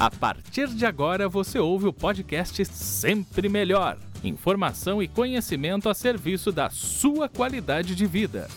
A 0.00 0.10
partir 0.10 0.68
de 0.68 0.86
agora 0.86 1.28
você 1.28 1.58
ouve 1.58 1.86
o 1.86 1.92
podcast 1.92 2.64
Sempre 2.64 3.50
Melhor. 3.50 3.98
Informação 4.24 5.02
e 5.02 5.06
conhecimento 5.06 5.90
a 5.90 5.94
serviço 5.94 6.50
da 6.50 6.70
sua 6.70 7.28
qualidade 7.28 7.94
de 7.94 8.06
vida. 8.06 8.48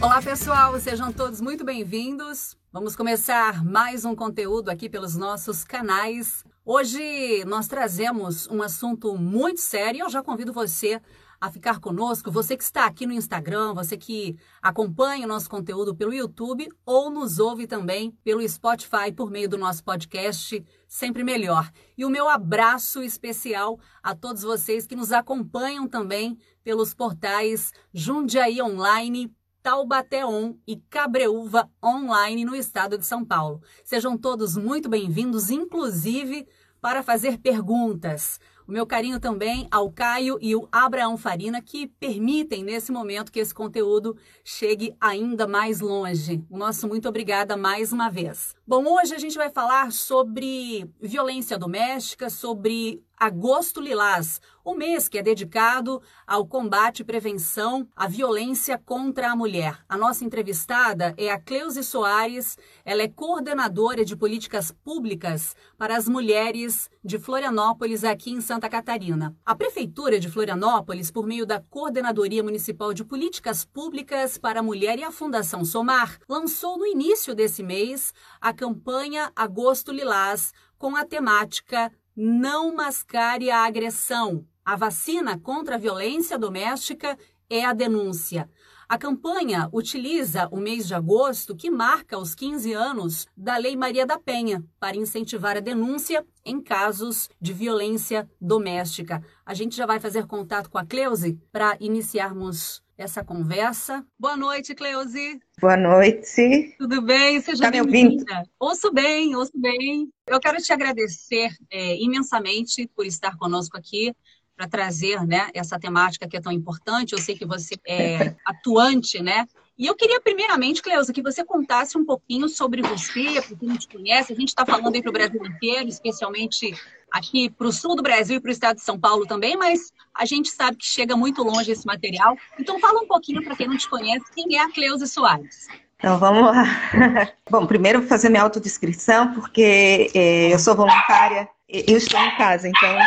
Olá, 0.00 0.22
pessoal, 0.22 0.80
sejam 0.80 1.12
todos 1.12 1.42
muito 1.42 1.62
bem-vindos. 1.62 2.56
Vamos 2.72 2.96
começar 2.96 3.62
mais 3.62 4.02
um 4.02 4.16
conteúdo 4.16 4.70
aqui 4.70 4.88
pelos 4.88 5.14
nossos 5.14 5.62
canais. 5.62 6.42
Hoje 6.64 7.44
nós 7.44 7.68
trazemos 7.68 8.48
um 8.48 8.62
assunto 8.62 9.14
muito 9.18 9.60
sério 9.60 9.98
e 9.98 10.00
eu 10.00 10.08
já 10.08 10.22
convido 10.22 10.54
você 10.54 11.02
a 11.40 11.50
ficar 11.50 11.78
conosco, 11.78 12.30
você 12.30 12.56
que 12.56 12.64
está 12.64 12.86
aqui 12.86 13.06
no 13.06 13.12
Instagram, 13.12 13.72
você 13.72 13.96
que 13.96 14.36
acompanha 14.60 15.24
o 15.24 15.28
nosso 15.28 15.48
conteúdo 15.48 15.94
pelo 15.94 16.12
YouTube 16.12 16.68
ou 16.84 17.10
nos 17.10 17.38
ouve 17.38 17.66
também 17.66 18.10
pelo 18.24 18.46
Spotify 18.48 19.12
por 19.14 19.30
meio 19.30 19.48
do 19.48 19.56
nosso 19.56 19.84
podcast 19.84 20.64
Sempre 20.86 21.22
Melhor. 21.22 21.70
E 21.96 22.04
o 22.04 22.10
meu 22.10 22.28
abraço 22.28 23.02
especial 23.02 23.78
a 24.02 24.14
todos 24.14 24.42
vocês 24.42 24.86
que 24.86 24.96
nos 24.96 25.12
acompanham 25.12 25.86
também 25.86 26.36
pelos 26.64 26.92
portais 26.92 27.72
Jundiaí 27.92 28.60
Online, 28.60 29.32
Taubaté 29.62 30.26
On 30.26 30.56
e 30.66 30.76
Cabreúva 30.76 31.70
Online 31.84 32.44
no 32.44 32.56
estado 32.56 32.98
de 32.98 33.06
São 33.06 33.24
Paulo. 33.24 33.62
Sejam 33.84 34.16
todos 34.18 34.56
muito 34.56 34.88
bem-vindos, 34.88 35.50
inclusive 35.50 36.48
para 36.80 37.02
fazer 37.02 37.38
perguntas. 37.38 38.40
O 38.68 38.72
meu 38.72 38.86
carinho 38.86 39.18
também 39.18 39.66
ao 39.70 39.90
Caio 39.90 40.36
e 40.42 40.54
o 40.54 40.68
Abraão 40.70 41.16
Farina, 41.16 41.62
que 41.62 41.86
permitem 41.86 42.62
nesse 42.62 42.92
momento 42.92 43.32
que 43.32 43.40
esse 43.40 43.54
conteúdo 43.54 44.14
chegue 44.44 44.94
ainda 45.00 45.46
mais 45.46 45.80
longe. 45.80 46.44
O 46.50 46.58
nosso 46.58 46.86
muito 46.86 47.08
obrigada 47.08 47.56
mais 47.56 47.94
uma 47.94 48.10
vez. 48.10 48.54
Bom, 48.66 48.84
hoje 48.84 49.14
a 49.14 49.18
gente 49.18 49.38
vai 49.38 49.48
falar 49.48 49.90
sobre 49.90 50.86
violência 51.00 51.56
doméstica, 51.56 52.28
sobre 52.28 53.02
Agosto 53.16 53.80
Lilás, 53.80 54.38
o 54.68 54.74
mês 54.74 55.08
que 55.08 55.16
é 55.16 55.22
dedicado 55.22 56.02
ao 56.26 56.46
combate 56.46 57.00
e 57.00 57.04
prevenção 57.04 57.88
à 57.96 58.06
violência 58.06 58.76
contra 58.76 59.30
a 59.30 59.36
mulher. 59.36 59.82
A 59.88 59.96
nossa 59.96 60.26
entrevistada 60.26 61.14
é 61.16 61.30
a 61.30 61.40
Cleuse 61.40 61.82
Soares, 61.82 62.58
ela 62.84 63.00
é 63.00 63.08
coordenadora 63.08 64.04
de 64.04 64.14
políticas 64.14 64.70
públicas 64.70 65.56
para 65.78 65.96
as 65.96 66.06
mulheres 66.06 66.90
de 67.02 67.18
Florianópolis, 67.18 68.04
aqui 68.04 68.30
em 68.30 68.42
Santa 68.42 68.68
Catarina. 68.68 69.34
A 69.42 69.54
Prefeitura 69.54 70.20
de 70.20 70.28
Florianópolis, 70.28 71.10
por 71.10 71.26
meio 71.26 71.46
da 71.46 71.62
Coordenadoria 71.62 72.44
Municipal 72.44 72.92
de 72.92 73.06
Políticas 73.06 73.64
Públicas 73.64 74.36
para 74.36 74.60
a 74.60 74.62
Mulher 74.62 74.98
e 74.98 75.02
a 75.02 75.10
Fundação 75.10 75.64
Somar, 75.64 76.18
lançou 76.28 76.76
no 76.76 76.86
início 76.86 77.34
desse 77.34 77.62
mês 77.62 78.12
a 78.38 78.52
campanha 78.52 79.32
Agosto 79.34 79.90
Lilás 79.90 80.52
com 80.76 80.94
a 80.94 81.06
temática 81.06 81.90
não 82.20 82.74
mascare 82.74 83.48
a 83.48 83.64
agressão. 83.64 84.44
A 84.68 84.76
vacina 84.76 85.38
contra 85.38 85.76
a 85.76 85.78
violência 85.78 86.38
doméstica 86.38 87.16
é 87.48 87.64
a 87.64 87.72
denúncia. 87.72 88.50
A 88.86 88.98
campanha 88.98 89.66
utiliza 89.72 90.46
o 90.52 90.58
mês 90.58 90.86
de 90.86 90.92
agosto, 90.92 91.56
que 91.56 91.70
marca 91.70 92.18
os 92.18 92.34
15 92.34 92.74
anos 92.74 93.26
da 93.34 93.56
Lei 93.56 93.74
Maria 93.74 94.04
da 94.04 94.18
Penha, 94.18 94.62
para 94.78 94.98
incentivar 94.98 95.56
a 95.56 95.60
denúncia 95.60 96.22
em 96.44 96.60
casos 96.60 97.30
de 97.40 97.54
violência 97.54 98.28
doméstica. 98.38 99.24
A 99.46 99.54
gente 99.54 99.74
já 99.74 99.86
vai 99.86 99.98
fazer 99.98 100.26
contato 100.26 100.68
com 100.68 100.76
a 100.76 100.84
Cleuse 100.84 101.40
para 101.50 101.74
iniciarmos 101.80 102.82
essa 102.98 103.24
conversa. 103.24 104.04
Boa 104.18 104.36
noite, 104.36 104.74
Cleusi. 104.74 105.40
Boa 105.60 105.76
noite. 105.78 106.74
Tudo 106.76 107.00
bem? 107.00 107.40
Seja 107.40 107.62
tá 107.62 107.70
bem-vinda. 107.70 108.42
Ouço 108.58 108.92
bem, 108.92 109.34
ouço 109.34 109.52
bem. 109.54 110.10
Eu 110.26 110.38
quero 110.40 110.58
te 110.58 110.72
agradecer 110.72 111.50
é, 111.70 111.96
imensamente 111.96 112.86
por 112.94 113.06
estar 113.06 113.36
conosco 113.38 113.78
aqui 113.78 114.12
para 114.58 114.66
trazer 114.66 115.24
né, 115.24 115.48
essa 115.54 115.78
temática 115.78 116.28
que 116.28 116.36
é 116.36 116.40
tão 116.40 116.50
importante. 116.50 117.12
Eu 117.12 117.20
sei 117.20 117.38
que 117.38 117.46
você 117.46 117.76
é 117.86 118.34
atuante, 118.44 119.22
né? 119.22 119.46
E 119.78 119.86
eu 119.86 119.94
queria, 119.94 120.20
primeiramente, 120.20 120.82
Cleusa, 120.82 121.12
que 121.12 121.22
você 121.22 121.44
contasse 121.44 121.96
um 121.96 122.04
pouquinho 122.04 122.48
sobre 122.48 122.82
você, 122.82 123.40
porque 123.46 123.64
a 123.64 123.68
gente 123.70 123.88
conhece. 123.88 124.32
A 124.32 124.36
gente 124.36 124.48
está 124.48 124.66
falando 124.66 124.92
aí 124.92 125.00
para 125.00 125.10
o 125.10 125.12
Brasil 125.12 125.40
inteiro, 125.46 125.88
especialmente 125.88 126.74
aqui 127.12 127.48
para 127.48 127.68
o 127.68 127.72
sul 127.72 127.94
do 127.94 128.02
Brasil 128.02 128.36
e 128.36 128.40
para 128.40 128.48
o 128.48 128.52
estado 128.52 128.76
de 128.76 128.82
São 128.82 128.98
Paulo 128.98 129.24
também, 129.24 129.56
mas 129.56 129.92
a 130.12 130.26
gente 130.26 130.50
sabe 130.50 130.76
que 130.76 130.84
chega 130.84 131.16
muito 131.16 131.44
longe 131.44 131.70
esse 131.70 131.86
material. 131.86 132.36
Então 132.58 132.80
fala 132.80 133.00
um 133.00 133.06
pouquinho 133.06 133.42
para 133.42 133.54
quem 133.54 133.68
não 133.68 133.78
te 133.78 133.88
conhece, 133.88 134.24
quem 134.34 134.58
é 134.58 134.62
a 134.62 134.70
Cleusa 134.70 135.06
Soares. 135.06 135.68
Então 135.96 136.18
vamos 136.18 136.42
lá. 136.42 136.64
Bom, 137.48 137.64
primeiro 137.64 138.00
vou 138.00 138.08
fazer 138.08 138.28
minha 138.28 138.42
autodescrição, 138.42 139.32
porque 139.32 140.10
eh, 140.12 140.52
eu 140.52 140.58
sou 140.58 140.74
voluntária, 140.74 141.48
eu 141.68 141.96
estou 141.96 142.20
em 142.20 142.36
casa, 142.36 142.68
então 142.68 142.98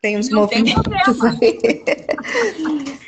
tem 0.00 0.18
uns 0.18 0.28
não 0.30 0.42
movimentos. 0.42 0.82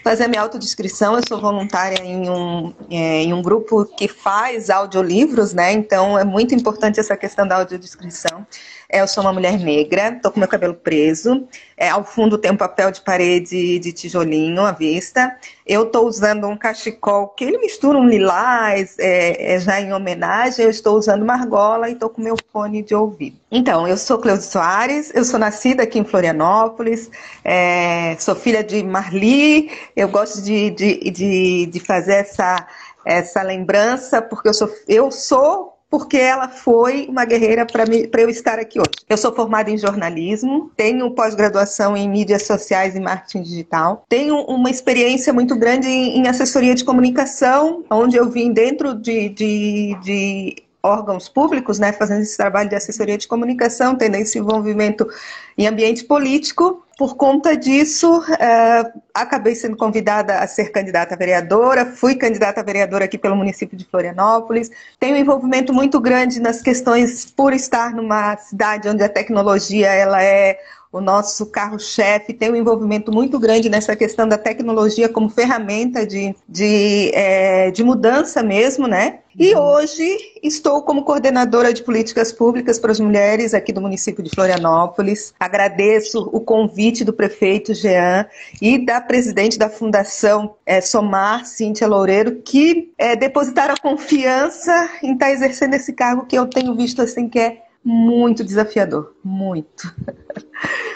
Fazer 0.05 0.25
a 0.25 0.29
minha 0.29 0.43
autodescrição, 0.43 1.17
eu 1.17 1.23
sou 1.27 1.41
voluntária 1.41 2.03
em 2.03 2.29
um, 2.29 2.75
é, 2.91 3.23
em 3.23 3.33
um 3.33 3.41
grupo 3.41 3.85
que 3.97 4.07
faz 4.07 4.69
audiolivros, 4.69 5.55
né? 5.55 5.73
Então 5.73 6.19
é 6.19 6.25
muito 6.25 6.55
importante 6.55 7.01
essa 7.01 7.17
questão 7.17 7.49
da 7.49 7.57
audiodescrição. 7.57 8.47
Eu 8.93 9.09
sou 9.09 9.25
uma 9.25 9.33
mulher 9.33 9.59
negra, 9.59 10.21
tô 10.23 10.31
com 10.31 10.39
meu 10.39 10.49
cabelo 10.49 10.75
preso. 10.75 11.49
É, 11.79 11.89
ao 11.89 12.05
fundo 12.05 12.37
tem 12.37 12.51
um 12.51 12.57
papel 12.59 12.91
de 12.91 13.01
parede 13.01 13.79
de 13.79 13.91
tijolinho 13.91 14.61
à 14.61 14.71
vista. 14.71 15.35
Eu 15.67 15.85
estou 15.85 16.07
usando 16.07 16.47
um 16.47 16.59
cachecol 16.59 17.29
que 17.29 17.43
ele 17.43 17.57
mistura 17.57 17.97
um 17.97 18.07
lilás, 18.07 18.95
é, 18.99 19.55
é, 19.55 19.59
já 19.59 19.81
em 19.81 19.95
homenagem. 19.95 20.67
Eu 20.67 20.71
estou 20.71 20.99
usando 20.99 21.23
uma 21.23 21.33
argola 21.33 21.89
e 21.89 21.95
estou 21.95 22.11
com 22.11 22.21
meu 22.21 22.37
fone 22.53 22.83
de 22.83 22.95
ouvido. 22.95 23.39
Então, 23.51 23.89
eu 23.89 23.97
sou 23.97 24.19
Cleusa 24.19 24.43
Soares, 24.43 25.11
eu 25.15 25.25
sou 25.25 25.41
nascida 25.41 25.85
aqui 25.85 25.99
em 25.99 26.05
Florianópolis, 26.05 27.11
é, 27.43 28.15
sou 28.19 28.35
filha 28.35 28.63
de 28.63 28.83
Marli. 28.83 29.71
Eu 29.97 30.09
gosto 30.09 30.43
de, 30.43 30.69
de, 30.69 31.11
de, 31.11 31.67
de 31.67 31.81
fazer 31.81 32.17
essa, 32.17 32.67
essa 33.07 33.41
lembrança, 33.43 34.21
porque 34.21 34.51
eu 34.51 34.55
sou, 34.55 34.71
eu 34.87 35.11
sou 35.11 35.73
porque 35.93 36.17
ela 36.17 36.49
foi 36.49 37.07
uma 37.07 37.27
guerreira 37.27 37.67
para 37.67 38.23
eu 38.23 38.31
estar 38.31 38.59
aqui 38.59 38.81
hoje. 38.81 39.05
Eu 39.07 39.19
sou 39.19 39.31
formada 39.31 39.71
em 39.71 39.77
jornalismo, 39.77 40.73
tenho 40.75 41.11
pós-graduação 41.11 41.95
em 41.95 42.09
mídias 42.09 42.47
sociais 42.47 42.97
e 42.97 43.01
marketing 43.01 43.43
digital, 43.43 44.03
tenho 44.09 44.37
uma 44.47 44.71
experiência 44.71 45.35
muito 45.35 45.55
grande 45.55 45.89
em, 45.89 46.21
em 46.21 46.29
assessoria 46.29 46.75
de 46.75 46.83
comunicação, 46.83 47.85
onde 47.91 48.17
eu 48.17 48.31
vim 48.31 48.55
dentro 48.55 48.95
de, 48.95 49.29
de, 49.29 49.99
de 50.03 50.63
órgãos 50.83 51.29
públicos, 51.29 51.79
né, 51.79 51.93
fazendo 51.93 52.23
esse 52.23 52.37
trabalho 52.37 52.69
de 52.69 52.75
assessoria 52.75 53.17
de 53.17 53.29
comunicação, 53.29 53.95
tendo 53.95 54.17
esse 54.17 54.39
envolvimento 54.39 55.07
em 55.57 55.67
ambiente 55.67 56.05
político. 56.05 56.85
Por 56.99 57.17
conta 57.17 57.57
disso, 57.57 58.19
uh, 58.19 59.01
acabei 59.15 59.55
sendo 59.55 59.77
convidada 59.77 60.39
a 60.39 60.47
ser 60.47 60.71
candidata 60.71 61.15
a 61.15 61.19
vereadora, 61.19 61.87
fui 61.87 62.17
candidata 62.17 62.61
a 62.61 62.65
vereadora 62.65 63.05
aqui 63.05 63.17
pelo 63.17 63.37
município 63.37 63.77
de 63.77 63.85
Florianópolis. 63.85 64.71
Tenho 64.99 65.15
um 65.17 65.19
envolvimento 65.19 65.73
muito 65.73 66.01
grande 66.01 66.41
nas 66.41 66.61
questões 66.61 67.25
por 67.25 67.53
estar 67.53 67.95
numa 67.95 68.37
cidade 68.37 68.89
onde 68.89 69.03
a 69.03 69.09
tecnologia 69.09 69.89
ela 69.89 70.23
é 70.23 70.59
o 70.93 71.01
nosso 71.01 71.47
carro-chefe 71.47 72.35
tem 72.35 72.53
um 72.53 72.57
envolvimento 72.57 73.11
muito 73.11 73.39
grande 73.39 73.71
nessa 73.71 73.97
questão 73.97 74.29
da 74.29 74.37
tecnologia 74.37 75.09
como 75.09 75.31
ferramenta 75.31 76.07
de, 76.07 76.37
de, 76.47 77.11
é, 77.15 77.71
de 77.71 77.83
mudança 77.83 78.43
mesmo, 78.43 78.87
né? 78.87 79.21
E 79.39 79.55
uhum. 79.55 79.63
hoje 79.63 80.19
estou 80.43 80.83
como 80.83 81.05
coordenadora 81.05 81.73
de 81.73 81.83
políticas 81.83 82.31
públicas 82.31 82.79
para 82.79 82.93
as 82.93 83.01
mulheres 83.01 83.55
aqui 83.55 83.73
do 83.73 83.81
município 83.81 84.23
de 84.23 84.29
Florianópolis. 84.29 85.33
Agradeço 85.41 86.29
o 86.31 86.41
convite 86.41 87.03
do 87.03 87.15
prefeito 87.15 87.73
Jean 87.73 88.27
e 88.61 88.77
da 88.77 89.01
presidente 89.01 89.59
da 89.59 89.71
Fundação 89.71 90.55
é, 90.67 90.83
Somar, 90.83 91.47
Cíntia 91.47 91.89
Loureiro, 91.89 92.43
que 92.43 92.93
é, 92.99 93.17
depositaram 93.17 93.73
a 93.73 93.81
confiança 93.81 94.91
em 95.03 95.15
estar 95.15 95.31
exercendo 95.31 95.73
esse 95.73 95.95
cargo 95.95 96.27
que 96.27 96.37
eu 96.37 96.47
tenho 96.47 96.75
visto 96.75 97.01
assim 97.01 97.27
que 97.27 97.39
é 97.39 97.63
muito 97.85 98.45
desafiador, 98.45 99.15
muito. 99.25 99.95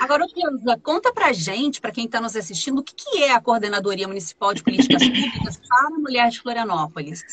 Agora, 0.00 0.24
Luísa, 0.24 0.78
conta 0.82 1.12
pra 1.12 1.32
gente, 1.32 1.80
para 1.80 1.90
quem 1.90 2.04
está 2.04 2.20
nos 2.20 2.36
assistindo, 2.36 2.78
o 2.78 2.82
que, 2.82 2.94
que 2.94 3.22
é 3.24 3.32
a 3.32 3.40
Coordenadoria 3.40 4.06
Municipal 4.06 4.54
de 4.54 4.62
Políticas 4.62 5.02
Públicas 5.02 5.56
para 5.56 5.86
a 5.88 5.90
Mulher 5.90 6.28
de 6.28 6.40
Florianópolis? 6.40 7.24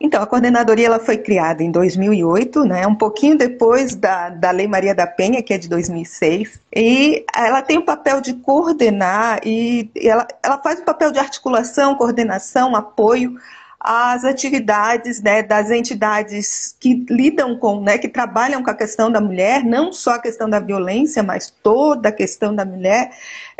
Então, 0.00 0.22
a 0.22 0.26
coordenadoria 0.26 0.86
ela 0.86 0.98
foi 0.98 1.16
criada 1.16 1.62
em 1.62 1.70
2008, 1.70 2.64
né, 2.64 2.86
um 2.86 2.94
pouquinho 2.94 3.38
depois 3.38 3.94
da, 3.94 4.28
da 4.28 4.50
Lei 4.50 4.66
Maria 4.66 4.94
da 4.94 5.06
Penha, 5.06 5.42
que 5.42 5.54
é 5.54 5.58
de 5.58 5.68
2006, 5.68 6.60
e 6.74 7.24
ela 7.34 7.62
tem 7.62 7.78
o 7.78 7.84
papel 7.84 8.20
de 8.20 8.34
coordenar 8.34 9.40
e 9.46 9.90
ela, 9.96 10.26
ela 10.42 10.58
faz 10.58 10.80
o 10.80 10.84
papel 10.84 11.10
de 11.12 11.18
articulação, 11.18 11.94
coordenação, 11.94 12.74
apoio 12.74 13.36
as 13.84 14.24
atividades 14.24 15.20
né, 15.20 15.42
das 15.42 15.70
entidades 15.70 16.74
que 16.80 17.04
lidam 17.10 17.58
com, 17.58 17.82
né, 17.82 17.98
que 17.98 18.08
trabalham 18.08 18.62
com 18.62 18.70
a 18.70 18.74
questão 18.74 19.12
da 19.12 19.20
mulher, 19.20 19.62
não 19.62 19.92
só 19.92 20.12
a 20.12 20.18
questão 20.18 20.48
da 20.48 20.58
violência, 20.58 21.22
mas 21.22 21.52
toda 21.62 22.08
a 22.08 22.12
questão 22.12 22.54
da 22.54 22.64
mulher, 22.64 23.10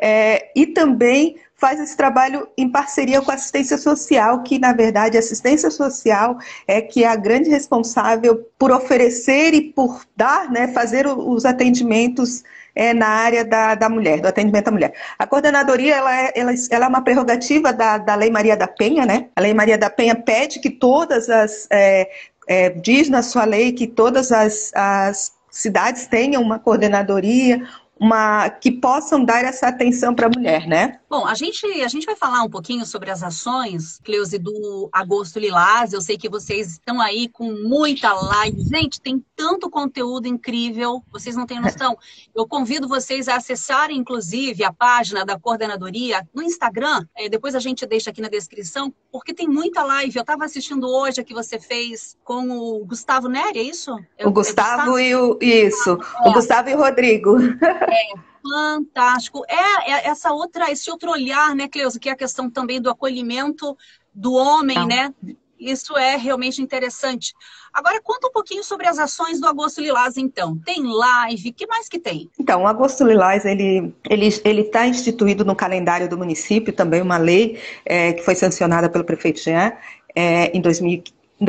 é, 0.00 0.50
e 0.56 0.66
também 0.66 1.36
faz 1.54 1.78
esse 1.78 1.94
trabalho 1.94 2.48
em 2.56 2.70
parceria 2.70 3.20
com 3.20 3.30
a 3.30 3.34
assistência 3.34 3.76
social, 3.76 4.42
que 4.42 4.58
na 4.58 4.72
verdade 4.72 5.18
a 5.18 5.20
assistência 5.20 5.70
social 5.70 6.38
é 6.66 6.80
que 6.80 7.04
é 7.04 7.08
a 7.08 7.16
grande 7.16 7.50
responsável 7.50 8.48
por 8.58 8.72
oferecer 8.72 9.52
e 9.52 9.72
por 9.72 10.06
dar, 10.16 10.50
né, 10.50 10.68
fazer 10.68 11.06
os 11.06 11.44
atendimentos 11.44 12.42
é, 12.74 12.92
na 12.92 13.06
área 13.06 13.44
da, 13.44 13.74
da 13.74 13.88
mulher, 13.88 14.20
do 14.20 14.28
atendimento 14.28 14.68
à 14.68 14.70
mulher. 14.70 14.92
A 15.18 15.26
coordenadoria 15.26 15.96
ela 15.96 16.20
é, 16.20 16.32
ela, 16.34 16.52
ela 16.70 16.84
é 16.86 16.88
uma 16.88 17.02
prerrogativa 17.02 17.72
da, 17.72 17.98
da 17.98 18.14
Lei 18.14 18.30
Maria 18.30 18.56
da 18.56 18.66
Penha, 18.66 19.06
né? 19.06 19.28
A 19.36 19.40
Lei 19.40 19.54
Maria 19.54 19.78
da 19.78 19.88
Penha 19.88 20.14
pede 20.14 20.58
que 20.58 20.70
todas 20.70 21.30
as 21.30 21.66
é, 21.70 22.10
é, 22.46 22.70
diz 22.70 23.08
na 23.08 23.22
sua 23.22 23.44
lei 23.44 23.72
que 23.72 23.86
todas 23.86 24.32
as, 24.32 24.70
as 24.74 25.32
cidades 25.50 26.06
tenham 26.06 26.42
uma 26.42 26.58
coordenadoria, 26.58 27.62
uma 27.98 28.50
que 28.50 28.70
possam 28.70 29.24
dar 29.24 29.44
essa 29.44 29.68
atenção 29.68 30.14
para 30.14 30.26
a 30.26 30.30
mulher, 30.30 30.66
né? 30.66 30.98
Bom, 31.16 31.28
a 31.28 31.34
gente, 31.34 31.64
a 31.64 31.86
gente 31.86 32.06
vai 32.06 32.16
falar 32.16 32.42
um 32.42 32.50
pouquinho 32.50 32.84
sobre 32.84 33.08
as 33.08 33.22
ações, 33.22 34.00
Cleuse, 34.02 34.36
do 34.36 34.88
Agosto 34.92 35.38
Lilás. 35.38 35.92
Eu 35.92 36.00
sei 36.00 36.18
que 36.18 36.28
vocês 36.28 36.72
estão 36.72 37.00
aí 37.00 37.28
com 37.28 37.52
muita 37.52 38.12
live. 38.12 38.60
Gente, 38.64 39.00
tem 39.00 39.24
tanto 39.36 39.70
conteúdo 39.70 40.26
incrível, 40.26 41.04
vocês 41.12 41.36
não 41.36 41.46
têm 41.46 41.60
noção. 41.60 41.96
Eu 42.34 42.48
convido 42.48 42.88
vocês 42.88 43.28
a 43.28 43.36
acessarem, 43.36 43.96
inclusive, 43.96 44.64
a 44.64 44.72
página 44.72 45.24
da 45.24 45.38
coordenadoria 45.38 46.26
no 46.34 46.42
Instagram. 46.42 47.06
É, 47.16 47.28
depois 47.28 47.54
a 47.54 47.60
gente 47.60 47.86
deixa 47.86 48.10
aqui 48.10 48.20
na 48.20 48.28
descrição, 48.28 48.92
porque 49.12 49.32
tem 49.32 49.46
muita 49.46 49.84
live. 49.84 50.16
Eu 50.16 50.22
estava 50.22 50.44
assistindo 50.44 50.88
hoje 50.88 51.20
a 51.20 51.24
que 51.24 51.32
você 51.32 51.60
fez 51.60 52.18
com 52.24 52.50
o 52.50 52.84
Gustavo 52.84 53.28
Neri, 53.28 53.60
é 53.60 53.62
isso? 53.62 53.96
É, 54.18 54.26
o 54.26 54.32
Gustavo, 54.32 54.98
é 54.98 54.98
Gustavo 54.98 54.98
e 54.98 55.14
o. 55.14 55.38
Isso, 55.40 55.90
é. 56.24 56.28
o 56.28 56.32
Gustavo 56.32 56.70
e 56.70 56.74
o 56.74 56.78
Rodrigo. 56.78 57.38
É 57.38 58.33
fantástico. 58.48 59.42
É, 59.48 59.92
é, 59.92 60.08
essa 60.08 60.32
outra, 60.32 60.70
esse 60.70 60.90
outro 60.90 61.10
olhar, 61.10 61.54
né, 61.54 61.66
Cleusa, 61.66 61.98
que 61.98 62.08
é 62.08 62.12
a 62.12 62.16
questão 62.16 62.50
também 62.50 62.80
do 62.80 62.90
acolhimento 62.90 63.76
do 64.12 64.34
homem, 64.34 64.76
ah. 64.76 64.86
né? 64.86 65.14
Isso 65.58 65.96
é 65.96 66.16
realmente 66.16 66.60
interessante. 66.60 67.32
Agora, 67.72 68.00
conta 68.02 68.26
um 68.26 68.32
pouquinho 68.32 68.62
sobre 68.62 68.86
as 68.86 68.98
ações 68.98 69.40
do 69.40 69.46
Agosto 69.46 69.80
Lilás, 69.80 70.16
então. 70.16 70.58
Tem 70.58 70.82
live, 70.82 71.52
que 71.52 71.66
mais 71.66 71.88
que 71.88 71.98
tem? 71.98 72.28
Então, 72.38 72.62
o 72.62 72.66
Agosto 72.66 73.04
Lilás, 73.04 73.44
ele 73.44 73.94
ele 74.04 74.60
está 74.60 74.86
instituído 74.86 75.44
no 75.44 75.56
calendário 75.56 76.08
do 76.08 76.18
município, 76.18 76.72
também 76.72 77.00
uma 77.00 77.16
lei 77.16 77.58
é, 77.84 78.12
que 78.12 78.22
foi 78.22 78.34
sancionada 78.34 78.90
pelo 78.90 79.04
prefeito 79.04 79.40
Jean 79.40 79.72
é, 80.14 80.56
em 80.56 80.60
2015 80.60 81.23
em 81.40 81.44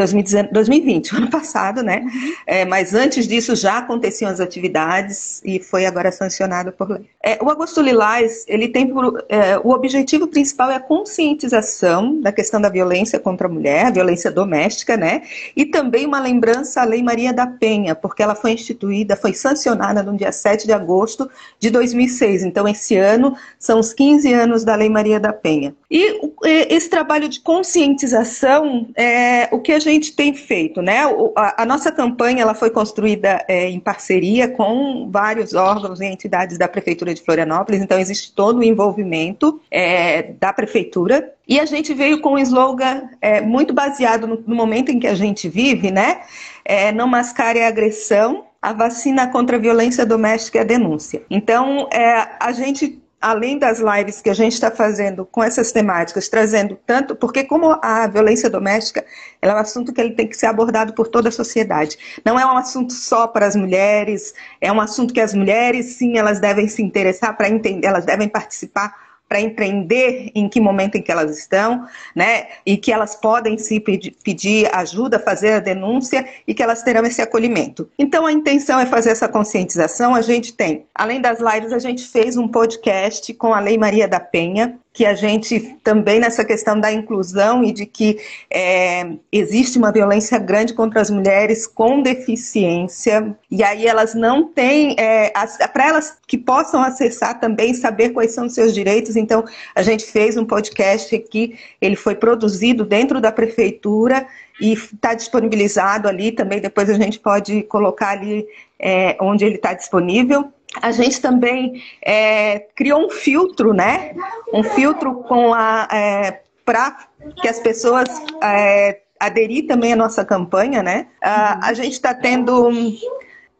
2020, 0.51 1.13
ano 1.15 1.29
passado, 1.29 1.83
né? 1.83 1.99
Uhum. 1.99 2.33
É, 2.47 2.65
mas 2.65 2.93
antes 2.93 3.27
disso 3.27 3.55
já 3.55 3.77
aconteciam 3.77 4.31
as 4.31 4.39
atividades 4.39 5.41
e 5.45 5.59
foi 5.59 5.85
agora 5.85 6.11
sancionado 6.11 6.71
por 6.71 6.89
lei. 6.89 7.05
É, 7.23 7.37
o 7.41 7.49
Agosto 7.49 7.81
Lilás, 7.81 8.45
ele 8.47 8.67
tem 8.67 8.87
por, 8.87 9.23
é, 9.29 9.57
o 9.59 9.69
objetivo 9.69 10.27
principal 10.27 10.71
é 10.71 10.75
a 10.75 10.79
conscientização 10.79 12.19
da 12.19 12.31
questão 12.31 12.59
da 12.59 12.69
violência 12.69 13.19
contra 13.19 13.47
a 13.47 13.49
mulher, 13.49 13.85
a 13.85 13.91
violência 13.91 14.31
doméstica, 14.31 14.97
né? 14.97 15.21
E 15.55 15.65
também 15.65 16.05
uma 16.05 16.19
lembrança 16.19 16.81
à 16.81 16.83
Lei 16.83 17.03
Maria 17.03 17.31
da 17.31 17.45
Penha, 17.45 17.93
porque 17.93 18.23
ela 18.23 18.35
foi 18.35 18.51
instituída, 18.51 19.15
foi 19.15 19.33
sancionada 19.33 20.01
no 20.01 20.17
dia 20.17 20.31
7 20.31 20.65
de 20.65 20.73
agosto 20.73 21.29
de 21.59 21.69
2006. 21.69 22.43
Então, 22.43 22.67
esse 22.67 22.95
ano 22.95 23.35
são 23.59 23.79
os 23.79 23.93
15 23.93 24.33
anos 24.33 24.63
da 24.63 24.75
Lei 24.75 24.89
Maria 24.89 25.19
da 25.19 25.31
Penha. 25.31 25.75
E 25.89 26.19
esse 26.43 26.89
trabalho 26.89 27.29
de 27.29 27.39
conscientização 27.39 28.87
é 28.95 29.47
o 29.51 29.59
que 29.59 29.74
a 29.75 29.79
gente 29.79 30.15
tem 30.15 30.33
feito, 30.33 30.81
né? 30.81 31.01
A, 31.35 31.65
nossa 31.65 31.91
campanha 31.91 32.41
ela 32.41 32.53
foi 32.53 32.69
construída 32.69 33.43
é, 33.47 33.69
em 33.69 33.79
parceria 33.79 34.47
com 34.47 35.09
vários 35.11 35.53
órgãos 35.53 36.01
e 36.01 36.05
entidades 36.05 36.57
da 36.57 36.67
Prefeitura 36.67 37.13
de 37.13 37.21
Florianópolis, 37.21 37.81
então 37.81 37.99
existe 37.99 38.33
todo 38.33 38.59
o 38.59 38.63
envolvimento 38.63 39.61
é, 39.69 40.33
da 40.39 40.51
Prefeitura. 40.51 41.33
E 41.47 41.59
a 41.59 41.65
gente 41.65 41.93
veio 41.93 42.21
com 42.21 42.33
um 42.33 42.39
slogan 42.39 43.09
é, 43.21 43.41
muito 43.41 43.73
baseado 43.73 44.25
no, 44.25 44.43
no, 44.47 44.55
momento 44.55 44.89
em 44.89 44.99
que 44.99 45.07
a 45.07 45.13
gente 45.13 45.47
vive, 45.47 45.91
né? 45.91 46.21
É, 46.63 46.91
não 46.91 47.07
mascare 47.07 47.61
a 47.61 47.67
agressão, 47.67 48.45
a 48.61 48.73
vacina 48.73 49.27
contra 49.27 49.57
a 49.57 49.59
violência 49.59 50.05
doméstica 50.05 50.57
e 50.57 50.61
a 50.61 50.63
denúncia. 50.63 51.21
Então, 51.29 51.87
é, 51.93 52.29
a 52.39 52.51
gente 52.51 52.99
além 53.21 53.57
das 53.57 53.79
lives 53.79 54.21
que 54.21 54.29
a 54.29 54.33
gente 54.33 54.53
está 54.53 54.69
fazendo 54.69 55.25
com 55.25 55.43
essas 55.43 55.71
temáticas, 55.71 56.29
trazendo 56.29 56.77
tanto, 56.85 57.15
porque 57.15 57.43
como 57.43 57.79
a 57.81 58.07
violência 58.07 58.49
doméstica 58.49 59.05
é 59.41 59.51
um 59.51 59.57
assunto 59.57 59.93
que 59.93 60.01
ele 60.01 60.11
tem 60.11 60.27
que 60.27 60.37
ser 60.37 60.47
abordado 60.47 60.93
por 60.93 61.07
toda 61.07 61.29
a 61.29 61.31
sociedade. 61.31 61.97
Não 62.23 62.39
é 62.39 62.45
um 62.45 62.57
assunto 62.57 62.93
só 62.93 63.27
para 63.27 63.45
as 63.45 63.55
mulheres, 63.55 64.33
é 64.61 64.71
um 64.71 64.81
assunto 64.81 65.13
que 65.13 65.21
as 65.21 65.33
mulheres, 65.33 65.95
sim, 65.97 66.17
elas 66.17 66.39
devem 66.39 66.67
se 66.67 66.81
interessar 66.81 67.35
para 67.35 67.49
entender, 67.49 67.87
elas 67.87 68.05
devem 68.05 68.27
participar 68.27 69.04
para 69.27 69.41
entender 69.41 70.31
em 70.35 70.47
que 70.47 70.59
momento 70.59 70.95
em 70.95 71.01
que 71.01 71.11
elas 71.11 71.37
estão, 71.37 71.85
né, 72.15 72.47
e 72.65 72.77
que 72.77 72.91
elas 72.91 73.15
podem 73.15 73.57
se 73.57 73.79
pedir 73.79 74.73
ajuda, 74.73 75.19
fazer 75.19 75.53
a 75.53 75.59
denúncia 75.59 76.27
e 76.47 76.53
que 76.53 76.61
elas 76.61 76.83
terão 76.83 77.03
esse 77.05 77.21
acolhimento. 77.21 77.89
Então 77.97 78.25
a 78.25 78.31
intenção 78.31 78.79
é 78.79 78.85
fazer 78.85 79.09
essa 79.09 79.27
conscientização. 79.27 80.13
A 80.13 80.21
gente 80.21 80.53
tem, 80.53 80.85
além 80.93 81.19
das 81.19 81.39
lives, 81.39 81.73
a 81.73 81.79
gente 81.79 82.07
fez 82.07 82.37
um 82.37 82.47
podcast 82.47 83.33
com 83.33 83.53
a 83.53 83.59
Lei 83.59 83.77
Maria 83.77 84.07
da 84.07 84.19
Penha, 84.19 84.79
que 84.95 85.05
a 85.05 85.13
gente 85.13 85.77
também 85.83 86.21
nessa 86.21 86.45
questão 86.45 86.79
da 86.79 86.89
inclusão 86.89 87.61
e 87.65 87.73
de 87.73 87.85
que 87.85 88.17
é, 88.49 89.05
existe 89.29 89.77
uma 89.77 89.91
violência 89.91 90.39
grande 90.39 90.73
contra 90.73 91.01
as 91.01 91.09
mulheres 91.09 91.67
com 91.67 92.01
deficiência 92.01 93.35
e 93.51 93.61
aí 93.61 93.85
elas 93.85 94.15
não 94.15 94.47
têm 94.47 94.95
é, 94.97 95.33
para 95.73 95.89
elas 95.89 96.17
que 96.25 96.37
possam 96.37 96.81
acessar 96.81 97.41
também 97.41 97.73
saber 97.73 98.11
quais 98.11 98.31
são 98.31 98.45
os 98.45 98.53
seus 98.53 98.73
direitos 98.73 99.17
então 99.17 99.43
a 99.75 99.81
gente 99.81 100.05
fez 100.05 100.37
um 100.37 100.45
podcast 100.45 101.13
aqui 101.13 101.59
ele 101.81 101.97
foi 101.97 102.15
produzido 102.15 102.85
dentro 102.85 103.19
da 103.19 103.33
prefeitura 103.33 104.25
e 104.61 104.71
está 104.71 105.13
disponibilizado 105.13 106.07
ali 106.07 106.31
também 106.31 106.61
depois 106.61 106.89
a 106.89 106.93
gente 106.93 107.19
pode 107.19 107.63
colocar 107.63 108.11
ali 108.11 108.47
é, 108.79 109.17
onde 109.19 109.43
ele 109.43 109.55
está 109.55 109.73
disponível 109.73 110.53
a 110.81 110.91
gente 110.91 111.21
também 111.21 111.81
é, 112.01 112.59
criou 112.75 113.05
um 113.05 113.09
filtro, 113.09 113.73
né? 113.73 114.15
Um 114.53 114.63
filtro 114.63 115.23
com 115.23 115.53
a 115.53 115.87
é, 115.91 116.41
para 116.63 117.07
que 117.41 117.47
as 117.47 117.59
pessoas 117.59 118.07
é, 118.41 118.99
aderir 119.19 119.67
também 119.67 119.93
à 119.93 119.95
nossa 119.95 120.25
campanha, 120.25 120.81
né? 120.81 121.07
a 121.21 121.73
gente 121.73 121.93
está 121.93 122.13
tendo 122.13 122.71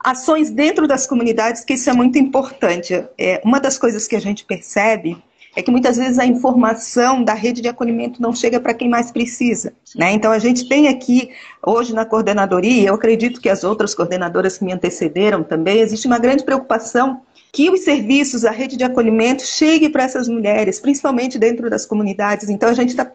ações 0.06 0.52
dentro 0.52 0.88
das 0.88 1.08
comunidades 1.08 1.64
que 1.64 1.74
isso 1.74 1.90
é 1.90 1.94
muito 1.94 2.18
importante. 2.18 3.06
É, 3.18 3.42
uma 3.44 3.60
das 3.60 3.78
coisas 3.78 4.08
que 4.08 4.16
a 4.16 4.22
gente 4.22 4.46
percebe 4.46 5.18
é 5.56 5.62
que 5.62 5.72
muitas 5.72 5.98
vezes 5.98 6.20
a 6.20 6.26
informação 6.26 7.24
da 7.24 7.34
rede 7.34 7.62
de 7.62 7.68
acolhimento 7.68 8.22
não 8.22 8.34
chega 8.34 8.60
para 8.60 8.74
quem 8.74 8.90
mais 8.90 9.12
precisa. 9.12 9.74
Né? 9.96 10.12
Então 10.12 10.32
a 10.32 10.40
gente 10.40 10.68
tem 10.68 10.88
aqui, 10.88 11.30
hoje 11.66 11.94
na 11.94 12.06
coordenadoria, 12.06 12.90
eu 12.90 12.96
acredito 12.96 13.40
que 13.40 13.50
as 13.50 13.64
outras 13.64 13.96
coordenadoras 13.96 14.58
que 14.58 14.66
me 14.66 14.74
antecederam 14.74 15.44
também, 15.44 15.80
existe 15.80 16.08
uma 16.08 16.20
grande 16.20 16.44
preocupação 16.44 17.22
que 17.54 17.70
os 17.70 17.82
serviços, 17.82 18.44
a 18.44 18.52
rede 18.52 18.76
de 18.76 18.84
acolhimento 18.84 19.46
chegue 19.46 19.88
para 19.88 20.04
essas 20.04 20.28
mulheres, 20.28 20.78
principalmente 20.78 21.40
dentro 21.40 21.70
das 21.70 21.86
comunidades. 21.86 22.50
Então 22.50 22.68
a 22.68 22.74
gente 22.74 22.90
está 22.90 23.10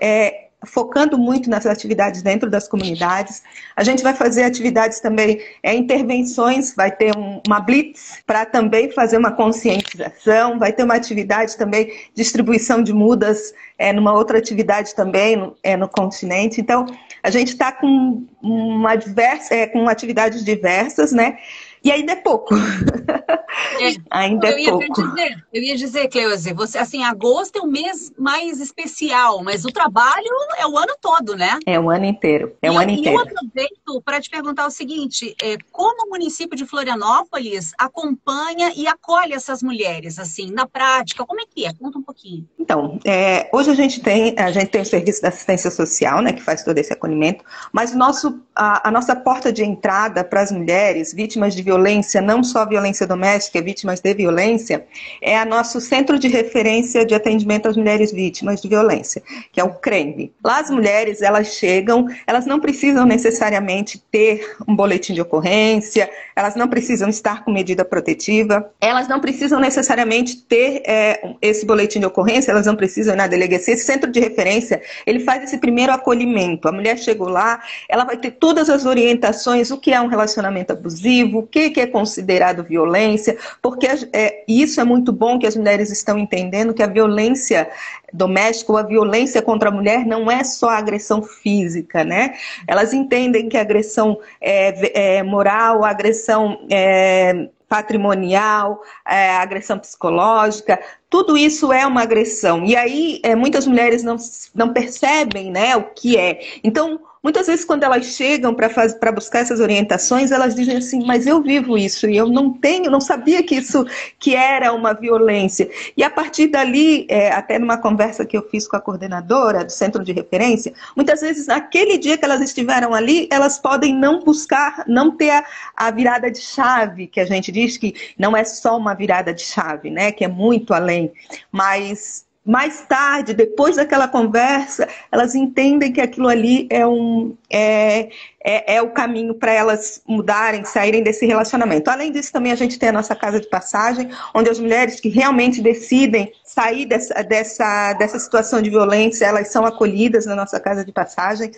é, 0.00 0.43
focando 0.66 1.18
muito 1.18 1.48
nas 1.50 1.66
atividades 1.66 2.22
dentro 2.22 2.50
das 2.50 2.68
comunidades. 2.68 3.42
A 3.76 3.82
gente 3.82 4.02
vai 4.02 4.14
fazer 4.14 4.44
atividades 4.44 5.00
também, 5.00 5.40
é, 5.62 5.74
intervenções, 5.74 6.74
vai 6.74 6.90
ter 6.90 7.16
um, 7.16 7.40
uma 7.46 7.60
blitz 7.60 8.22
para 8.26 8.44
também 8.44 8.90
fazer 8.90 9.18
uma 9.18 9.32
conscientização, 9.32 10.58
vai 10.58 10.72
ter 10.72 10.84
uma 10.84 10.94
atividade 10.94 11.56
também, 11.56 11.92
distribuição 12.14 12.82
de 12.82 12.92
mudas, 12.92 13.52
é, 13.78 13.92
numa 13.92 14.12
outra 14.12 14.38
atividade 14.38 14.94
também 14.94 15.36
no, 15.36 15.56
é, 15.62 15.76
no 15.76 15.88
continente. 15.88 16.60
Então, 16.60 16.86
a 17.22 17.30
gente 17.30 17.48
está 17.48 17.72
com 17.72 18.26
uma 18.42 18.94
diversa, 18.96 19.54
é, 19.54 19.66
com 19.66 19.88
atividades 19.88 20.44
diversas, 20.44 21.12
né? 21.12 21.38
E 21.84 21.92
ainda 21.92 22.12
é 22.12 22.16
pouco. 22.16 22.54
É, 23.80 23.94
ainda 24.10 24.48
é 24.48 24.64
pouco. 24.64 25.02
Dizer, 25.10 25.44
eu 25.52 25.62
ia 25.62 25.76
dizer, 25.76 26.08
Cleuze, 26.08 26.52
você, 26.52 26.78
assim, 26.78 27.04
agosto 27.04 27.58
é 27.58 27.62
o 27.62 27.66
mês 27.66 28.12
mais 28.18 28.60
especial, 28.60 29.42
mas 29.42 29.64
o 29.64 29.70
trabalho 29.70 30.30
é 30.58 30.66
o 30.66 30.76
ano 30.76 30.94
todo, 31.00 31.36
né? 31.36 31.58
É 31.66 31.78
o 31.78 31.88
ano 31.88 32.04
inteiro. 32.04 32.56
É 32.60 32.70
o 32.70 32.78
ano 32.78 32.90
inteiro. 32.90 33.10
E 33.10 33.14
eu 33.14 33.20
aproveito 33.20 34.02
para 34.04 34.20
te 34.20 34.28
perguntar 34.28 34.66
o 34.66 34.70
seguinte: 34.70 35.34
é, 35.40 35.56
como 35.70 36.06
o 36.06 36.10
município 36.10 36.56
de 36.56 36.66
Florianópolis 36.66 37.72
acompanha 37.78 38.72
e 38.76 38.86
acolhe 38.86 39.32
essas 39.32 39.62
mulheres, 39.62 40.18
assim, 40.18 40.50
na 40.50 40.66
prática? 40.66 41.24
Como 41.24 41.40
é 41.40 41.44
que 41.48 41.64
é? 41.64 41.72
Conta 41.72 41.98
um 41.98 42.02
pouquinho. 42.02 42.48
Então, 42.58 42.98
é, 43.04 43.48
hoje 43.52 43.70
a 43.70 43.74
gente 43.74 44.00
tem 44.00 44.34
a 44.38 44.50
gente 44.50 44.68
tem 44.68 44.80
o 44.80 44.86
serviço 44.86 45.22
da 45.22 45.28
assistência 45.28 45.70
social, 45.70 46.20
né, 46.20 46.32
que 46.32 46.42
faz 46.42 46.62
todo 46.62 46.76
esse 46.78 46.92
acolhimento, 46.92 47.44
mas 47.72 47.92
o 47.92 47.98
nosso, 47.98 48.40
a, 48.54 48.88
a 48.88 48.90
nossa 48.90 49.14
porta 49.14 49.52
de 49.52 49.62
entrada 49.62 50.24
para 50.24 50.40
as 50.40 50.50
mulheres 50.50 51.12
vítimas 51.12 51.54
de 51.54 51.62
violência 51.62 51.73
violência, 51.74 52.20
não 52.20 52.42
só 52.42 52.64
violência 52.64 53.06
doméstica, 53.06 53.60
vítimas 53.60 54.00
de 54.00 54.14
violência, 54.14 54.86
é 55.20 55.36
a 55.36 55.44
nosso 55.44 55.80
Centro 55.80 56.18
de 56.18 56.28
Referência 56.28 57.04
de 57.04 57.14
Atendimento 57.14 57.68
às 57.68 57.76
Mulheres 57.76 58.12
Vítimas 58.12 58.60
de 58.62 58.68
Violência, 58.68 59.22
que 59.52 59.60
é 59.60 59.64
o 59.64 59.74
CREMB. 59.74 60.32
Lá 60.44 60.60
as 60.60 60.70
mulheres, 60.70 61.20
elas 61.20 61.48
chegam, 61.48 62.06
elas 62.26 62.46
não 62.46 62.60
precisam 62.60 63.04
necessariamente 63.04 64.02
ter 64.10 64.56
um 64.68 64.76
boletim 64.76 65.14
de 65.14 65.20
ocorrência, 65.20 66.08
elas 66.36 66.54
não 66.54 66.68
precisam 66.68 67.08
estar 67.08 67.44
com 67.44 67.50
medida 67.50 67.84
protetiva, 67.84 68.70
elas 68.80 69.08
não 69.08 69.20
precisam 69.20 69.58
necessariamente 69.58 70.42
ter 70.42 70.82
é, 70.86 71.34
esse 71.42 71.66
boletim 71.66 71.98
de 71.98 72.06
ocorrência, 72.06 72.52
elas 72.52 72.66
não 72.66 72.76
precisam 72.76 73.14
ir 73.14 73.16
na 73.16 73.26
delegacia. 73.26 73.74
Esse 73.74 73.84
centro 73.84 74.10
de 74.10 74.20
referência, 74.20 74.80
ele 75.04 75.20
faz 75.20 75.42
esse 75.42 75.58
primeiro 75.58 75.92
acolhimento. 75.92 76.68
A 76.68 76.72
mulher 76.72 76.98
chegou 76.98 77.28
lá, 77.28 77.60
ela 77.88 78.04
vai 78.04 78.16
ter 78.16 78.32
todas 78.32 78.70
as 78.70 78.86
orientações, 78.86 79.70
o 79.70 79.78
que 79.78 79.92
é 79.92 80.00
um 80.00 80.06
relacionamento 80.06 80.72
abusivo, 80.72 81.38
o 81.38 81.46
que 81.46 81.63
é 81.76 81.86
considerado 81.86 82.64
violência, 82.64 83.36
porque 83.60 83.86
é, 84.12 84.44
isso 84.48 84.80
é 84.80 84.84
muito 84.84 85.12
bom 85.12 85.38
que 85.38 85.46
as 85.46 85.56
mulheres 85.56 85.90
estão 85.90 86.18
entendendo 86.18 86.74
que 86.74 86.82
a 86.82 86.86
violência 86.86 87.68
doméstica 88.12 88.72
ou 88.72 88.78
a 88.78 88.82
violência 88.82 89.42
contra 89.42 89.68
a 89.68 89.72
mulher 89.72 90.06
não 90.06 90.30
é 90.30 90.44
só 90.44 90.68
a 90.68 90.78
agressão 90.78 91.22
física, 91.22 92.04
né? 92.04 92.34
Elas 92.66 92.92
entendem 92.92 93.48
que 93.48 93.56
a 93.56 93.60
agressão 93.60 94.18
é, 94.40 95.18
é 95.18 95.22
moral, 95.22 95.84
a 95.84 95.90
agressão 95.90 96.66
é, 96.70 97.48
patrimonial, 97.68 98.80
é, 99.04 99.30
agressão 99.36 99.78
psicológica, 99.78 100.78
tudo 101.14 101.38
isso 101.38 101.72
é 101.72 101.86
uma 101.86 102.02
agressão. 102.02 102.64
E 102.64 102.74
aí 102.74 103.20
é, 103.22 103.36
muitas 103.36 103.68
mulheres 103.68 104.02
não, 104.02 104.16
não 104.52 104.72
percebem 104.72 105.48
né, 105.48 105.76
o 105.76 105.84
que 105.84 106.16
é. 106.16 106.40
Então, 106.64 106.98
Muitas 107.24 107.46
vezes, 107.46 107.64
quando 107.64 107.84
elas 107.84 108.04
chegam 108.04 108.52
para 108.52 109.10
buscar 109.10 109.38
essas 109.38 109.58
orientações, 109.58 110.30
elas 110.30 110.54
dizem 110.54 110.76
assim: 110.76 111.06
Mas 111.06 111.26
eu 111.26 111.40
vivo 111.40 111.78
isso 111.78 112.06
e 112.06 112.14
eu 112.14 112.28
não 112.28 112.52
tenho, 112.52 112.90
não 112.90 113.00
sabia 113.00 113.42
que 113.42 113.54
isso 113.54 113.86
que 114.18 114.36
era 114.36 114.74
uma 114.74 114.92
violência. 114.92 115.70
E 115.96 116.04
a 116.04 116.10
partir 116.10 116.48
dali, 116.48 117.06
é, 117.08 117.32
até 117.32 117.58
numa 117.58 117.78
conversa 117.78 118.26
que 118.26 118.36
eu 118.36 118.46
fiz 118.50 118.68
com 118.68 118.76
a 118.76 118.80
coordenadora 118.80 119.64
do 119.64 119.72
centro 119.72 120.04
de 120.04 120.12
referência, 120.12 120.74
muitas 120.94 121.22
vezes, 121.22 121.46
naquele 121.46 121.96
dia 121.96 122.18
que 122.18 122.26
elas 122.26 122.42
estiveram 122.42 122.92
ali, 122.92 123.26
elas 123.32 123.58
podem 123.58 123.94
não 123.94 124.22
buscar, 124.22 124.84
não 124.86 125.10
ter 125.10 125.30
a, 125.30 125.46
a 125.74 125.90
virada 125.90 126.30
de 126.30 126.40
chave, 126.40 127.06
que 127.06 127.20
a 127.20 127.24
gente 127.24 127.50
diz 127.50 127.78
que 127.78 127.94
não 128.18 128.36
é 128.36 128.44
só 128.44 128.76
uma 128.76 128.92
virada 128.92 129.32
de 129.32 129.42
chave, 129.42 129.88
né? 129.88 130.12
Que 130.12 130.26
é 130.26 130.28
muito 130.28 130.74
além. 130.74 131.03
Mas 131.50 132.24
mais 132.44 132.82
tarde, 132.82 133.32
depois 133.32 133.76
daquela 133.76 134.06
conversa, 134.06 134.86
elas 135.10 135.34
entendem 135.34 135.90
que 135.90 136.00
aquilo 136.00 136.28
ali 136.28 136.66
é, 136.68 136.86
um, 136.86 137.34
é, 137.48 138.10
é, 138.44 138.74
é 138.76 138.82
o 138.82 138.90
caminho 138.90 139.34
para 139.34 139.50
elas 139.50 140.02
mudarem, 140.06 140.62
saírem 140.62 141.02
desse 141.02 141.24
relacionamento. 141.24 141.90
Além 141.90 142.12
disso, 142.12 142.30
também 142.30 142.52
a 142.52 142.54
gente 142.54 142.78
tem 142.78 142.90
a 142.90 142.92
nossa 142.92 143.14
casa 143.14 143.40
de 143.40 143.48
passagem, 143.48 144.10
onde 144.34 144.50
as 144.50 144.58
mulheres 144.58 145.00
que 145.00 145.08
realmente 145.08 145.62
decidem 145.62 146.30
sair 146.44 146.84
dessa, 146.84 147.14
dessa, 147.22 147.94
dessa 147.94 148.18
situação 148.18 148.60
de 148.60 148.68
violência, 148.68 149.24
elas 149.24 149.48
são 149.48 149.64
acolhidas 149.64 150.26
na 150.26 150.36
nossa 150.36 150.60
casa 150.60 150.84
de 150.84 150.92
passagem. 150.92 151.50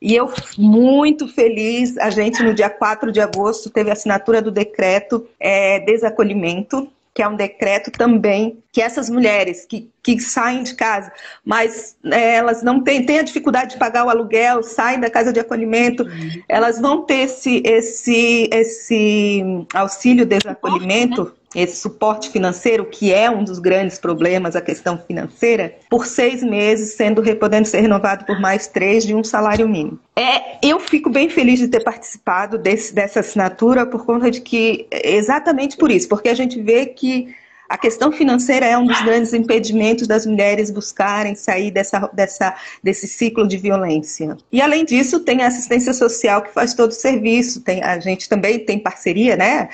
E 0.00 0.16
eu, 0.16 0.32
muito 0.56 1.28
feliz, 1.28 1.98
a 1.98 2.08
gente, 2.08 2.42
no 2.42 2.54
dia 2.54 2.70
4 2.70 3.12
de 3.12 3.20
agosto, 3.20 3.68
teve 3.68 3.90
a 3.90 3.92
assinatura 3.92 4.40
do 4.40 4.50
decreto 4.50 5.28
é, 5.38 5.80
desacolhimento 5.80 6.90
que 7.14 7.22
é 7.22 7.28
um 7.28 7.34
decreto 7.34 7.90
também 7.90 8.62
que 8.72 8.80
essas 8.80 9.10
mulheres 9.10 9.66
que, 9.66 9.90
que 10.02 10.20
saem 10.20 10.62
de 10.62 10.74
casa, 10.74 11.12
mas 11.44 11.96
é, 12.04 12.36
elas 12.36 12.62
não 12.62 12.82
têm, 12.82 13.04
têm 13.04 13.18
a 13.18 13.22
dificuldade 13.22 13.72
de 13.72 13.78
pagar 13.78 14.06
o 14.06 14.10
aluguel, 14.10 14.62
saem 14.62 15.00
da 15.00 15.10
casa 15.10 15.32
de 15.32 15.40
acolhimento, 15.40 16.04
uhum. 16.04 16.42
elas 16.48 16.80
vão 16.80 17.02
ter 17.02 17.24
esse, 17.24 17.62
esse, 17.64 18.48
esse 18.52 19.42
auxílio 19.74 20.24
desacolhimento. 20.24 21.34
Esse 21.54 21.76
suporte 21.76 22.30
financeiro, 22.30 22.84
que 22.84 23.12
é 23.12 23.28
um 23.28 23.42
dos 23.42 23.58
grandes 23.58 23.98
problemas, 23.98 24.54
a 24.54 24.60
questão 24.60 24.96
financeira, 24.98 25.74
por 25.88 26.06
seis 26.06 26.42
meses, 26.42 26.94
sendo 26.94 27.22
podendo 27.36 27.66
ser 27.66 27.80
renovado 27.80 28.24
por 28.24 28.40
mais 28.40 28.68
três 28.68 29.04
de 29.04 29.14
um 29.14 29.24
salário 29.24 29.68
mínimo. 29.68 29.98
É, 30.14 30.58
eu 30.62 30.78
fico 30.78 31.10
bem 31.10 31.28
feliz 31.28 31.58
de 31.58 31.66
ter 31.66 31.82
participado 31.82 32.56
desse, 32.56 32.94
dessa 32.94 33.20
assinatura 33.20 33.84
por 33.84 34.06
conta 34.06 34.30
de 34.30 34.40
que, 34.40 34.86
exatamente 34.92 35.76
por 35.76 35.90
isso, 35.90 36.08
porque 36.08 36.28
a 36.28 36.34
gente 36.34 36.60
vê 36.62 36.86
que 36.86 37.34
a 37.70 37.78
questão 37.78 38.10
financeira 38.10 38.66
é 38.66 38.76
um 38.76 38.84
dos 38.84 39.00
grandes 39.02 39.32
impedimentos 39.32 40.08
das 40.08 40.26
mulheres 40.26 40.72
buscarem 40.72 41.36
sair 41.36 41.70
dessa, 41.70 42.10
dessa, 42.12 42.56
desse 42.82 43.06
ciclo 43.06 43.46
de 43.46 43.56
violência. 43.56 44.36
E 44.50 44.60
além 44.60 44.84
disso, 44.84 45.20
tem 45.20 45.42
a 45.42 45.46
assistência 45.46 45.94
social 45.94 46.42
que 46.42 46.52
faz 46.52 46.74
todo 46.74 46.90
o 46.90 46.94
serviço. 46.94 47.60
Tem, 47.60 47.80
a 47.80 48.00
gente 48.00 48.28
também 48.28 48.58
tem 48.58 48.76
parceria, 48.76 49.36
né? 49.36 49.68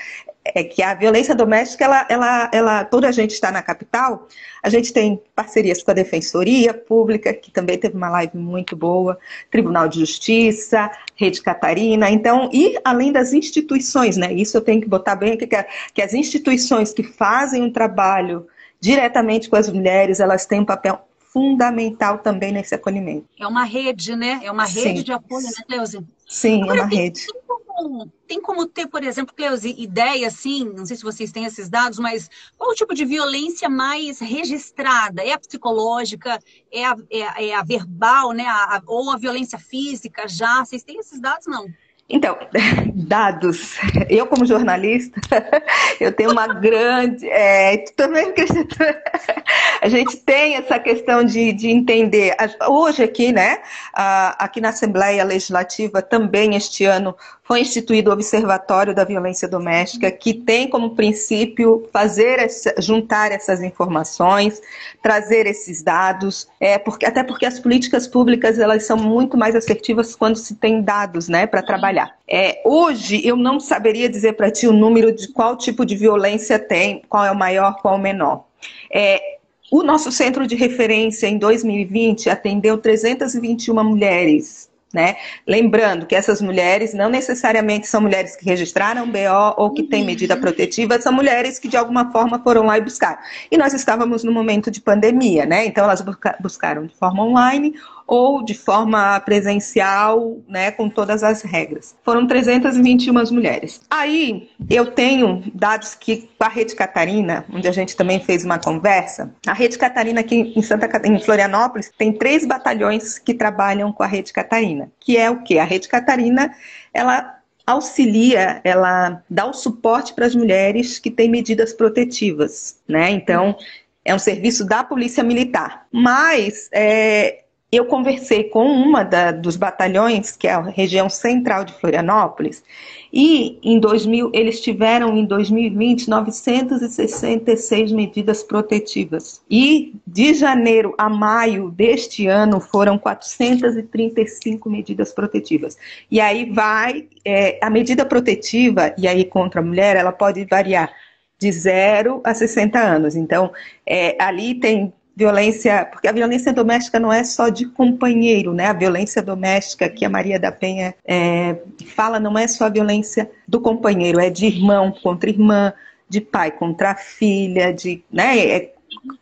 É 0.53 0.63
que 0.63 0.81
a 0.81 0.93
violência 0.93 1.35
doméstica, 1.35 1.85
ela, 1.85 2.05
ela, 2.09 2.51
ela, 2.53 2.85
toda 2.85 3.07
a 3.07 3.11
gente 3.11 3.31
está 3.31 3.51
na 3.51 3.61
capital, 3.61 4.27
a 4.63 4.69
gente 4.69 4.91
tem 4.91 5.21
parcerias 5.35 5.81
com 5.81 5.91
a 5.91 5.93
Defensoria 5.93 6.73
Pública, 6.73 7.33
que 7.33 7.51
também 7.51 7.77
teve 7.77 7.95
uma 7.95 8.09
live 8.09 8.37
muito 8.37 8.75
boa, 8.75 9.17
Tribunal 9.49 9.87
de 9.87 9.99
Justiça, 9.99 10.91
Rede 11.15 11.41
Catarina, 11.41 12.09
então, 12.09 12.49
e 12.53 12.77
além 12.83 13.11
das 13.11 13.33
instituições, 13.33 14.17
né? 14.17 14.33
Isso 14.33 14.57
eu 14.57 14.61
tenho 14.61 14.81
que 14.81 14.87
botar 14.87 15.15
bem 15.15 15.33
aqui, 15.33 15.47
que, 15.47 15.65
que 15.93 16.01
as 16.01 16.13
instituições 16.13 16.93
que 16.93 17.03
fazem 17.03 17.63
um 17.63 17.71
trabalho 17.71 18.47
diretamente 18.79 19.49
com 19.49 19.55
as 19.55 19.69
mulheres, 19.69 20.19
elas 20.19 20.45
têm 20.45 20.59
um 20.61 20.65
papel 20.65 21.07
fundamental 21.31 22.17
também 22.19 22.51
nesse 22.51 22.73
acolhimento. 22.73 23.27
É 23.39 23.45
uma 23.45 23.63
rede, 23.63 24.15
né? 24.15 24.39
É 24.43 24.51
uma 24.51 24.65
rede 24.65 24.99
Sim. 24.99 25.03
de 25.03 25.11
apoio, 25.11 25.45
né, 25.45 25.63
Cleusa? 25.67 26.03
Sim, 26.27 26.63
Agora, 26.63 26.79
é 26.79 26.81
uma 26.81 26.89
rede. 26.89 27.25
Tem 27.27 27.66
como, 27.77 28.11
tem 28.27 28.41
como 28.41 28.65
ter, 28.65 28.87
por 28.87 29.03
exemplo, 29.03 29.35
Cleusa, 29.35 29.67
ideia, 29.67 30.27
assim, 30.27 30.65
não 30.65 30.83
sei 30.83 30.97
se 30.97 31.03
vocês 31.03 31.31
têm 31.31 31.45
esses 31.45 31.69
dados, 31.69 31.99
mas 31.99 32.27
qual 32.57 32.71
o 32.71 32.73
tipo 32.73 32.95
de 32.95 33.05
violência 33.05 33.69
mais 33.69 34.19
registrada? 34.19 35.21
É 35.21 35.33
a 35.33 35.39
psicológica? 35.39 36.39
É 36.71 36.83
a, 36.83 36.95
é, 37.11 37.49
é 37.49 37.55
a 37.55 37.63
verbal, 37.63 38.31
né? 38.31 38.45
A, 38.47 38.81
ou 38.87 39.11
a 39.11 39.17
violência 39.17 39.59
física 39.59 40.27
já? 40.27 40.65
Vocês 40.65 40.83
têm 40.83 40.97
esses 40.97 41.21
dados, 41.21 41.45
não? 41.45 41.67
Então, 42.09 42.37
dados. 42.95 43.75
Eu, 44.09 44.27
como 44.27 44.45
jornalista, 44.45 45.19
eu 45.99 46.11
tenho 46.11 46.31
uma 46.31 46.47
grande. 46.47 47.27
É, 47.29 47.77
também 47.95 48.33
a 49.81 49.89
gente 49.89 50.17
tem 50.17 50.55
essa 50.55 50.79
questão 50.79 51.23
de, 51.23 51.51
de 51.51 51.69
entender. 51.69 52.35
Hoje, 52.69 53.03
aqui, 53.03 53.31
né, 53.31 53.59
aqui 53.93 54.61
na 54.61 54.69
Assembleia 54.69 55.23
Legislativa, 55.23 56.01
também 56.01 56.55
este 56.55 56.85
ano, 56.85 57.15
foi 57.47 57.61
instituído 57.61 58.09
o 58.09 58.13
Observatório 58.13 58.93
da 58.93 59.05
Violência 59.05 59.47
Doméstica, 59.47 60.11
que 60.11 60.33
tem 60.33 60.69
como 60.69 60.95
princípio 60.95 61.87
fazer 61.93 62.39
essa, 62.39 62.75
juntar 62.79 63.31
essas 63.31 63.63
informações, 63.63 64.61
trazer 65.01 65.47
esses 65.47 65.81
dados, 65.81 66.47
é, 66.59 66.77
porque, 66.77 67.05
até 67.05 67.23
porque 67.23 67.45
as 67.45 67.57
políticas 67.57 68.05
públicas 68.05 68.59
elas 68.59 68.85
são 68.85 68.97
muito 68.97 69.37
mais 69.37 69.55
assertivas 69.55 70.13
quando 70.13 70.35
se 70.35 70.55
tem 70.55 70.81
dados 70.81 71.29
né, 71.29 71.47
para 71.47 71.61
trabalhar. 71.61 71.96
É, 72.27 72.61
hoje 72.65 73.25
eu 73.25 73.35
não 73.35 73.59
saberia 73.59 74.09
dizer 74.09 74.33
para 74.33 74.51
ti 74.51 74.67
o 74.67 74.73
número 74.73 75.11
de 75.11 75.27
qual 75.29 75.57
tipo 75.57 75.85
de 75.85 75.95
violência 75.95 76.59
tem, 76.59 77.01
qual 77.07 77.25
é 77.25 77.31
o 77.31 77.35
maior, 77.35 77.77
qual 77.81 77.95
é 77.95 77.97
o 77.97 78.01
menor. 78.01 78.45
É, 78.91 79.37
o 79.71 79.83
nosso 79.83 80.11
centro 80.11 80.45
de 80.47 80.55
referência 80.55 81.27
em 81.27 81.37
2020 81.37 82.29
atendeu 82.29 82.77
321 82.77 83.83
mulheres 83.83 84.67
né? 84.93 85.17
Lembrando 85.45 86.05
que 86.05 86.15
essas 86.15 86.41
mulheres 86.41 86.93
não 86.93 87.09
necessariamente 87.09 87.87
são 87.87 88.01
mulheres 88.01 88.35
que 88.35 88.45
registraram 88.45 89.05
BO 89.05 89.53
ou 89.57 89.71
que 89.71 89.83
têm 89.83 90.05
medida 90.05 90.35
uhum. 90.35 90.41
protetiva, 90.41 90.99
são 90.99 91.11
mulheres 91.11 91.59
que 91.59 91.67
de 91.67 91.75
alguma 91.75 92.11
forma 92.11 92.39
foram 92.39 92.65
lá 92.65 92.77
e 92.77 92.81
buscaram. 92.81 93.19
E 93.51 93.57
nós 93.57 93.73
estávamos 93.73 94.23
no 94.23 94.31
momento 94.31 94.71
de 94.71 94.81
pandemia, 94.81 95.45
né? 95.45 95.65
Então 95.65 95.83
elas 95.83 96.03
buscaram 96.39 96.85
de 96.85 96.95
forma 96.95 97.23
online 97.23 97.75
ou 98.07 98.43
de 98.43 98.53
forma 98.53 99.19
presencial, 99.19 100.37
né, 100.47 100.71
com 100.71 100.89
todas 100.89 101.23
as 101.23 101.41
regras. 101.41 101.93
Foram 102.03 102.25
321 102.25 103.13
mulheres. 103.31 103.81
Aí 103.89 104.49
eu 104.69 104.91
tenho 104.91 105.43
dados 105.53 105.93
que 105.93 106.29
com 106.37 106.45
a 106.45 106.47
Rede 106.47 106.73
Catarina, 106.75 107.45
onde 107.51 107.67
a 107.67 107.71
gente 107.71 107.95
também 107.95 108.19
fez 108.19 108.45
uma 108.45 108.57
conversa, 108.57 109.33
a 109.45 109.53
Rede 109.53 109.77
Catarina 109.77 110.21
aqui 110.21 110.53
em 110.55 110.61
Santa 110.61 110.89
em 111.05 111.19
Florianópolis 111.19 111.91
tem 111.97 112.13
três 112.13 112.45
batalhões 112.45 113.19
que 113.19 113.33
trabalham 113.33 113.91
com 113.91 114.03
a 114.03 114.07
Rede 114.07 114.31
Catarina, 114.31 114.89
que 114.99 115.17
é 115.17 115.29
o 115.29 115.43
que 115.43 115.59
a 115.59 115.65
Rede 115.65 115.89
Catarina 115.89 116.53
ela 116.93 117.37
auxilia, 117.65 118.61
ela 118.63 119.21
dá 119.29 119.45
o 119.45 119.53
suporte 119.53 120.13
para 120.13 120.25
as 120.25 120.33
mulheres 120.33 120.99
que 120.99 121.11
têm 121.11 121.29
medidas 121.29 121.73
protetivas, 121.73 122.77
né? 122.87 123.11
Então, 123.11 123.57
é 124.05 124.15
um 124.15 124.19
serviço 124.19 124.65
da 124.65 124.85
Polícia 124.85 125.21
Militar. 125.21 125.85
Mas 125.91 126.69
é, 126.71 127.43
eu 127.69 127.85
conversei 127.85 128.45
com 128.45 128.65
uma 128.65 129.03
da, 129.03 129.31
dos 129.31 129.57
batalhões, 129.57 130.37
que 130.37 130.47
é 130.47 130.53
a 130.53 130.61
região 130.61 131.09
central 131.09 131.65
de 131.65 131.73
Florianópolis, 131.73 132.63
e 133.11 133.59
em 133.61 133.79
2000, 133.79 134.31
eles 134.33 134.61
tiveram 134.61 135.17
em 135.17 135.25
2020 135.25 136.09
966 136.09 137.91
medidas 137.91 138.43
protetivas. 138.43 139.41
E 139.49 139.95
de 140.05 140.33
janeiro 140.33 140.93
a 140.97 141.09
maio 141.09 141.69
deste 141.69 142.27
ano 142.27 142.59
foram 142.59 142.97
435 142.97 144.69
medidas 144.69 145.13
protetivas. 145.13 145.77
E 146.09 146.21
aí 146.21 146.49
vai, 146.49 147.07
é, 147.25 147.59
a 147.61 147.69
medida 147.69 148.05
protetiva, 148.05 148.93
e 148.97 149.07
aí 149.07 149.25
contra 149.25 149.59
a 149.59 149.63
mulher, 149.63 149.95
ela 149.95 150.11
pode 150.11 150.45
variar 150.45 150.91
de 151.39 151.51
0 151.51 152.21
a 152.23 152.33
60 152.33 152.79
anos. 152.79 153.15
Então, 153.15 153.51
é, 153.85 154.15
ali 154.21 154.55
tem 154.55 154.93
violência, 155.17 155.83
porque 155.91 156.07
a 156.07 156.11
violência 156.11 156.53
doméstica 156.53 156.99
não 156.99 157.11
é 157.11 157.23
só 157.23 157.49
de 157.49 157.65
companheiro, 157.65 158.53
né? 158.53 158.67
A 158.67 158.73
violência 158.73 159.19
doméstica 159.19 159.89
que 159.89 160.05
a 160.05 160.09
Maria 160.09 160.39
da 160.39 160.51
Penha 160.51 160.93
é, 161.03 161.57
fala 161.87 162.19
não 162.19 162.37
é 162.37 162.47
só 162.47 162.65
a 162.65 162.69
violência 162.69 163.27
do 163.47 163.59
companheiro, 163.59 164.19
é 164.19 164.29
de 164.29 164.45
irmão 164.45 164.91
contra 164.91 165.27
irmã, 165.27 165.73
de 166.07 166.21
pai 166.21 166.51
contra 166.51 166.93
filha, 166.93 167.73
de, 167.73 168.03
né? 168.11 168.37
É, 168.37 168.73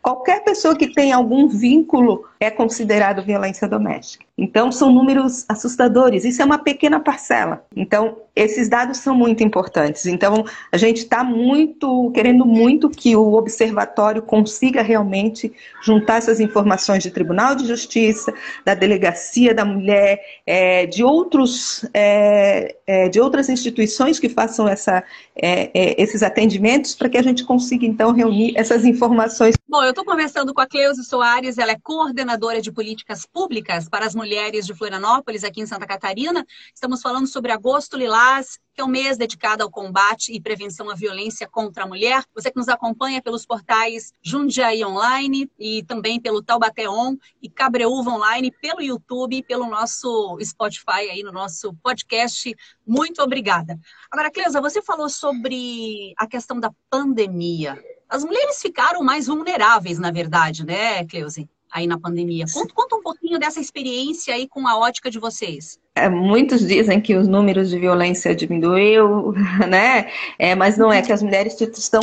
qualquer 0.02 0.44
pessoa 0.44 0.75
que 0.75 0.94
tem 0.94 1.14
algum 1.14 1.48
vínculo 1.48 2.25
é 2.42 2.52
considerado 2.52 3.24
violência 3.24 3.66
doméstica. 3.66 4.25
Então, 4.38 4.70
são 4.70 4.92
números 4.92 5.46
assustadores. 5.48 6.25
Isso 6.25 6.42
é 6.42 6.46
uma 6.46 6.58
pequena 6.58 7.00
parcela. 7.00 7.65
Então, 7.74 8.18
esses 8.36 8.68
dados 8.68 8.98
são 8.98 9.15
muito 9.15 9.42
importantes. 9.42 10.06
Então, 10.06 10.44
a 10.70 10.75
gente 10.75 10.98
está 10.98 11.24
muito, 11.24 12.12
querendo 12.13 12.46
muito 12.46 12.89
que 12.89 13.15
o 13.15 13.34
observatório 13.34 14.22
consiga 14.22 14.82
realmente 14.82 15.54
juntar 15.82 16.18
essas 16.18 16.42
informações 16.42 17.01
de 17.01 17.12
Tribunal 17.12 17.56
de 17.56 17.65
Justiça, 17.65 18.34
da 18.65 18.75
Delegacia 18.75 19.54
da 19.54 19.63
Mulher, 19.63 20.20
é, 20.46 20.86
de, 20.86 21.01
outros, 21.01 21.86
é, 21.94 22.75
é, 22.86 23.08
de 23.08 23.22
outras 23.22 23.48
instituições 23.48 24.20
que 24.20 24.27
façam 24.27 24.68
essa, 24.68 25.01
é, 25.34 25.72
é, 25.74 26.01
esses 26.01 26.22
atendimentos, 26.22 26.94
para 26.94 27.08
que 27.08 27.18
a 27.18 27.24
gente 27.24 27.46
consiga, 27.46 27.86
então, 27.86 28.12
reunir 28.12 28.51
essas 28.58 28.84
informações. 28.84 29.56
Bom, 29.65 29.82
eu 29.82 29.92
estou 29.92 30.04
conversando 30.04 30.54
com 30.54 30.60
a 30.60 30.68
Cleusa 30.68 31.04
Soares, 31.04 31.58
ela 31.58 31.72
é 31.72 31.77
coordenadora 31.82 32.62
de 32.62 32.70
políticas 32.70 33.25
públicas 33.25 33.88
para 33.88 34.06
as 34.06 34.13
mulheres 34.13 34.25
mulheres 34.25 34.65
de 34.65 34.74
Florianópolis, 34.74 35.44
aqui 35.44 35.62
em 35.62 35.67
Santa 35.67 35.86
Catarina. 35.86 36.44
Estamos 36.74 37.00
falando 37.00 37.27
sobre 37.27 37.51
Agosto 37.51 37.96
Lilás, 37.96 38.58
que 38.74 38.82
é 38.82 38.84
um 38.84 38.88
mês 38.88 39.17
dedicado 39.17 39.62
ao 39.62 39.70
combate 39.70 40.34
e 40.34 40.41
prevenção 40.41 40.89
à 40.89 40.96
violência 40.96 41.48
contra 41.48 41.84
a 41.84 41.88
mulher. 41.88 42.24
Você 42.34 42.50
que 42.50 42.58
nos 42.58 42.67
acompanha 42.67 43.22
pelos 43.22 43.46
portais 43.46 44.12
Jundiaí 44.24 44.84
Online 44.84 45.48
e 45.60 45.84
também 45.84 46.20
pelo 46.20 46.41
Taubaté 46.41 46.89
On 46.89 47.15
e 47.39 47.48
Cabreúva 47.48 48.10
Online, 48.10 48.51
pelo 48.51 48.82
YouTube 48.82 49.44
pelo 49.44 49.67
nosso 49.67 50.39
Spotify 50.41 51.12
aí 51.12 51.22
no 51.22 51.32
nosso 51.32 51.72
podcast. 51.84 52.55
Muito 52.86 53.22
obrigada. 53.22 53.79
Agora, 54.10 54.32
Cleusa, 54.32 54.60
você 54.60 54.82
falou 54.82 55.08
sobre 55.08 56.15
a 56.17 56.25
questão 56.25 56.60
da 56.60 56.72
pandemia. 56.89 57.79
As 58.10 58.24
mulheres 58.24 58.60
ficaram 58.60 59.03
mais 59.03 59.27
vulneráveis, 59.27 60.00
na 60.00 60.10
verdade, 60.10 60.65
né, 60.65 61.05
Cleusa? 61.05 61.48
Aí 61.75 61.86
na 61.86 62.00
pandemia. 62.00 62.46
Conta, 62.51 62.74
conta 62.74 62.96
um 62.96 63.01
pouquinho 63.01 63.38
dessa 63.38 63.60
experiência 63.60 64.34
aí 64.34 64.48
com 64.48 64.65
a 64.65 64.77
ótica 64.77 65.12
de 65.12 65.20
vocês. 65.20 65.77
É, 65.98 66.10
muitos 66.10 66.68
dizem 66.68 67.00
que 67.00 67.16
os 67.16 67.25
números 67.25 67.70
de 67.70 67.80
violência 67.80 68.36
diminuiu, 68.36 69.34
né? 69.70 70.12
É, 70.38 70.54
mas 70.54 70.78
não 70.78 70.92
é 70.92 71.02
que 71.02 71.14
as 71.14 71.24
mulheres 71.24 71.60
estão 71.62 72.02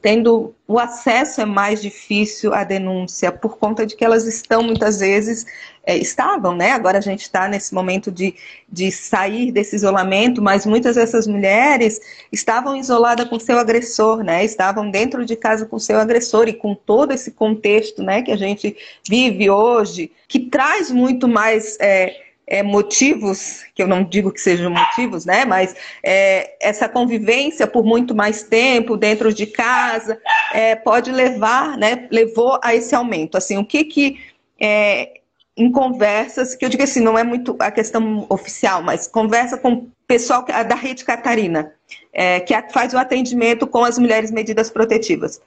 tendo 0.00 0.54
o 0.66 0.78
acesso 0.78 1.40
é 1.40 1.44
mais 1.44 1.80
difícil 1.82 2.54
à 2.54 2.64
denúncia 2.64 3.30
por 3.30 3.58
conta 3.58 3.84
de 3.84 3.96
que 3.96 4.04
elas 4.04 4.26
estão 4.26 4.62
muitas 4.62 5.00
vezes 5.00 5.46
é, 5.84 5.96
estavam, 5.96 6.54
né? 6.54 6.72
Agora 6.72 6.98
a 6.98 7.02
gente 7.02 7.22
está 7.22 7.48
nesse 7.48 7.74
momento 7.74 8.10
de, 8.10 8.34
de 8.70 8.90
sair 8.90 9.52
desse 9.52 9.76
isolamento, 9.76 10.42
mas 10.42 10.66
muitas 10.66 10.96
dessas 10.96 11.26
mulheres 11.26 12.00
estavam 12.30 12.76
isoladas 12.76 13.28
com 13.28 13.38
seu 13.38 13.58
agressor, 13.58 14.22
né? 14.22 14.44
Estavam 14.44 14.90
dentro 14.90 15.24
de 15.24 15.36
casa 15.36 15.66
com 15.66 15.78
seu 15.78 15.98
agressor 15.98 16.48
e 16.48 16.52
com 16.52 16.74
todo 16.74 17.12
esse 17.12 17.30
contexto, 17.30 18.02
né? 18.02 18.22
Que 18.22 18.32
a 18.32 18.36
gente 18.36 18.76
vive 19.08 19.48
hoje, 19.50 20.12
que 20.26 20.40
traz 20.40 20.90
muito 20.90 21.26
mais 21.26 21.78
é, 21.80 22.27
é, 22.48 22.62
motivos, 22.62 23.62
que 23.74 23.82
eu 23.82 23.86
não 23.86 24.02
digo 24.02 24.32
que 24.32 24.40
sejam 24.40 24.70
motivos, 24.70 25.26
né? 25.26 25.44
Mas 25.44 25.76
é, 26.02 26.56
essa 26.60 26.88
convivência 26.88 27.66
por 27.66 27.84
muito 27.84 28.14
mais 28.14 28.42
tempo 28.42 28.96
dentro 28.96 29.32
de 29.32 29.46
casa 29.46 30.18
é, 30.52 30.74
pode 30.74 31.12
levar, 31.12 31.76
né? 31.76 32.08
Levou 32.10 32.58
a 32.62 32.74
esse 32.74 32.94
aumento. 32.94 33.36
Assim, 33.36 33.58
o 33.58 33.64
que 33.64 33.84
que 33.84 34.18
é, 34.58 35.20
em 35.56 35.70
conversas, 35.70 36.54
que 36.54 36.64
eu 36.64 36.68
digo 36.68 36.82
assim, 36.82 37.00
não 37.00 37.18
é 37.18 37.22
muito 37.22 37.54
a 37.58 37.70
questão 37.70 38.26
oficial, 38.30 38.82
mas 38.82 39.06
conversa 39.06 39.58
com 39.58 39.72
o 39.74 39.90
pessoal 40.06 40.44
da 40.44 40.74
Rede 40.74 41.04
Catarina, 41.04 41.72
é, 42.12 42.40
que 42.40 42.54
faz 42.72 42.94
o 42.94 42.98
atendimento 42.98 43.66
com 43.66 43.84
as 43.84 43.98
mulheres 43.98 44.30
medidas 44.30 44.70
protetivas. 44.70 45.40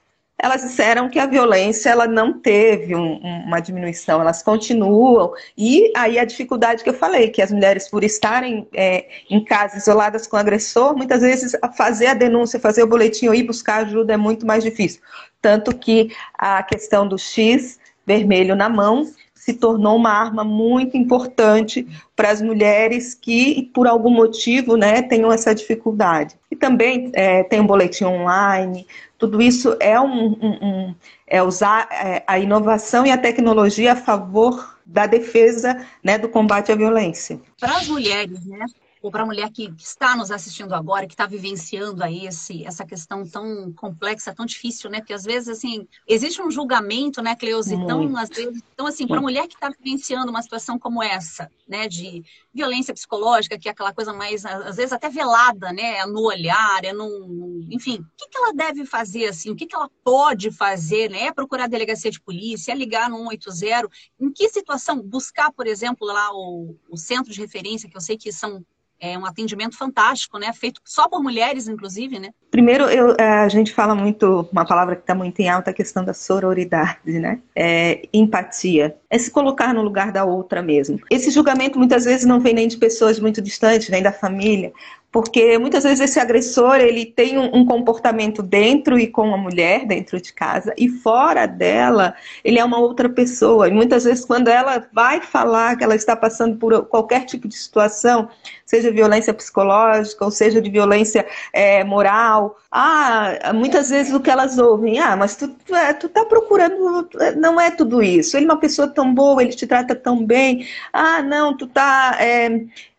Elas 0.43 0.63
disseram 0.63 1.07
que 1.07 1.19
a 1.19 1.27
violência 1.27 1.91
ela 1.91 2.07
não 2.07 2.33
teve 2.33 2.95
um, 2.95 3.17
uma 3.17 3.59
diminuição, 3.59 4.19
elas 4.19 4.41
continuam. 4.41 5.33
E 5.55 5.93
aí 5.95 6.17
a 6.17 6.25
dificuldade 6.25 6.83
que 6.83 6.89
eu 6.89 6.95
falei, 6.95 7.29
que 7.29 7.43
as 7.43 7.51
mulheres, 7.51 7.87
por 7.87 8.03
estarem 8.03 8.67
é, 8.73 9.05
em 9.29 9.43
casa 9.43 9.77
isoladas 9.77 10.25
com 10.25 10.35
o 10.35 10.39
agressor, 10.39 10.97
muitas 10.97 11.21
vezes 11.21 11.55
fazer 11.77 12.07
a 12.07 12.13
denúncia, 12.15 12.59
fazer 12.59 12.81
o 12.81 12.87
boletim 12.87 13.27
ou 13.27 13.35
ir 13.35 13.43
buscar 13.43 13.85
ajuda 13.85 14.13
é 14.13 14.17
muito 14.17 14.43
mais 14.43 14.63
difícil. 14.63 14.99
Tanto 15.39 15.77
que 15.77 16.09
a 16.33 16.63
questão 16.63 17.07
do 17.07 17.19
X 17.19 17.79
vermelho 18.05 18.55
na 18.55 18.67
mão 18.67 19.05
se 19.41 19.53
tornou 19.53 19.95
uma 19.95 20.11
arma 20.11 20.43
muito 20.43 20.95
importante 20.95 21.87
para 22.15 22.29
as 22.29 22.43
mulheres 22.43 23.15
que, 23.15 23.71
por 23.73 23.87
algum 23.87 24.11
motivo, 24.11 24.77
né, 24.77 25.01
tenham 25.01 25.31
essa 25.31 25.55
dificuldade. 25.55 26.35
E 26.51 26.55
também 26.55 27.09
é, 27.15 27.41
tem 27.41 27.59
um 27.59 27.65
boletim 27.65 28.03
online, 28.03 28.85
tudo 29.17 29.41
isso 29.41 29.75
é, 29.79 29.99
um, 29.99 30.27
um, 30.27 30.57
um 30.61 30.95
é 31.25 31.41
usar 31.41 31.87
é, 31.91 32.23
a 32.27 32.37
inovação 32.37 33.03
e 33.03 33.09
a 33.09 33.17
tecnologia 33.17 33.93
a 33.93 33.95
favor 33.95 34.77
da 34.85 35.07
defesa 35.07 35.87
né, 36.03 36.19
do 36.19 36.29
combate 36.29 36.71
à 36.71 36.75
violência. 36.75 37.41
Para 37.59 37.77
as 37.77 37.87
mulheres, 37.87 38.45
né, 38.45 38.63
ou 39.01 39.09
para 39.09 39.23
a 39.23 39.25
mulher 39.25 39.49
que, 39.49 39.71
que, 39.71 39.83
está 39.83 40.15
nos 40.15 40.29
assistindo 40.29 40.73
agora, 40.73 41.07
que 41.07 41.13
está 41.13 41.25
vivenciando 41.25 42.03
aí 42.03 42.27
esse, 42.27 42.63
essa 42.65 42.85
questão 42.85 43.27
tão 43.27 43.71
complexa, 43.73 44.33
tão 44.33 44.45
difícil, 44.45 44.89
né? 44.89 44.99
Porque 44.99 45.13
às 45.13 45.23
vezes, 45.23 45.49
assim, 45.49 45.87
existe 46.07 46.41
um 46.41 46.51
julgamento, 46.51 47.21
né, 47.21 47.35
Cleusa? 47.35 47.73
Então, 47.73 48.15
às 48.15 48.29
vezes, 48.29 48.61
então 48.73 48.85
assim, 48.85 49.07
para 49.07 49.17
a 49.17 49.21
mulher 49.21 49.47
que 49.47 49.55
está 49.55 49.69
vivenciando 49.69 50.29
uma 50.29 50.41
situação 50.41 50.77
como 50.77 51.01
essa, 51.01 51.49
né, 51.67 51.87
de 51.87 52.23
violência 52.53 52.93
psicológica, 52.93 53.57
que 53.57 53.67
é 53.67 53.71
aquela 53.71 53.93
coisa 53.93 54.13
mais, 54.13 54.45
às 54.45 54.75
vezes, 54.75 54.93
até 54.93 55.09
velada, 55.09 55.73
né? 55.73 55.97
É 55.97 56.05
no 56.05 56.21
olhar, 56.21 56.83
é 56.83 56.93
no. 56.93 57.65
Enfim, 57.71 57.99
o 57.99 58.05
que, 58.17 58.27
que 58.27 58.37
ela 58.37 58.53
deve 58.53 58.85
fazer, 58.85 59.25
assim? 59.25 59.49
O 59.49 59.55
que, 59.55 59.65
que 59.65 59.75
ela 59.75 59.89
pode 60.03 60.51
fazer, 60.51 61.09
né? 61.09 61.23
É 61.23 61.33
procurar 61.33 61.63
a 61.63 61.67
delegacia 61.67 62.11
de 62.11 62.21
polícia, 62.21 62.71
é 62.71 62.75
ligar 62.75 63.09
no 63.09 63.17
180. 63.29 63.89
Em 64.19 64.31
que 64.31 64.47
situação? 64.49 65.01
Buscar, 65.01 65.51
por 65.51 65.65
exemplo, 65.65 66.05
lá 66.05 66.29
o, 66.33 66.75
o 66.89 66.97
centro 66.97 67.31
de 67.31 67.39
referência, 67.39 67.89
que 67.89 67.97
eu 67.97 68.01
sei 68.01 68.17
que 68.17 68.31
são 68.31 68.63
é 69.01 69.17
um 69.17 69.25
atendimento 69.25 69.75
fantástico, 69.75 70.37
né? 70.37 70.53
Feito 70.53 70.79
só 70.85 71.09
por 71.09 71.21
mulheres, 71.21 71.67
inclusive, 71.67 72.19
né? 72.19 72.29
Primeiro, 72.51 72.83
eu, 72.85 73.15
é, 73.17 73.39
a 73.39 73.49
gente 73.49 73.73
fala 73.73 73.95
muito, 73.95 74.47
uma 74.51 74.65
palavra 74.65 74.95
que 74.95 75.01
está 75.01 75.15
muito 75.15 75.39
em 75.39 75.49
alta, 75.49 75.71
a 75.71 75.73
questão 75.73 76.05
da 76.05 76.13
sororidade, 76.13 77.19
né? 77.19 77.39
É, 77.55 78.07
empatia. 78.13 78.95
É 79.09 79.17
se 79.17 79.31
colocar 79.31 79.73
no 79.73 79.81
lugar 79.81 80.11
da 80.11 80.23
outra 80.23 80.61
mesmo. 80.61 80.99
Esse 81.09 81.31
julgamento 81.31 81.79
muitas 81.79 82.05
vezes 82.05 82.25
não 82.25 82.39
vem 82.39 82.53
nem 82.53 82.67
de 82.67 82.77
pessoas 82.77 83.19
muito 83.19 83.41
distantes, 83.41 83.89
nem 83.89 84.03
da 84.03 84.11
família, 84.11 84.71
porque 85.11 85.57
muitas 85.57 85.83
vezes 85.83 85.99
esse 85.99 86.19
agressor 86.19 86.75
ele 86.75 87.05
tem 87.05 87.37
um, 87.37 87.57
um, 87.57 87.65
comportamento 87.65 88.41
dentro 88.41 88.97
e 88.97 89.07
com 89.07 89.33
a 89.33 89.37
mulher 89.37 89.85
dentro 89.85 90.21
de 90.21 90.31
casa 90.31 90.73
e 90.77 90.87
fora 90.87 91.45
dela 91.45 92.15
ele 92.43 92.57
é 92.57 92.63
uma 92.63 92.79
outra 92.79 93.09
pessoa. 93.09 93.67
E 93.67 93.71
muitas 93.71 94.05
vezes 94.05 94.23
quando 94.23 94.47
ela 94.47 94.87
vai 94.93 95.21
falar 95.21 95.75
que 95.75 95.83
ela 95.83 95.95
está 95.95 96.15
passando 96.15 96.57
por 96.57 96.85
qualquer 96.85 97.25
tipo 97.25 97.47
de 97.47 97.55
situação 97.55 98.29
seja 98.65 98.89
violência 98.89 99.33
psicológica 99.33 100.23
ou 100.23 100.31
seja 100.31 100.61
de 100.61 100.69
violência 100.69 101.25
é, 101.51 101.83
moral 101.83 102.57
ah 102.71 103.51
muitas 103.53 103.89
vezes 103.89 104.13
o 104.13 104.19
que 104.19 104.29
elas 104.29 104.57
ouvem 104.57 104.99
ah 104.99 105.17
mas 105.17 105.35
tu 105.35 105.49
tu, 105.49 105.75
é, 105.75 105.93
tá 105.93 106.23
procurando 106.25 107.09
não 107.37 107.59
é 107.59 107.69
tudo 107.69 108.01
isso. 108.01 108.37
Ele 108.37 108.45
é 108.45 108.49
uma 108.49 108.59
pessoa 108.59 108.87
tão 108.87 109.13
boa 109.13 109.41
ele 109.41 109.51
te 109.51 109.67
trata 109.67 109.93
tão 109.93 110.25
bem. 110.25 110.65
Ah 110.93 111.21
não 111.21 111.55
tu 111.55 111.67
tá 111.67 112.15
é, 112.19 112.49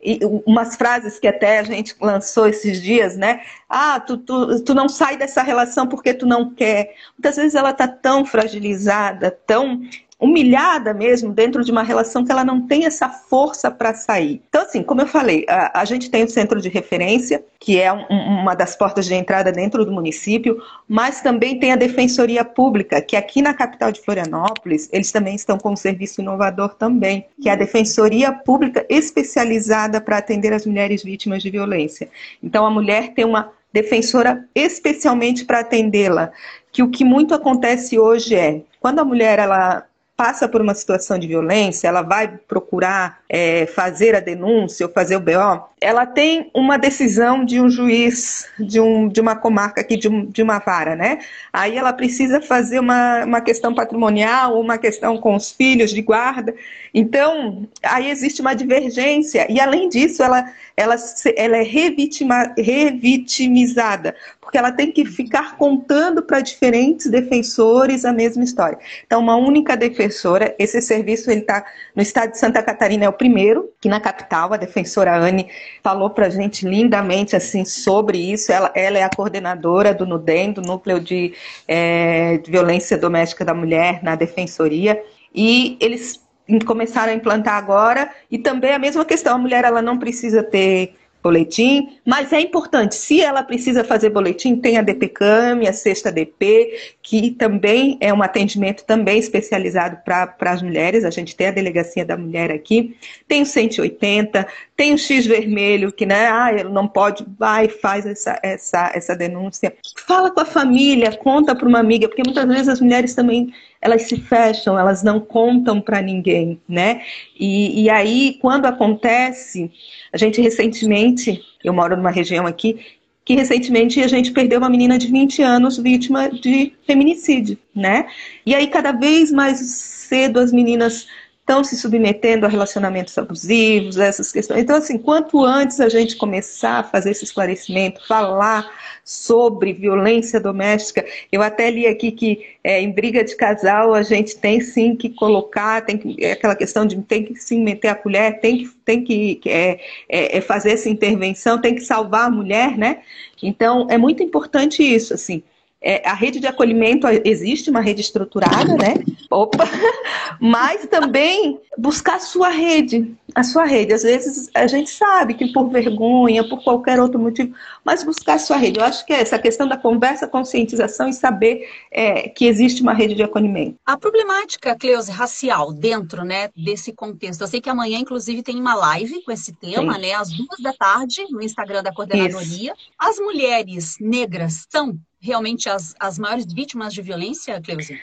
e 0.02 0.18
umas 0.44 0.74
frases 0.74 1.18
que 1.18 1.28
até 1.28 1.60
a 1.60 1.62
gente 1.62 1.94
lançou 2.00 2.48
esses 2.48 2.82
dias, 2.82 3.16
né? 3.16 3.42
Ah, 3.68 4.00
tu, 4.00 4.18
tu, 4.18 4.60
tu 4.64 4.74
não 4.74 4.88
sai 4.88 5.16
dessa 5.16 5.42
relação 5.42 5.86
porque 5.86 6.12
tu 6.12 6.26
não 6.26 6.52
quer. 6.52 6.94
Muitas 7.16 7.36
vezes 7.36 7.54
ela 7.54 7.70
está 7.70 7.86
tão 7.86 8.26
fragilizada, 8.26 9.30
tão 9.46 9.80
humilhada 10.22 10.94
mesmo 10.94 11.32
dentro 11.32 11.64
de 11.64 11.72
uma 11.72 11.82
relação 11.82 12.24
que 12.24 12.30
ela 12.30 12.44
não 12.44 12.64
tem 12.64 12.86
essa 12.86 13.08
força 13.08 13.72
para 13.72 13.92
sair. 13.92 14.40
Então, 14.48 14.62
assim, 14.62 14.80
como 14.80 15.00
eu 15.00 15.06
falei, 15.08 15.44
a, 15.48 15.80
a, 15.80 15.84
gente 15.84 16.08
tem 16.08 16.22
o 16.22 16.28
centro 16.28 16.60
de 16.60 16.68
referência, 16.68 17.44
que 17.58 17.80
é 17.80 17.92
um, 17.92 18.06
uma 18.08 18.54
das 18.54 18.76
portas 18.76 19.04
de 19.04 19.14
entrada 19.14 19.50
dentro 19.50 19.84
do 19.84 19.90
município, 19.90 20.62
mas 20.88 21.20
também 21.20 21.58
tem 21.58 21.72
a 21.72 21.76
Defensoria 21.76 22.44
Pública, 22.44 23.02
que 23.02 23.16
aqui 23.16 23.42
na 23.42 23.52
capital 23.52 23.90
de 23.90 24.00
Florianópolis, 24.00 24.88
eles 24.92 25.10
também 25.10 25.34
estão 25.34 25.58
com 25.58 25.72
um 25.72 25.76
serviço 25.76 26.20
inovador 26.20 26.74
também, 26.76 27.26
que 27.40 27.48
é 27.48 27.52
a 27.52 27.56
Defensoria 27.56 28.32
Pública 28.32 28.86
especializada 28.88 30.00
para 30.00 30.18
atender 30.18 30.52
as 30.52 30.64
mulheres 30.64 31.02
vítimas 31.02 31.42
de 31.42 31.50
violência. 31.50 32.08
Então, 32.40 32.64
a 32.64 32.70
mulher 32.70 33.12
tem 33.12 33.24
uma 33.24 33.50
defensora 33.72 34.46
especialmente 34.54 35.44
para 35.44 35.60
atendê-la, 35.60 36.30
que 36.70 36.82
o 36.82 36.90
que 36.90 37.04
muito 37.04 37.34
acontece 37.34 37.98
hoje 37.98 38.36
é, 38.36 38.62
quando 38.78 39.00
a 39.00 39.04
mulher 39.04 39.38
ela 39.38 39.84
passa 40.22 40.48
por 40.48 40.60
uma 40.60 40.72
situação 40.72 41.18
de 41.18 41.26
violência, 41.26 41.88
ela 41.88 42.00
vai 42.00 42.28
procurar 42.28 43.18
é, 43.28 43.66
fazer 43.66 44.14
a 44.14 44.20
denúncia 44.20 44.86
ou 44.86 44.92
fazer 44.92 45.16
o 45.16 45.20
BO, 45.20 45.68
ela 45.80 46.06
tem 46.06 46.48
uma 46.54 46.78
decisão 46.78 47.44
de 47.44 47.60
um 47.60 47.68
juiz, 47.68 48.46
de, 48.56 48.78
um, 48.78 49.08
de 49.08 49.20
uma 49.20 49.34
comarca 49.34 49.80
aqui, 49.80 49.96
de, 49.96 50.08
um, 50.08 50.24
de 50.24 50.40
uma 50.40 50.60
vara, 50.60 50.94
né? 50.94 51.18
Aí 51.52 51.76
ela 51.76 51.92
precisa 51.92 52.40
fazer 52.40 52.78
uma, 52.78 53.24
uma 53.24 53.40
questão 53.40 53.74
patrimonial, 53.74 54.60
uma 54.60 54.78
questão 54.78 55.18
com 55.18 55.34
os 55.34 55.50
filhos 55.50 55.90
de 55.90 56.00
guarda. 56.00 56.54
Então, 56.94 57.66
aí 57.82 58.10
existe 58.10 58.42
uma 58.42 58.54
divergência. 58.54 59.46
E, 59.50 59.58
além 59.58 59.88
disso, 59.88 60.22
ela, 60.22 60.44
ela, 60.76 60.94
ela 61.36 61.56
é 61.56 61.62
revitima, 61.62 62.52
revitimizada, 62.58 64.14
porque 64.40 64.58
ela 64.58 64.70
tem 64.70 64.92
que 64.92 65.06
ficar 65.06 65.56
contando 65.56 66.22
para 66.22 66.40
diferentes 66.40 67.10
defensores 67.10 68.04
a 68.04 68.12
mesma 68.12 68.44
história. 68.44 68.78
Então, 69.06 69.20
uma 69.20 69.36
única 69.36 69.74
defensora, 69.74 70.54
esse 70.58 70.82
serviço 70.82 71.30
ele 71.30 71.40
está 71.40 71.64
no 71.96 72.02
estado 72.02 72.32
de 72.32 72.38
Santa 72.38 72.62
Catarina, 72.62 73.06
é 73.06 73.08
o 73.08 73.12
primeiro, 73.12 73.70
que 73.80 73.88
na 73.88 73.98
capital, 73.98 74.52
a 74.52 74.58
defensora 74.58 75.16
Anne 75.16 75.48
falou 75.82 76.10
para 76.10 76.26
a 76.26 76.30
gente 76.30 76.66
lindamente 76.66 77.34
assim 77.34 77.64
sobre 77.64 78.18
isso. 78.18 78.52
Ela, 78.52 78.70
ela, 78.74 78.98
é 78.98 79.02
a 79.02 79.08
coordenadora 79.08 79.94
do 79.94 80.04
NUDEM, 80.04 80.52
do 80.52 80.60
Núcleo 80.60 81.00
de, 81.00 81.32
é, 81.66 82.36
de 82.36 82.50
Violência 82.50 82.98
Doméstica 82.98 83.46
da 83.46 83.54
Mulher, 83.54 84.02
na 84.02 84.14
Defensoria. 84.14 85.02
E 85.34 85.78
eles 85.80 86.21
começaram 86.66 87.12
a 87.12 87.16
implantar 87.16 87.54
agora 87.54 88.10
e 88.30 88.38
também 88.38 88.72
a 88.72 88.78
mesma 88.78 89.04
questão 89.04 89.34
a 89.34 89.38
mulher 89.38 89.64
ela 89.64 89.82
não 89.82 89.98
precisa 89.98 90.42
ter 90.42 90.94
boletim, 91.22 92.00
mas 92.04 92.32
é 92.32 92.40
importante, 92.40 92.96
se 92.96 93.20
ela 93.20 93.42
precisa 93.44 93.84
fazer 93.84 94.10
boletim, 94.10 94.56
tem 94.56 94.76
a 94.76 94.82
DPCAM, 94.82 95.66
a 95.68 95.72
sexta 95.72 96.10
DP, 96.10 96.96
que 97.00 97.30
também 97.30 97.96
é 98.00 98.12
um 98.12 98.22
atendimento 98.22 98.84
também 98.84 99.18
especializado 99.18 99.98
para 100.04 100.34
as 100.40 100.60
mulheres, 100.60 101.04
a 101.04 101.10
gente 101.10 101.36
tem 101.36 101.46
a 101.46 101.52
delegacia 101.52 102.04
da 102.04 102.16
mulher 102.16 102.50
aqui, 102.50 102.96
tem 103.28 103.42
o 103.42 103.46
180, 103.46 104.46
tem 104.76 104.94
o 104.94 104.98
X 104.98 105.24
vermelho, 105.24 105.92
que 105.92 106.04
né, 106.04 106.26
ah, 106.26 106.52
ele 106.52 106.70
não 106.70 106.88
pode, 106.88 107.24
vai, 107.38 107.68
faz 107.68 108.04
essa, 108.04 108.38
essa, 108.42 108.90
essa 108.92 109.14
denúncia. 109.14 109.72
Fala 110.04 110.30
com 110.30 110.40
a 110.40 110.44
família, 110.44 111.16
conta 111.16 111.54
para 111.54 111.68
uma 111.68 111.78
amiga, 111.78 112.08
porque 112.08 112.22
muitas 112.24 112.46
vezes 112.46 112.68
as 112.68 112.80
mulheres 112.80 113.14
também 113.14 113.54
elas 113.82 114.02
se 114.02 114.16
fecham, 114.16 114.78
elas 114.78 115.02
não 115.02 115.18
contam 115.18 115.80
para 115.80 116.00
ninguém, 116.00 116.60
né? 116.68 117.02
E, 117.38 117.82
e 117.82 117.90
aí, 117.90 118.38
quando 118.40 118.66
acontece, 118.66 119.70
a 120.12 120.16
gente 120.16 120.40
recentemente, 120.40 121.42
eu 121.64 121.74
moro 121.74 121.96
numa 121.96 122.10
região 122.10 122.46
aqui, 122.46 122.78
que 123.24 123.34
recentemente 123.34 124.00
a 124.00 124.08
gente 124.08 124.30
perdeu 124.30 124.58
uma 124.58 124.70
menina 124.70 124.96
de 124.96 125.08
20 125.08 125.42
anos 125.42 125.78
vítima 125.78 126.30
de 126.30 126.72
feminicídio, 126.86 127.58
né? 127.74 128.06
E 128.46 128.54
aí, 128.54 128.68
cada 128.68 128.92
vez 128.92 129.32
mais 129.32 129.58
cedo, 129.58 130.38
as 130.38 130.52
meninas 130.52 131.08
estão 131.42 131.64
se 131.64 131.76
submetendo 131.76 132.46
a 132.46 132.48
relacionamentos 132.48 133.18
abusivos, 133.18 133.98
essas 133.98 134.30
questões. 134.30 134.62
Então, 134.62 134.76
assim, 134.76 134.96
quanto 134.96 135.44
antes 135.44 135.80
a 135.80 135.88
gente 135.88 136.16
começar 136.16 136.78
a 136.78 136.84
fazer 136.84 137.10
esse 137.10 137.24
esclarecimento, 137.24 138.06
falar 138.06 138.70
sobre 139.04 139.72
violência 139.72 140.40
doméstica, 140.40 141.04
eu 141.32 141.42
até 141.42 141.68
li 141.68 141.88
aqui 141.88 142.12
que 142.12 142.46
é, 142.62 142.80
em 142.80 142.92
briga 142.92 143.24
de 143.24 143.34
casal 143.36 143.92
a 143.92 144.02
gente 144.02 144.36
tem 144.36 144.60
sim 144.60 144.94
que 144.94 145.10
colocar, 145.10 145.84
tem 145.84 145.98
que, 145.98 146.24
é 146.24 146.32
aquela 146.32 146.54
questão 146.54 146.86
de 146.86 146.96
tem 147.02 147.24
que 147.24 147.34
sim 147.34 147.64
meter 147.64 147.88
a 147.88 147.96
colher, 147.96 148.38
tem 148.38 148.58
que, 148.58 148.68
tem 148.84 149.02
que 149.02 149.40
é, 149.46 149.80
é, 150.08 150.38
é 150.38 150.40
fazer 150.40 150.70
essa 150.70 150.88
intervenção, 150.88 151.60
tem 151.60 151.74
que 151.74 151.80
salvar 151.80 152.26
a 152.26 152.30
mulher, 152.30 152.78
né? 152.78 153.02
Então, 153.42 153.88
é 153.90 153.98
muito 153.98 154.22
importante 154.22 154.82
isso, 154.82 155.12
assim. 155.12 155.42
É, 155.82 156.08
a 156.08 156.14
rede 156.14 156.38
de 156.38 156.46
acolhimento 156.46 157.06
existe 157.24 157.68
uma 157.68 157.80
rede 157.80 158.00
estruturada, 158.00 158.76
né? 158.76 158.94
Opa! 159.30 159.64
Mas 160.40 160.86
também 160.86 161.60
buscar 161.76 162.16
a 162.16 162.20
sua 162.20 162.50
rede, 162.50 163.14
a 163.34 163.42
sua 163.42 163.64
rede. 163.64 163.92
Às 163.92 164.02
vezes 164.02 164.50
a 164.54 164.66
gente 164.66 164.90
sabe 164.90 165.34
que 165.34 165.52
por 165.52 165.68
vergonha, 165.70 166.46
por 166.48 166.62
qualquer 166.62 167.00
outro 167.00 167.18
motivo, 167.18 167.54
mas 167.84 168.04
buscar 168.04 168.34
a 168.34 168.38
sua 168.38 168.56
rede. 168.56 168.78
Eu 168.78 168.84
acho 168.84 169.04
que 169.06 169.12
é 169.12 169.20
essa 169.20 169.38
questão 169.38 169.66
da 169.66 169.76
conversa, 169.76 170.28
conscientização 170.28 171.08
e 171.08 171.12
saber 171.12 171.68
é, 171.90 172.28
que 172.28 172.44
existe 172.46 172.82
uma 172.82 172.92
rede 172.92 173.14
de 173.14 173.22
acolhimento. 173.22 173.76
A 173.86 173.96
problemática, 173.96 174.76
Cleusa, 174.76 175.12
racial 175.12 175.72
dentro 175.72 176.24
né, 176.24 176.50
desse 176.56 176.92
contexto. 176.92 177.40
Eu 177.40 177.48
sei 177.48 177.60
que 177.60 177.70
amanhã, 177.70 177.98
inclusive, 177.98 178.42
tem 178.42 178.60
uma 178.60 178.74
live 178.74 179.22
com 179.22 179.32
esse 179.32 179.52
tema, 179.54 179.94
Sim. 179.94 180.00
né? 180.00 180.12
Às 180.12 180.30
duas 180.30 180.60
da 180.60 180.72
tarde, 180.72 181.24
no 181.30 181.42
Instagram 181.42 181.82
da 181.82 181.92
coordenadoria. 181.92 182.72
Isso. 182.72 182.90
As 182.98 183.18
mulheres 183.18 183.96
negras 184.00 184.66
são 184.68 184.98
realmente 185.22 185.68
as, 185.68 185.94
as 185.98 186.18
maiores 186.18 186.52
vítimas 186.52 186.92
de 186.92 187.00
violência, 187.00 187.60
Cleusa? 187.60 187.94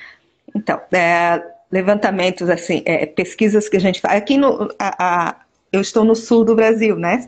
Então, 0.55 0.82
é, 0.91 1.43
levantamentos, 1.69 2.49
assim, 2.49 2.82
é, 2.86 3.05
pesquisas 3.05 3.67
que 3.67 3.77
a 3.77 3.79
gente 3.79 3.99
faz. 3.99 4.15
Aqui 4.15 4.38
no, 4.38 4.69
a, 4.79 5.29
a, 5.29 5.36
eu 5.71 5.82
estou 5.82 6.05
no 6.05 6.15
sul 6.15 6.45
do 6.45 6.55
Brasil, 6.55 6.95
né? 6.95 7.27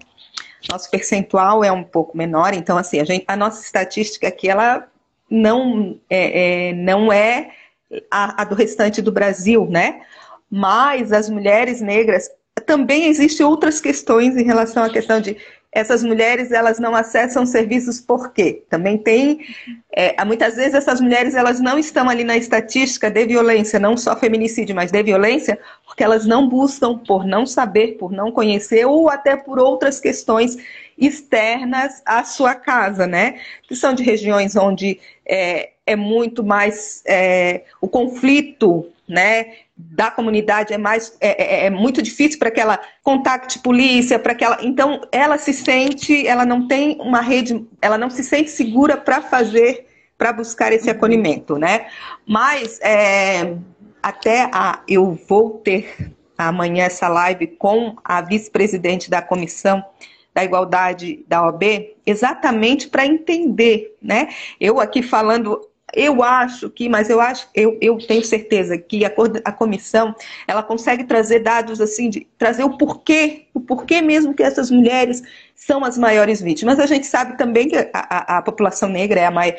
Nosso 0.69 0.89
percentual 0.89 1.63
é 1.63 1.71
um 1.71 1.83
pouco 1.83 2.17
menor, 2.17 2.53
então, 2.53 2.77
assim, 2.77 2.99
a, 2.99 3.03
gente, 3.03 3.25
a 3.27 3.35
nossa 3.35 3.63
estatística 3.63 4.27
aqui, 4.27 4.47
ela 4.47 4.87
não 5.29 5.99
é, 6.09 6.69
é 6.69 6.73
não 6.73 7.11
é 7.11 7.51
a, 8.09 8.41
a 8.41 8.45
do 8.45 8.55
restante 8.55 9.01
do 9.01 9.11
Brasil, 9.11 9.67
né? 9.69 10.01
Mas 10.49 11.11
as 11.11 11.29
mulheres 11.29 11.81
negras 11.81 12.29
também 12.65 13.07
existem 13.07 13.45
outras 13.45 13.81
questões 13.81 14.37
em 14.37 14.43
relação 14.43 14.83
à 14.83 14.89
questão 14.89 15.19
de 15.19 15.37
essas 15.71 16.03
mulheres 16.03 16.51
elas 16.51 16.79
não 16.79 16.93
acessam 16.93 17.45
serviços 17.45 18.01
por 18.01 18.33
quê? 18.33 18.63
Também 18.69 18.97
tem, 18.97 19.39
é, 19.91 20.23
muitas 20.25 20.55
vezes 20.55 20.73
essas 20.73 20.99
mulheres 20.99 21.33
elas 21.33 21.61
não 21.61 21.79
estão 21.79 22.09
ali 22.09 22.25
na 22.25 22.35
estatística 22.35 23.09
de 23.09 23.25
violência, 23.25 23.79
não 23.79 23.95
só 23.95 24.15
feminicídio, 24.17 24.75
mas 24.75 24.91
de 24.91 25.01
violência, 25.01 25.57
porque 25.85 26.03
elas 26.03 26.25
não 26.25 26.49
buscam 26.49 26.97
por 26.97 27.25
não 27.25 27.45
saber, 27.45 27.97
por 27.97 28.11
não 28.11 28.31
conhecer 28.31 28.85
ou 28.85 29.09
até 29.09 29.37
por 29.37 29.59
outras 29.59 29.99
questões 29.99 30.57
externas 30.97 32.01
à 32.05 32.23
sua 32.23 32.53
casa, 32.53 33.07
né? 33.07 33.39
Que 33.63 33.75
são 33.75 33.93
de 33.93 34.03
regiões 34.03 34.55
onde 34.57 34.99
é, 35.25 35.71
é 35.85 35.95
muito 35.95 36.43
mais 36.43 37.01
é, 37.05 37.63
o 37.79 37.87
conflito, 37.87 38.87
né? 39.11 39.53
da 39.75 40.11
comunidade 40.11 40.73
é 40.73 40.77
mais 40.77 41.17
é, 41.19 41.63
é, 41.63 41.65
é 41.65 41.69
muito 41.69 42.01
difícil 42.01 42.37
para 42.39 42.51
que 42.51 42.59
ela 42.59 42.79
contacte 43.03 43.59
polícia, 43.59 44.19
para 44.19 44.35
que 44.35 44.43
ela 44.43 44.57
então 44.61 45.01
ela 45.11 45.37
se 45.37 45.53
sente, 45.53 46.25
ela 46.27 46.45
não 46.45 46.67
tem 46.67 46.97
uma 46.99 47.21
rede, 47.21 47.65
ela 47.81 47.97
não 47.97 48.09
se 48.09 48.23
sente 48.23 48.51
segura 48.51 48.95
para 48.95 49.21
fazer, 49.21 49.87
para 50.17 50.31
buscar 50.31 50.71
esse 50.71 50.89
acolhimento, 50.89 51.57
né? 51.57 51.87
Mas 52.25 52.79
é, 52.81 53.55
até 54.01 54.49
a, 54.53 54.81
eu 54.87 55.19
vou 55.27 55.59
ter 55.59 56.13
amanhã 56.37 56.85
essa 56.85 57.07
live 57.07 57.47
com 57.47 57.95
a 58.03 58.21
vice-presidente 58.21 59.09
da 59.09 59.21
comissão 59.21 59.83
da 60.33 60.43
igualdade 60.45 61.25
da 61.27 61.43
OAB, 61.43 61.63
exatamente 62.05 62.87
para 62.87 63.05
entender, 63.05 63.97
né? 64.01 64.29
Eu 64.59 64.79
aqui 64.79 65.03
falando 65.03 65.59
eu 65.93 66.23
acho 66.23 66.69
que, 66.69 66.87
mas 66.89 67.09
eu 67.09 67.19
acho, 67.19 67.47
eu, 67.53 67.77
eu 67.81 67.97
tenho 67.97 68.23
certeza 68.23 68.77
que 68.77 69.05
a, 69.05 69.11
a 69.45 69.51
comissão 69.51 70.15
ela 70.47 70.63
consegue 70.63 71.03
trazer 71.03 71.39
dados 71.39 71.79
assim, 71.81 72.09
de 72.09 72.27
trazer 72.37 72.63
o 72.63 72.77
porquê, 72.77 73.47
o 73.53 73.59
porquê 73.59 74.01
mesmo 74.01 74.33
que 74.33 74.43
essas 74.43 74.71
mulheres 74.71 75.21
são 75.55 75.83
as 75.83 75.97
maiores 75.97 76.41
vítimas. 76.41 76.79
A 76.79 76.85
gente 76.85 77.05
sabe 77.05 77.37
também 77.37 77.69
que 77.69 77.77
a, 77.77 77.89
a, 77.93 78.37
a 78.37 78.41
população 78.41 78.89
negra 78.89 79.19
é 79.19 79.25
a 79.25 79.31
mais 79.31 79.55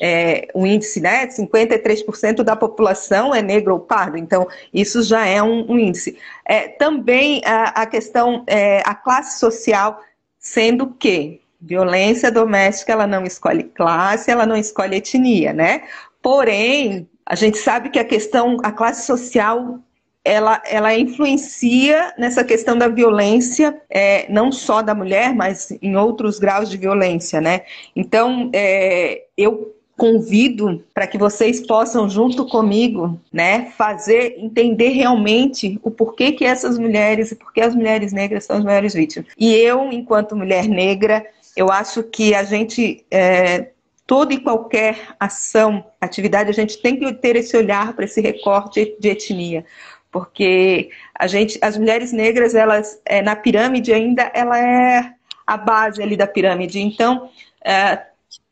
é, 0.00 0.48
o 0.54 0.66
índice, 0.66 1.00
né? 1.00 1.26
53% 1.28 2.42
da 2.42 2.56
população 2.56 3.34
é 3.34 3.42
negro 3.42 3.74
ou 3.74 3.80
pardo, 3.80 4.16
então 4.16 4.48
isso 4.74 5.02
já 5.02 5.26
é 5.26 5.42
um, 5.42 5.70
um 5.70 5.78
índice. 5.78 6.18
É, 6.44 6.68
também 6.68 7.40
a, 7.44 7.82
a 7.82 7.86
questão, 7.86 8.42
é, 8.46 8.82
a 8.84 8.94
classe 8.96 9.38
social, 9.38 10.00
sendo 10.40 10.92
que 10.94 11.41
Violência 11.62 12.30
doméstica, 12.30 12.92
ela 12.92 13.06
não 13.06 13.24
escolhe 13.24 13.64
classe, 13.64 14.30
ela 14.30 14.44
não 14.44 14.56
escolhe 14.56 14.96
etnia, 14.96 15.52
né? 15.52 15.82
Porém, 16.20 17.08
a 17.24 17.34
gente 17.34 17.56
sabe 17.56 17.88
que 17.88 17.98
a 17.98 18.04
questão, 18.04 18.56
a 18.62 18.72
classe 18.72 19.06
social 19.06 19.78
ela, 20.24 20.62
ela 20.66 20.96
influencia 20.96 22.14
nessa 22.16 22.44
questão 22.44 22.76
da 22.76 22.88
violência, 22.88 23.80
é, 23.90 24.30
não 24.30 24.52
só 24.52 24.80
da 24.80 24.94
mulher, 24.94 25.34
mas 25.34 25.76
em 25.82 25.96
outros 25.96 26.38
graus 26.38 26.70
de 26.70 26.76
violência, 26.76 27.40
né? 27.40 27.62
Então, 27.94 28.50
é, 28.52 29.24
eu 29.36 29.74
convido 29.96 30.82
para 30.94 31.06
que 31.06 31.18
vocês 31.18 31.64
possam, 31.64 32.08
junto 32.08 32.46
comigo, 32.46 33.20
né, 33.32 33.72
fazer, 33.76 34.36
entender 34.38 34.88
realmente 34.88 35.78
o 35.82 35.90
porquê 35.90 36.32
que 36.32 36.44
essas 36.44 36.78
mulheres 36.78 37.30
e 37.30 37.36
por 37.36 37.52
que 37.52 37.60
as 37.60 37.74
mulheres 37.74 38.12
negras 38.12 38.44
são 38.44 38.56
as 38.56 38.64
maiores 38.64 38.94
vítimas. 38.94 39.30
E 39.38 39.54
eu, 39.54 39.92
enquanto 39.92 40.34
mulher 40.34 40.66
negra, 40.66 41.24
eu 41.56 41.70
acho 41.70 42.02
que 42.02 42.34
a 42.34 42.42
gente, 42.44 43.04
é, 43.10 43.70
toda 44.06 44.32
e 44.32 44.40
qualquer 44.40 45.14
ação, 45.18 45.84
atividade, 46.00 46.50
a 46.50 46.54
gente 46.54 46.78
tem 46.78 46.96
que 46.98 47.12
ter 47.14 47.36
esse 47.36 47.56
olhar 47.56 47.92
para 47.94 48.04
esse 48.04 48.20
recorte 48.20 48.96
de 48.98 49.08
etnia. 49.08 49.64
Porque 50.10 50.90
a 51.14 51.26
gente, 51.26 51.58
as 51.62 51.76
mulheres 51.76 52.12
negras, 52.12 52.54
elas, 52.54 53.00
é, 53.04 53.22
na 53.22 53.34
pirâmide 53.34 53.92
ainda, 53.92 54.30
ela 54.34 54.58
é 54.58 55.14
a 55.46 55.56
base 55.56 56.02
ali 56.02 56.16
da 56.16 56.26
pirâmide. 56.26 56.80
Então, 56.80 57.30
é, 57.64 57.98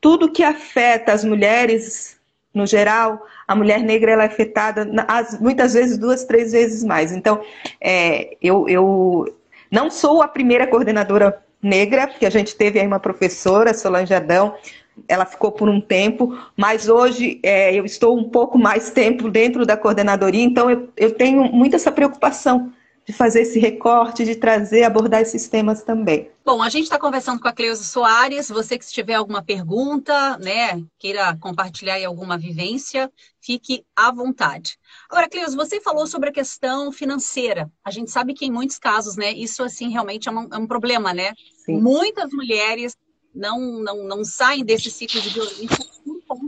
tudo 0.00 0.32
que 0.32 0.42
afeta 0.42 1.12
as 1.12 1.24
mulheres, 1.24 2.18
no 2.54 2.66
geral, 2.66 3.26
a 3.46 3.54
mulher 3.54 3.82
negra 3.82 4.12
ela 4.12 4.22
é 4.24 4.26
afetada 4.26 4.88
muitas 5.40 5.74
vezes 5.74 5.98
duas, 5.98 6.24
três 6.24 6.52
vezes 6.52 6.82
mais. 6.82 7.12
Então, 7.12 7.42
é, 7.80 8.36
eu, 8.40 8.68
eu 8.68 9.36
não 9.70 9.90
sou 9.90 10.22
a 10.22 10.28
primeira 10.28 10.66
coordenadora 10.66 11.42
negra, 11.62 12.06
porque 12.06 12.26
a 12.26 12.30
gente 12.30 12.56
teve 12.56 12.80
aí 12.80 12.86
uma 12.86 13.00
professora, 13.00 13.74
Solange 13.74 14.14
Adão, 14.14 14.54
ela 15.08 15.24
ficou 15.24 15.52
por 15.52 15.68
um 15.68 15.80
tempo, 15.80 16.38
mas 16.56 16.88
hoje 16.88 17.40
é, 17.42 17.74
eu 17.74 17.84
estou 17.84 18.18
um 18.18 18.28
pouco 18.28 18.58
mais 18.58 18.90
tempo 18.90 19.30
dentro 19.30 19.64
da 19.64 19.76
coordenadoria, 19.76 20.42
então 20.42 20.70
eu, 20.70 20.88
eu 20.96 21.12
tenho 21.12 21.44
muito 21.44 21.76
essa 21.76 21.92
preocupação 21.92 22.72
de 23.10 23.16
fazer 23.16 23.42
esse 23.42 23.58
recorte, 23.58 24.24
de 24.24 24.36
trazer, 24.36 24.84
abordar 24.84 25.20
esses 25.20 25.48
temas 25.48 25.82
também. 25.82 26.30
Bom, 26.44 26.62
a 26.62 26.68
gente 26.68 26.84
está 26.84 26.98
conversando 26.98 27.40
com 27.40 27.48
a 27.48 27.52
Cleusa 27.52 27.82
Soares. 27.82 28.48
Você 28.48 28.78
que 28.78 28.86
tiver 28.86 29.14
alguma 29.14 29.42
pergunta, 29.42 30.38
né, 30.38 30.82
queira 30.98 31.36
compartilhar 31.36 32.04
alguma 32.06 32.38
vivência, 32.38 33.10
fique 33.40 33.84
à 33.94 34.12
vontade. 34.12 34.78
Agora, 35.08 35.28
Cleusa, 35.28 35.56
você 35.56 35.80
falou 35.80 36.06
sobre 36.06 36.30
a 36.30 36.32
questão 36.32 36.92
financeira. 36.92 37.70
A 37.84 37.90
gente 37.90 38.10
sabe 38.10 38.32
que 38.32 38.46
em 38.46 38.52
muitos 38.52 38.78
casos, 38.78 39.16
né, 39.16 39.32
isso 39.32 39.62
assim 39.62 39.90
realmente 39.90 40.28
é 40.28 40.32
um, 40.32 40.48
é 40.52 40.56
um 40.56 40.66
problema, 40.66 41.12
né? 41.12 41.32
Sim. 41.64 41.80
Muitas 41.80 42.30
mulheres 42.32 42.96
não, 43.34 43.60
não, 43.82 44.04
não 44.04 44.24
saem 44.24 44.64
desse 44.64 44.90
ciclo 44.90 45.20
de 45.20 45.30
violência 45.30 45.89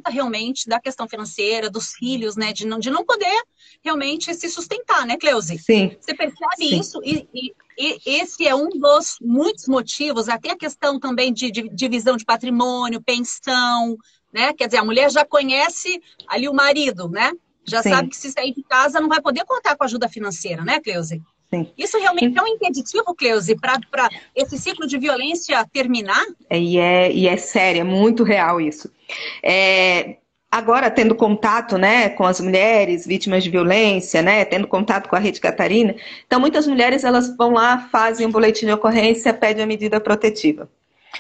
conta 0.02 0.10
realmente 0.10 0.68
da 0.68 0.80
questão 0.80 1.08
financeira, 1.08 1.70
dos 1.70 1.92
filhos, 1.92 2.36
né? 2.36 2.52
De 2.52 2.66
não, 2.66 2.78
de 2.78 2.90
não 2.90 3.04
poder 3.04 3.42
realmente 3.82 4.34
se 4.34 4.48
sustentar, 4.50 5.06
né, 5.06 5.16
Cleusi? 5.16 5.58
Sim. 5.58 5.96
Você 6.00 6.14
percebe 6.14 6.68
Sim. 6.68 6.80
isso 6.80 7.00
e, 7.04 7.28
e, 7.32 7.54
e, 7.78 8.20
esse 8.20 8.46
é 8.46 8.54
um 8.54 8.68
dos 8.68 9.16
muitos 9.20 9.68
motivos, 9.68 10.28
até 10.28 10.50
a 10.50 10.58
questão 10.58 10.98
também 10.98 11.32
de, 11.32 11.50
de 11.50 11.68
divisão 11.68 12.16
de 12.16 12.24
patrimônio, 12.24 13.02
pensão, 13.02 13.96
né? 14.32 14.52
Quer 14.52 14.66
dizer, 14.66 14.78
a 14.78 14.84
mulher 14.84 15.10
já 15.10 15.24
conhece 15.24 16.00
ali 16.28 16.48
o 16.48 16.54
marido, 16.54 17.08
né? 17.08 17.32
Já 17.64 17.82
Sim. 17.82 17.90
sabe 17.90 18.08
que 18.08 18.16
se 18.16 18.32
sair 18.32 18.52
de 18.52 18.62
casa 18.64 19.00
não 19.00 19.08
vai 19.08 19.20
poder 19.20 19.44
contar 19.44 19.76
com 19.76 19.84
ajuda 19.84 20.08
financeira, 20.08 20.64
né, 20.64 20.80
Cleusi? 20.80 21.22
Sim. 21.52 21.70
Isso 21.76 21.98
realmente 21.98 22.38
é 22.38 22.42
um 22.42 22.46
impeditivo, 22.46 23.14
Cleusi, 23.14 23.54
para 23.54 24.08
esse 24.34 24.56
ciclo 24.56 24.86
de 24.86 24.96
violência 24.96 25.62
terminar? 25.70 26.24
É, 26.48 26.58
e, 26.58 26.78
é, 26.78 27.12
e 27.12 27.28
é 27.28 27.36
sério, 27.36 27.82
é 27.82 27.84
muito 27.84 28.22
real 28.22 28.58
isso. 28.58 28.90
É, 29.42 30.16
agora, 30.50 30.90
tendo 30.90 31.14
contato 31.14 31.76
né, 31.76 32.08
com 32.08 32.24
as 32.24 32.40
mulheres 32.40 33.06
vítimas 33.06 33.44
de 33.44 33.50
violência, 33.50 34.22
né, 34.22 34.46
tendo 34.46 34.66
contato 34.66 35.10
com 35.10 35.16
a 35.16 35.18
Rede 35.18 35.40
Catarina, 35.40 35.94
então 36.26 36.40
muitas 36.40 36.66
mulheres 36.66 37.04
elas 37.04 37.36
vão 37.36 37.52
lá, 37.52 37.86
fazem 37.92 38.26
um 38.26 38.30
boletim 38.30 38.64
de 38.64 38.72
ocorrência, 38.72 39.34
pedem 39.34 39.64
a 39.64 39.66
medida 39.66 40.00
protetiva. 40.00 40.70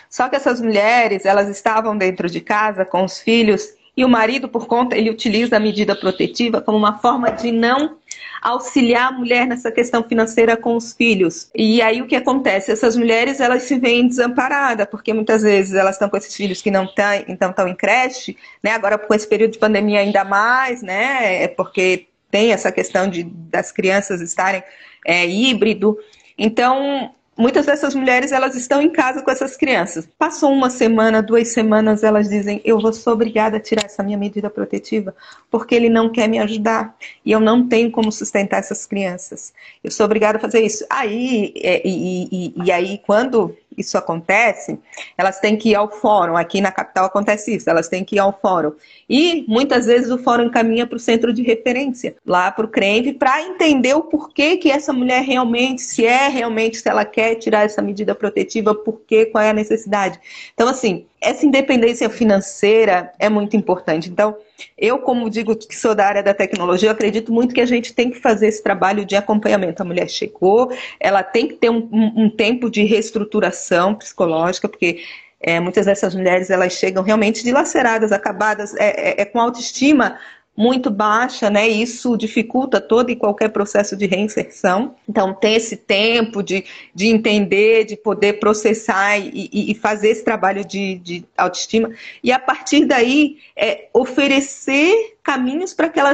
Só 0.08 0.30
que 0.30 0.36
essas 0.36 0.62
mulheres, 0.62 1.26
elas 1.26 1.50
estavam 1.50 1.94
dentro 1.94 2.30
de 2.30 2.40
casa 2.40 2.86
com 2.86 3.04
os 3.04 3.20
filhos 3.20 3.68
e 3.96 4.04
o 4.04 4.08
marido, 4.08 4.48
por 4.48 4.66
conta, 4.66 4.96
ele 4.96 5.10
utiliza 5.10 5.56
a 5.56 5.60
medida 5.60 5.94
protetiva 5.94 6.62
como 6.62 6.78
uma 6.78 6.98
forma 6.98 7.30
de 7.30 7.52
não 7.52 7.98
auxiliar 8.40 9.08
a 9.08 9.12
mulher 9.12 9.46
nessa 9.46 9.70
questão 9.70 10.02
financeira 10.02 10.56
com 10.56 10.74
os 10.76 10.92
filhos. 10.92 11.50
E 11.54 11.80
aí 11.80 12.00
o 12.00 12.06
que 12.06 12.16
acontece? 12.16 12.72
Essas 12.72 12.96
mulheres 12.96 13.38
elas 13.38 13.62
se 13.64 13.78
veem 13.78 14.08
desamparadas, 14.08 14.86
porque 14.90 15.12
muitas 15.12 15.42
vezes 15.42 15.74
elas 15.74 15.94
estão 15.94 16.08
com 16.08 16.16
esses 16.16 16.34
filhos 16.34 16.60
que 16.60 16.70
não 16.70 16.84
estão 16.84 17.14
então 17.28 17.50
estão 17.50 17.68
em 17.68 17.74
creche, 17.74 18.36
né? 18.62 18.72
Agora 18.72 18.98
com 18.98 19.14
esse 19.14 19.28
período 19.28 19.52
de 19.52 19.58
pandemia 19.58 20.00
ainda 20.00 20.24
mais, 20.24 20.82
né? 20.82 21.44
É 21.44 21.48
porque 21.48 22.08
tem 22.30 22.52
essa 22.52 22.72
questão 22.72 23.08
de 23.08 23.22
das 23.22 23.70
crianças 23.70 24.20
estarem 24.20 24.62
é, 25.06 25.24
híbrido. 25.26 25.98
Então, 26.36 27.14
Muitas 27.36 27.64
dessas 27.64 27.94
mulheres 27.94 28.30
elas 28.30 28.54
estão 28.54 28.82
em 28.82 28.90
casa 28.90 29.22
com 29.22 29.30
essas 29.30 29.56
crianças. 29.56 30.06
Passou 30.18 30.52
uma 30.52 30.68
semana, 30.68 31.22
duas 31.22 31.48
semanas, 31.48 32.02
elas 32.02 32.28
dizem: 32.28 32.60
Eu 32.62 32.78
vou 32.78 32.92
ser 32.92 33.08
obrigada 33.08 33.56
a 33.56 33.60
tirar 33.60 33.86
essa 33.86 34.02
minha 34.02 34.18
medida 34.18 34.50
protetiva 34.50 35.14
porque 35.50 35.74
ele 35.74 35.88
não 35.88 36.10
quer 36.10 36.28
me 36.28 36.38
ajudar 36.38 36.94
e 37.24 37.32
eu 37.32 37.40
não 37.40 37.66
tenho 37.66 37.90
como 37.90 38.12
sustentar 38.12 38.58
essas 38.58 38.84
crianças. 38.84 39.52
Eu 39.82 39.90
sou 39.90 40.04
obrigada 40.04 40.36
a 40.36 40.40
fazer 40.40 40.60
isso. 40.60 40.84
Aí 40.90 41.54
é, 41.56 41.80
e, 41.86 42.28
e, 42.30 42.54
e 42.66 42.70
aí 42.70 43.00
quando 43.06 43.56
isso 43.76 43.96
acontece, 43.96 44.78
elas 45.16 45.40
têm 45.40 45.56
que 45.56 45.70
ir 45.70 45.74
ao 45.74 45.90
fórum. 45.90 46.36
Aqui 46.36 46.60
na 46.60 46.72
capital 46.72 47.06
acontece 47.06 47.56
isso, 47.56 47.68
elas 47.68 47.88
têm 47.88 48.04
que 48.04 48.16
ir 48.16 48.18
ao 48.18 48.38
fórum. 48.40 48.72
E 49.08 49.44
muitas 49.48 49.86
vezes 49.86 50.10
o 50.10 50.18
fórum 50.18 50.44
encaminha 50.44 50.86
para 50.86 50.96
o 50.96 51.00
centro 51.00 51.32
de 51.32 51.42
referência, 51.42 52.16
lá 52.26 52.50
para 52.50 52.66
o 52.66 52.68
CRENV, 52.68 53.14
para 53.14 53.42
entender 53.42 53.94
o 53.94 54.02
porquê 54.02 54.56
que 54.56 54.70
essa 54.70 54.92
mulher 54.92 55.22
realmente, 55.22 55.82
se 55.82 56.06
é 56.06 56.28
realmente, 56.28 56.78
se 56.78 56.88
ela 56.88 57.04
quer 57.04 57.34
tirar 57.36 57.64
essa 57.64 57.82
medida 57.82 58.14
protetiva, 58.14 58.74
por 58.74 59.00
quê, 59.06 59.26
qual 59.26 59.42
é 59.42 59.50
a 59.50 59.54
necessidade. 59.54 60.18
Então, 60.54 60.68
assim, 60.68 61.06
essa 61.22 61.46
independência 61.46 62.10
financeira 62.10 63.12
é 63.18 63.28
muito 63.28 63.56
importante. 63.56 64.10
Então, 64.10 64.36
eu, 64.76 64.98
como 64.98 65.30
digo 65.30 65.54
que 65.54 65.76
sou 65.76 65.94
da 65.94 66.04
área 66.04 66.22
da 66.22 66.34
tecnologia, 66.34 66.90
acredito 66.90 67.32
muito 67.32 67.54
que 67.54 67.60
a 67.60 67.66
gente 67.66 67.94
tem 67.94 68.10
que 68.10 68.18
fazer 68.18 68.48
esse 68.48 68.62
trabalho 68.62 69.04
de 69.04 69.14
acompanhamento. 69.14 69.80
A 69.80 69.84
mulher 69.84 70.08
chegou, 70.10 70.72
ela 70.98 71.22
tem 71.22 71.46
que 71.46 71.54
ter 71.54 71.70
um, 71.70 71.88
um, 71.92 72.24
um 72.24 72.30
tempo 72.30 72.68
de 72.68 72.82
reestruturação 72.82 73.94
psicológica, 73.94 74.68
porque 74.68 75.02
é, 75.40 75.60
muitas 75.60 75.86
dessas 75.86 76.14
mulheres 76.14 76.50
elas 76.50 76.72
chegam 76.72 77.04
realmente 77.04 77.44
dilaceradas, 77.44 78.10
acabadas, 78.10 78.74
é, 78.74 79.10
é, 79.10 79.22
é 79.22 79.24
com 79.24 79.40
autoestima 79.40 80.18
muito 80.56 80.90
baixa, 80.90 81.48
né? 81.48 81.66
Isso 81.66 82.16
dificulta 82.16 82.80
todo 82.80 83.10
e 83.10 83.16
qualquer 83.16 83.48
processo 83.48 83.96
de 83.96 84.06
reinserção. 84.06 84.94
Então, 85.08 85.32
tem 85.32 85.54
esse 85.54 85.76
tempo 85.76 86.42
de, 86.42 86.64
de 86.94 87.06
entender, 87.06 87.84
de 87.84 87.96
poder 87.96 88.34
processar 88.34 89.18
e, 89.18 89.48
e 89.52 89.74
fazer 89.74 90.10
esse 90.10 90.24
trabalho 90.24 90.64
de, 90.64 90.96
de 90.96 91.24
autoestima. 91.36 91.90
E 92.22 92.30
a 92.30 92.38
partir 92.38 92.84
daí, 92.84 93.38
é, 93.56 93.88
oferecer 93.94 95.11
caminhos 95.22 95.72
para 95.72 95.88
que 95.88 96.00
ela 96.00 96.12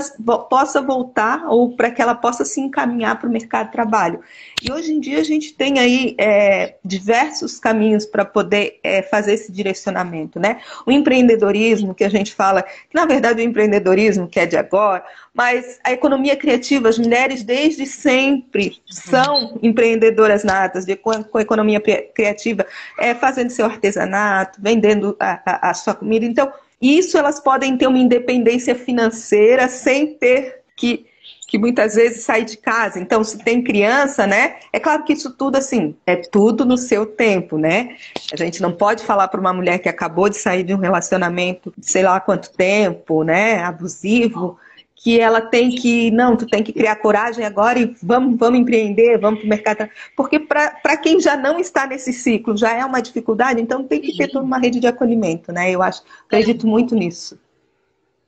possa 0.50 0.82
voltar 0.82 1.46
ou 1.48 1.74
para 1.74 1.90
que 1.90 2.02
ela 2.02 2.14
possa 2.14 2.44
se 2.44 2.60
encaminhar 2.60 3.18
para 3.18 3.28
o 3.28 3.32
mercado 3.32 3.66
de 3.66 3.72
trabalho. 3.72 4.20
E 4.62 4.70
hoje 4.70 4.92
em 4.92 5.00
dia 5.00 5.20
a 5.20 5.24
gente 5.24 5.54
tem 5.54 5.78
aí 5.78 6.14
é, 6.18 6.74
diversos 6.84 7.58
caminhos 7.58 8.04
para 8.04 8.24
poder 8.24 8.78
é, 8.82 9.02
fazer 9.02 9.32
esse 9.32 9.50
direcionamento, 9.50 10.38
né? 10.38 10.60
O 10.84 10.92
empreendedorismo, 10.92 11.94
que 11.94 12.04
a 12.04 12.08
gente 12.10 12.34
fala, 12.34 12.62
que 12.62 12.94
na 12.94 13.06
verdade 13.06 13.40
o 13.40 13.44
empreendedorismo 13.44 14.28
que 14.28 14.40
é 14.40 14.44
de 14.44 14.58
agora, 14.58 15.02
mas 15.32 15.78
a 15.84 15.92
economia 15.92 16.36
criativa, 16.36 16.88
as 16.88 16.98
mulheres 16.98 17.42
desde 17.42 17.86
sempre 17.86 18.82
são 18.86 19.58
empreendedoras 19.62 20.44
natas, 20.44 20.84
de, 20.84 20.96
com, 20.96 21.22
com 21.24 21.38
a 21.38 21.42
economia 21.42 21.80
criativa, 21.80 22.66
é, 22.98 23.14
fazendo 23.14 23.50
seu 23.50 23.64
artesanato, 23.64 24.60
vendendo 24.60 25.16
a, 25.18 25.40
a, 25.46 25.70
a 25.70 25.74
sua 25.74 25.94
comida. 25.94 26.26
Então, 26.26 26.52
isso 26.80 27.18
elas 27.18 27.40
podem 27.40 27.76
ter 27.76 27.86
uma 27.86 27.98
independência 27.98 28.74
financeira 28.74 29.68
sem 29.68 30.14
ter 30.14 30.62
que, 30.76 31.06
que 31.48 31.58
muitas 31.58 31.96
vezes 31.96 32.22
sair 32.22 32.44
de 32.44 32.56
casa. 32.56 33.00
Então, 33.00 33.24
se 33.24 33.38
tem 33.38 33.62
criança, 33.62 34.26
né? 34.26 34.56
É 34.72 34.78
claro 34.78 35.04
que 35.04 35.12
isso 35.12 35.32
tudo, 35.32 35.56
assim, 35.56 35.96
é 36.06 36.16
tudo 36.16 36.64
no 36.64 36.78
seu 36.78 37.04
tempo, 37.04 37.58
né? 37.58 37.96
A 38.32 38.36
gente 38.36 38.62
não 38.62 38.72
pode 38.72 39.02
falar 39.04 39.28
para 39.28 39.40
uma 39.40 39.52
mulher 39.52 39.78
que 39.78 39.88
acabou 39.88 40.28
de 40.28 40.36
sair 40.36 40.62
de 40.62 40.72
um 40.72 40.78
relacionamento, 40.78 41.72
sei 41.80 42.02
lá 42.02 42.20
quanto 42.20 42.50
tempo, 42.52 43.24
né? 43.24 43.62
Abusivo 43.64 44.58
que 45.00 45.18
ela 45.20 45.40
tem 45.40 45.70
que, 45.70 46.10
não, 46.10 46.36
tu 46.36 46.44
tem 46.46 46.62
que 46.62 46.72
criar 46.72 46.96
coragem 46.96 47.44
agora 47.44 47.78
e 47.78 47.94
vamos, 48.02 48.36
vamos 48.36 48.58
empreender, 48.58 49.16
vamos 49.18 49.40
para 49.40 49.46
o 49.46 49.48
mercado. 49.48 49.90
Porque 50.16 50.40
para 50.40 50.96
quem 50.96 51.20
já 51.20 51.36
não 51.36 51.58
está 51.58 51.86
nesse 51.86 52.12
ciclo, 52.12 52.56
já 52.56 52.72
é 52.72 52.84
uma 52.84 53.00
dificuldade, 53.00 53.60
então 53.60 53.84
tem 53.84 54.00
que 54.00 54.16
ter 54.16 54.28
toda 54.28 54.44
uma 54.44 54.58
rede 54.58 54.80
de 54.80 54.88
acolhimento, 54.88 55.52
né? 55.52 55.70
Eu 55.70 55.82
acho, 55.82 56.02
acredito 56.26 56.66
muito 56.66 56.96
nisso. 56.96 57.38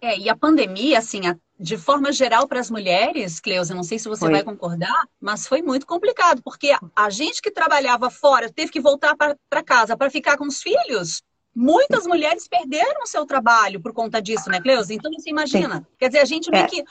É, 0.01 0.17
e 0.17 0.29
a 0.31 0.37
pandemia, 0.37 0.99
assim, 0.99 1.21
de 1.59 1.77
forma 1.77 2.13
geral 2.13 2.47
para 2.47 2.61
as 2.61 2.71
mulheres, 2.71 3.41
Cleusa, 3.41 3.75
não 3.75 3.83
sei 3.83 3.99
se 3.99 4.09
você 4.09 4.21
foi. 4.21 4.31
vai 4.31 4.45
concordar, 4.45 5.05
mas 5.21 5.47
foi 5.47 5.61
muito 5.61 5.87
complicado, 5.87 6.41
porque 6.43 6.73
a 6.97 7.11
gente 7.11 7.43
que 7.43 7.51
trabalhava 7.51 8.09
fora 8.11 8.51
teve 8.51 8.71
que 8.71 8.81
voltar 8.81 9.15
para 9.17 9.63
casa 9.63 9.97
para 9.97 10.09
ficar 10.09 10.39
com 10.39 10.47
os 10.47 10.63
filhos. 10.63 11.21
Muitas 11.55 12.07
mulheres 12.07 12.47
perderam 12.47 13.03
o 13.03 13.07
seu 13.07 13.27
trabalho 13.27 13.81
por 13.81 13.93
conta 13.93 14.21
disso, 14.23 14.49
né, 14.49 14.61
Cleusa? 14.61 14.95
Então 14.95 15.11
você 15.13 15.31
imagina. 15.31 15.79
Sim. 15.79 15.87
Quer 15.99 16.09
dizer, 16.09 16.21
a 16.21 16.25
gente 16.25 16.51
vê 16.51 16.59
é. 16.59 16.67
que 16.67 16.85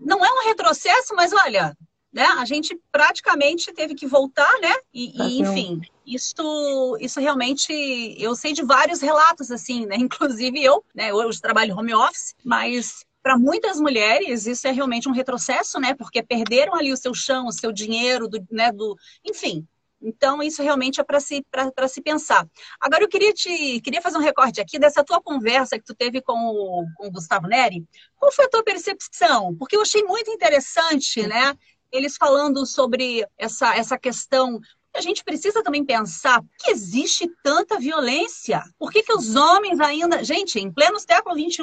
não 0.00 0.24
é 0.24 0.30
um 0.30 0.48
retrocesso, 0.48 1.14
mas 1.14 1.32
olha, 1.32 1.76
né? 2.12 2.24
A 2.38 2.44
gente 2.44 2.78
praticamente 2.90 3.72
teve 3.72 3.94
que 3.94 4.06
voltar, 4.06 4.52
né? 4.60 4.74
E, 4.92 5.22
e 5.22 5.40
enfim, 5.40 5.80
isso, 6.04 6.96
isso 7.00 7.20
realmente 7.20 7.72
eu 8.18 8.34
sei 8.34 8.52
de 8.52 8.64
vários 8.64 9.00
relatos 9.00 9.50
assim, 9.50 9.86
né? 9.86 9.96
Inclusive 9.98 10.62
eu, 10.62 10.84
né? 10.94 11.12
Hoje 11.12 11.40
trabalho 11.40 11.76
home 11.76 11.94
office, 11.94 12.34
mas 12.44 13.04
para 13.22 13.38
muitas 13.38 13.78
mulheres 13.78 14.46
isso 14.46 14.66
é 14.66 14.72
realmente 14.72 15.08
um 15.08 15.12
retrocesso, 15.12 15.78
né? 15.78 15.94
Porque 15.94 16.22
perderam 16.22 16.74
ali 16.74 16.92
o 16.92 16.96
seu 16.96 17.14
chão, 17.14 17.46
o 17.46 17.52
seu 17.52 17.70
dinheiro, 17.70 18.28
do, 18.28 18.44
né? 18.50 18.72
Do, 18.72 18.96
enfim, 19.24 19.66
então, 20.02 20.42
isso 20.42 20.62
realmente 20.62 21.00
é 21.00 21.04
para 21.04 21.20
se, 21.20 21.44
se 21.88 22.00
pensar. 22.00 22.48
Agora, 22.80 23.04
eu 23.04 23.08
queria 23.08 23.32
te 23.32 23.80
queria 23.80 24.00
fazer 24.00 24.16
um 24.16 24.22
recorte 24.22 24.60
aqui 24.60 24.78
dessa 24.78 25.04
tua 25.04 25.20
conversa 25.20 25.78
que 25.78 25.84
tu 25.84 25.94
teve 25.94 26.22
com 26.22 26.32
o, 26.32 26.86
com 26.96 27.08
o 27.08 27.10
Gustavo 27.10 27.46
Neri. 27.46 27.84
Qual 28.16 28.32
foi 28.32 28.46
a 28.46 28.48
tua 28.48 28.64
percepção? 28.64 29.54
Porque 29.56 29.76
eu 29.76 29.82
achei 29.82 30.02
muito 30.04 30.30
interessante, 30.30 31.26
né? 31.26 31.54
Eles 31.92 32.16
falando 32.16 32.64
sobre 32.64 33.26
essa, 33.36 33.76
essa 33.76 33.98
questão 33.98 34.60
a 34.92 35.00
gente 35.00 35.22
precisa 35.22 35.62
também 35.62 35.84
pensar 35.84 36.42
que 36.58 36.70
existe 36.70 37.30
tanta 37.44 37.78
violência. 37.78 38.60
Por 38.76 38.90
que, 38.90 39.04
que 39.04 39.12
os 39.12 39.36
homens 39.36 39.78
ainda. 39.78 40.24
Gente, 40.24 40.58
em 40.58 40.72
pleno 40.72 40.98
século 40.98 41.36
XXI, 41.36 41.62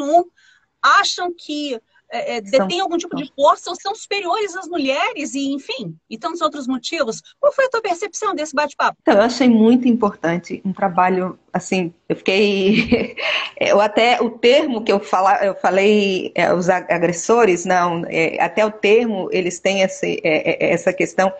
acham 0.82 1.34
que 1.36 1.78
é, 2.10 2.38
é, 2.38 2.42
detêm 2.42 2.80
algum 2.80 2.98
tipo 2.98 3.16
de 3.16 3.32
força 3.36 3.70
ou 3.70 3.76
são 3.76 3.94
superiores 3.94 4.56
às 4.56 4.68
mulheres 4.68 5.34
e, 5.34 5.54
enfim, 5.54 5.96
e 6.10 6.18
tantos 6.18 6.42
outros 6.42 6.68
motivos. 6.68 7.22
Qual 7.40 7.52
foi 7.52 7.66
a 7.66 7.70
tua 7.70 7.82
percepção 7.82 8.34
desse 8.34 8.56
bate-papo? 8.56 8.98
Então, 9.02 9.16
eu 9.16 9.22
achei 9.22 9.50
muito 9.50 9.88
importante 9.88 10.62
um 10.64 10.72
trabalho, 10.72 11.38
assim, 11.52 11.94
eu 12.08 12.16
fiquei, 12.16 13.16
eu 13.60 13.82
até 13.82 14.22
o 14.22 14.30
termo 14.30 14.84
que 14.84 14.92
eu, 14.92 15.00
fala, 15.00 15.44
eu 15.46 15.56
falei, 15.56 16.32
é, 16.36 16.54
os 16.54 16.70
agressores, 16.70 17.66
não, 17.66 18.04
é, 18.08 18.42
até 18.42 18.66
o 18.66 18.72
termo, 18.72 19.30
eles 19.32 19.60
têm 19.60 19.82
esse, 19.82 20.22
é, 20.24 20.66
é, 20.66 20.72
essa 20.72 20.94
questão 20.94 21.32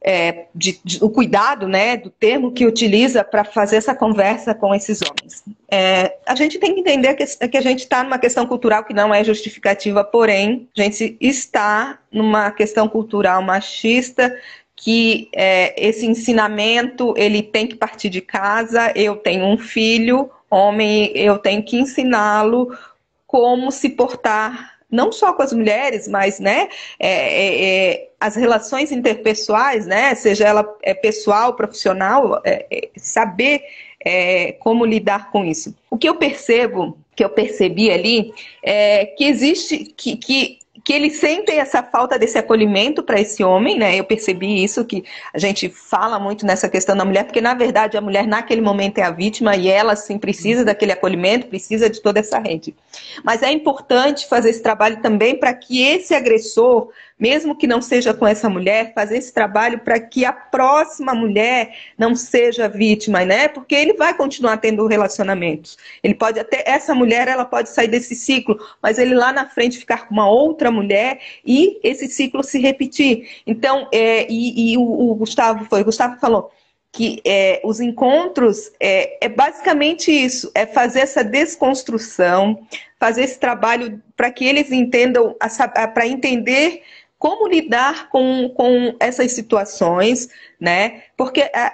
é, 0.00 0.46
de, 0.54 0.80
de, 0.84 1.02
o 1.02 1.10
cuidado 1.10 1.66
né, 1.66 1.96
do 1.96 2.10
termo 2.10 2.52
que 2.52 2.66
utiliza 2.66 3.24
para 3.24 3.44
fazer 3.44 3.76
essa 3.76 3.94
conversa 3.94 4.54
com 4.54 4.74
esses 4.74 5.00
homens. 5.02 5.42
É, 5.70 6.16
a 6.26 6.34
gente 6.34 6.58
tem 6.58 6.74
que 6.74 6.80
entender 6.80 7.14
que, 7.14 7.26
que 7.48 7.56
a 7.56 7.60
gente 7.60 7.80
está 7.80 8.02
numa 8.04 8.18
questão 8.18 8.46
cultural 8.46 8.84
que 8.84 8.94
não 8.94 9.12
é 9.12 9.24
justificativa, 9.24 10.04
porém, 10.04 10.68
a 10.76 10.82
gente 10.82 11.16
está 11.20 11.98
numa 12.12 12.50
questão 12.50 12.88
cultural 12.88 13.42
machista 13.42 14.34
que 14.80 15.28
é, 15.34 15.74
esse 15.76 16.06
ensinamento 16.06 17.12
ele 17.16 17.42
tem 17.42 17.66
que 17.66 17.74
partir 17.74 18.08
de 18.08 18.20
casa. 18.20 18.92
Eu 18.94 19.16
tenho 19.16 19.44
um 19.44 19.58
filho, 19.58 20.30
homem, 20.48 21.10
eu 21.16 21.36
tenho 21.36 21.64
que 21.64 21.76
ensiná-lo 21.76 22.72
como 23.26 23.72
se 23.72 23.90
portar 23.90 24.77
não 24.90 25.12
só 25.12 25.32
com 25.32 25.42
as 25.42 25.52
mulheres, 25.52 26.08
mas 26.08 26.40
né, 26.40 26.68
é, 26.98 27.08
é, 27.08 27.64
é, 27.64 28.08
as 28.18 28.36
relações 28.36 28.90
interpessoais, 28.90 29.86
né, 29.86 30.14
seja 30.14 30.46
ela 30.46 30.76
é, 30.82 30.94
pessoal, 30.94 31.54
profissional, 31.54 32.40
é, 32.44 32.66
é, 32.70 32.90
saber 32.96 33.62
como 34.60 34.86
lidar 34.86 35.30
com 35.30 35.44
isso. 35.44 35.74
O 35.90 35.98
que 35.98 36.08
eu 36.08 36.14
percebo, 36.14 36.96
que 37.14 37.22
eu 37.22 37.28
percebi 37.28 37.90
ali, 37.90 38.32
é 38.62 39.04
que 39.04 39.24
existe, 39.24 39.92
que, 39.96 40.16
que 40.16 40.60
que 40.88 40.94
eles 40.94 41.18
sentem 41.18 41.58
essa 41.58 41.82
falta 41.82 42.18
desse 42.18 42.38
acolhimento 42.38 43.02
para 43.02 43.20
esse 43.20 43.44
homem, 43.44 43.78
né? 43.78 43.94
Eu 43.94 44.04
percebi 44.04 44.64
isso, 44.64 44.86
que 44.86 45.04
a 45.34 45.38
gente 45.38 45.68
fala 45.68 46.18
muito 46.18 46.46
nessa 46.46 46.66
questão 46.66 46.96
da 46.96 47.04
mulher, 47.04 47.24
porque 47.24 47.42
na 47.42 47.52
verdade 47.52 47.98
a 47.98 48.00
mulher 48.00 48.26
naquele 48.26 48.62
momento 48.62 48.96
é 48.96 49.02
a 49.02 49.10
vítima 49.10 49.54
e 49.54 49.68
ela 49.68 49.94
sim 49.94 50.16
precisa 50.16 50.64
daquele 50.64 50.92
acolhimento, 50.92 51.48
precisa 51.48 51.90
de 51.90 52.00
toda 52.00 52.20
essa 52.20 52.38
rede. 52.38 52.74
Mas 53.22 53.42
é 53.42 53.52
importante 53.52 54.26
fazer 54.26 54.48
esse 54.48 54.62
trabalho 54.62 55.02
também 55.02 55.38
para 55.38 55.52
que 55.52 55.82
esse 55.82 56.14
agressor 56.14 56.88
mesmo 57.18 57.56
que 57.56 57.66
não 57.66 57.82
seja 57.82 58.14
com 58.14 58.26
essa 58.26 58.48
mulher, 58.48 58.92
fazer 58.94 59.18
esse 59.18 59.32
trabalho 59.32 59.80
para 59.80 59.98
que 59.98 60.24
a 60.24 60.32
próxima 60.32 61.14
mulher 61.14 61.74
não 61.96 62.14
seja 62.14 62.68
vítima, 62.68 63.24
né? 63.24 63.48
Porque 63.48 63.74
ele 63.74 63.94
vai 63.94 64.14
continuar 64.14 64.58
tendo 64.58 64.86
relacionamentos. 64.86 65.76
Ele 66.02 66.14
pode 66.14 66.38
até 66.38 66.62
essa 66.66 66.94
mulher, 66.94 67.26
ela 67.26 67.44
pode 67.44 67.70
sair 67.70 67.88
desse 67.88 68.14
ciclo, 68.14 68.58
mas 68.82 68.98
ele 68.98 69.14
lá 69.14 69.32
na 69.32 69.48
frente 69.48 69.78
ficar 69.78 70.06
com 70.06 70.14
uma 70.14 70.28
outra 70.28 70.70
mulher 70.70 71.20
e 71.44 71.78
esse 71.82 72.08
ciclo 72.08 72.42
se 72.44 72.60
repetir. 72.60 73.28
Então, 73.46 73.88
é, 73.92 74.26
e, 74.30 74.72
e 74.72 74.78
o, 74.78 74.82
o, 74.82 75.14
Gustavo 75.14 75.64
foi, 75.64 75.82
o 75.82 75.84
Gustavo 75.84 76.18
falou 76.20 76.50
que 76.90 77.20
é, 77.24 77.60
os 77.64 77.80
encontros 77.80 78.72
é, 78.80 79.26
é 79.26 79.28
basicamente 79.28 80.10
isso, 80.10 80.50
é 80.54 80.64
fazer 80.66 81.00
essa 81.00 81.22
desconstrução, 81.22 82.66
fazer 82.98 83.24
esse 83.24 83.38
trabalho 83.38 84.02
para 84.16 84.30
que 84.30 84.44
eles 84.44 84.72
entendam, 84.72 85.36
para 85.94 86.06
entender 86.06 86.82
como 87.18 87.48
lidar 87.48 88.08
com, 88.10 88.48
com 88.50 88.94
essas 89.00 89.32
situações, 89.32 90.28
né? 90.60 91.02
Porque 91.16 91.50
a, 91.52 91.66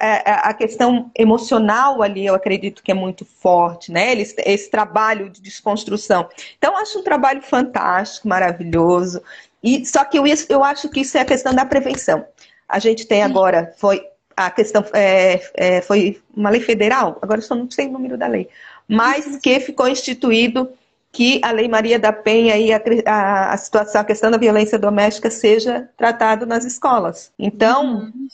a, 0.49 0.49
a, 0.51 0.55
questão 0.55 1.11
emocional 1.15 2.03
ali, 2.03 2.25
eu 2.25 2.35
acredito 2.35 2.83
que 2.83 2.91
é 2.91 2.95
muito 2.95 3.27
forte, 3.27 3.93
né? 3.93 4.13
Eles, 4.13 4.35
esse 4.39 4.71
trabalho 4.71 5.29
de 5.29 5.43
desconstrução. 5.43 6.29
Então, 6.57 6.77
acho 6.79 6.99
um 6.99 7.03
trabalho 7.03 7.43
fantástico, 7.43 8.27
maravilhoso. 8.27 9.23
E 9.63 9.85
só 9.85 10.05
que 10.05 10.19
eu, 10.19 10.25
eu 10.49 10.65
acho 10.65 10.89
que 10.89 11.01
isso 11.01 11.19
é 11.19 11.21
a 11.21 11.27
questão 11.27 11.55
da 11.55 11.67
prevenção. 11.67 12.25
A 12.67 12.79
gente 12.79 13.07
tem 13.07 13.23
agora, 13.23 13.75
foi 13.77 14.03
a 14.37 14.51
questão 14.51 14.85
é, 14.93 15.41
é, 15.55 15.81
foi 15.81 16.21
uma 16.35 16.51
lei 16.51 16.61
federal, 16.61 17.19
agora 17.23 17.39
eu 17.39 17.45
só 17.45 17.55
não 17.55 17.71
sei 17.71 17.87
o 17.87 17.93
número 17.93 18.19
da 18.19 18.27
lei, 18.27 18.49
mas 18.89 19.27
uhum. 19.27 19.39
que 19.41 19.61
ficou 19.61 19.87
instituído 19.87 20.69
que 21.15 21.41
a 21.45 21.53
Lei 21.53 21.69
Maria 21.69 21.97
da 21.97 22.13
Penha 22.13 22.59
e 22.59 22.73
a, 22.73 22.83
a, 23.07 23.53
a, 23.55 23.57
situação, 23.57 24.01
a 24.01 24.05
questão 24.05 24.33
da 24.33 24.37
violência 24.37 24.77
doméstica 24.77 25.31
seja 25.31 25.89
tratado 25.97 26.45
nas 26.45 26.65
escolas. 26.65 27.33
Então, 27.39 27.95
uhum. 27.95 28.29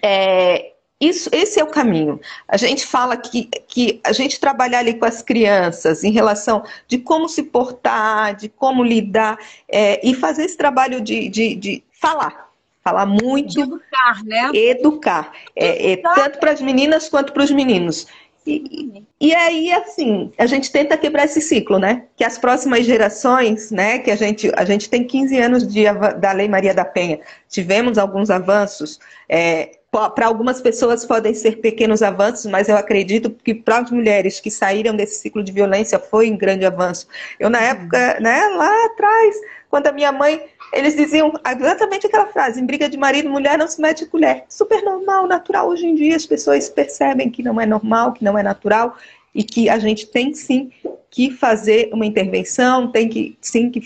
é, 0.00 0.72
isso, 1.00 1.28
esse 1.32 1.58
é 1.58 1.64
o 1.64 1.66
caminho. 1.66 2.20
A 2.46 2.56
gente 2.56 2.86
fala 2.86 3.16
que, 3.16 3.46
que 3.66 4.00
a 4.04 4.12
gente 4.12 4.38
trabalhar 4.38 4.78
ali 4.78 4.94
com 4.94 5.04
as 5.04 5.22
crianças 5.22 6.04
em 6.04 6.12
relação 6.12 6.62
de 6.86 6.98
como 6.98 7.28
se 7.28 7.42
portar, 7.42 8.36
de 8.36 8.48
como 8.48 8.84
lidar, 8.84 9.36
é, 9.68 10.00
e 10.08 10.14
fazer 10.14 10.44
esse 10.44 10.56
trabalho 10.56 11.00
de, 11.00 11.28
de, 11.28 11.56
de 11.56 11.84
falar. 11.90 12.48
Falar 12.80 13.06
muito. 13.06 13.54
De 13.54 13.60
educar, 13.60 14.24
né? 14.24 14.50
Educar. 14.54 15.32
É, 15.56 15.92
é, 15.92 15.96
tanto 15.96 16.38
para 16.38 16.52
as 16.52 16.60
meninas 16.60 17.08
quanto 17.08 17.32
para 17.32 17.42
os 17.42 17.50
meninos. 17.50 18.06
E, 18.50 19.04
e 19.20 19.34
aí, 19.34 19.72
assim, 19.72 20.32
a 20.36 20.46
gente 20.46 20.72
tenta 20.72 20.96
quebrar 20.96 21.24
esse 21.24 21.40
ciclo, 21.40 21.78
né? 21.78 22.04
Que 22.16 22.24
as 22.24 22.36
próximas 22.36 22.84
gerações, 22.84 23.70
né? 23.70 23.98
Que 23.98 24.10
a 24.10 24.16
gente, 24.16 24.50
a 24.56 24.64
gente 24.64 24.90
tem 24.90 25.06
15 25.06 25.38
anos 25.38 25.68
de, 25.68 25.84
da 26.18 26.32
Lei 26.32 26.48
Maria 26.48 26.74
da 26.74 26.84
Penha, 26.84 27.20
tivemos 27.48 27.98
alguns 27.98 28.30
avanços. 28.30 28.98
É, 29.28 29.76
para 29.90 30.26
algumas 30.26 30.60
pessoas 30.60 31.04
podem 31.04 31.34
ser 31.34 31.56
pequenos 31.56 32.00
avanços, 32.02 32.46
mas 32.46 32.68
eu 32.68 32.76
acredito 32.76 33.30
que 33.30 33.54
para 33.54 33.78
as 33.78 33.90
mulheres 33.90 34.40
que 34.40 34.50
saíram 34.50 34.94
desse 34.94 35.20
ciclo 35.20 35.42
de 35.42 35.50
violência 35.50 35.98
foi 35.98 36.30
um 36.30 36.36
grande 36.36 36.64
avanço. 36.64 37.08
Eu, 37.38 37.50
na 37.50 37.60
época, 37.60 38.18
né, 38.20 38.46
lá 38.56 38.86
atrás, 38.86 39.36
quando 39.68 39.88
a 39.88 39.92
minha 39.92 40.12
mãe 40.12 40.42
eles 40.72 40.96
diziam 40.96 41.32
exatamente 41.56 42.06
aquela 42.06 42.26
frase: 42.26 42.60
em 42.60 42.66
briga 42.66 42.88
de 42.88 42.96
marido, 42.96 43.28
mulher 43.28 43.58
não 43.58 43.68
se 43.68 43.80
mete 43.80 44.06
colher. 44.06 44.44
Super 44.48 44.82
normal, 44.82 45.26
natural. 45.26 45.68
Hoje 45.68 45.86
em 45.86 45.94
dia 45.94 46.16
as 46.16 46.26
pessoas 46.26 46.68
percebem 46.68 47.30
que 47.30 47.42
não 47.42 47.60
é 47.60 47.66
normal, 47.66 48.12
que 48.12 48.24
não 48.24 48.38
é 48.38 48.42
natural 48.42 48.96
e 49.34 49.44
que 49.44 49.68
a 49.68 49.78
gente 49.78 50.06
tem 50.06 50.34
sim 50.34 50.70
que 51.10 51.30
fazer 51.30 51.90
uma 51.92 52.06
intervenção, 52.06 52.90
tem 52.90 53.08
que 53.08 53.36
sim 53.40 53.70
que 53.70 53.80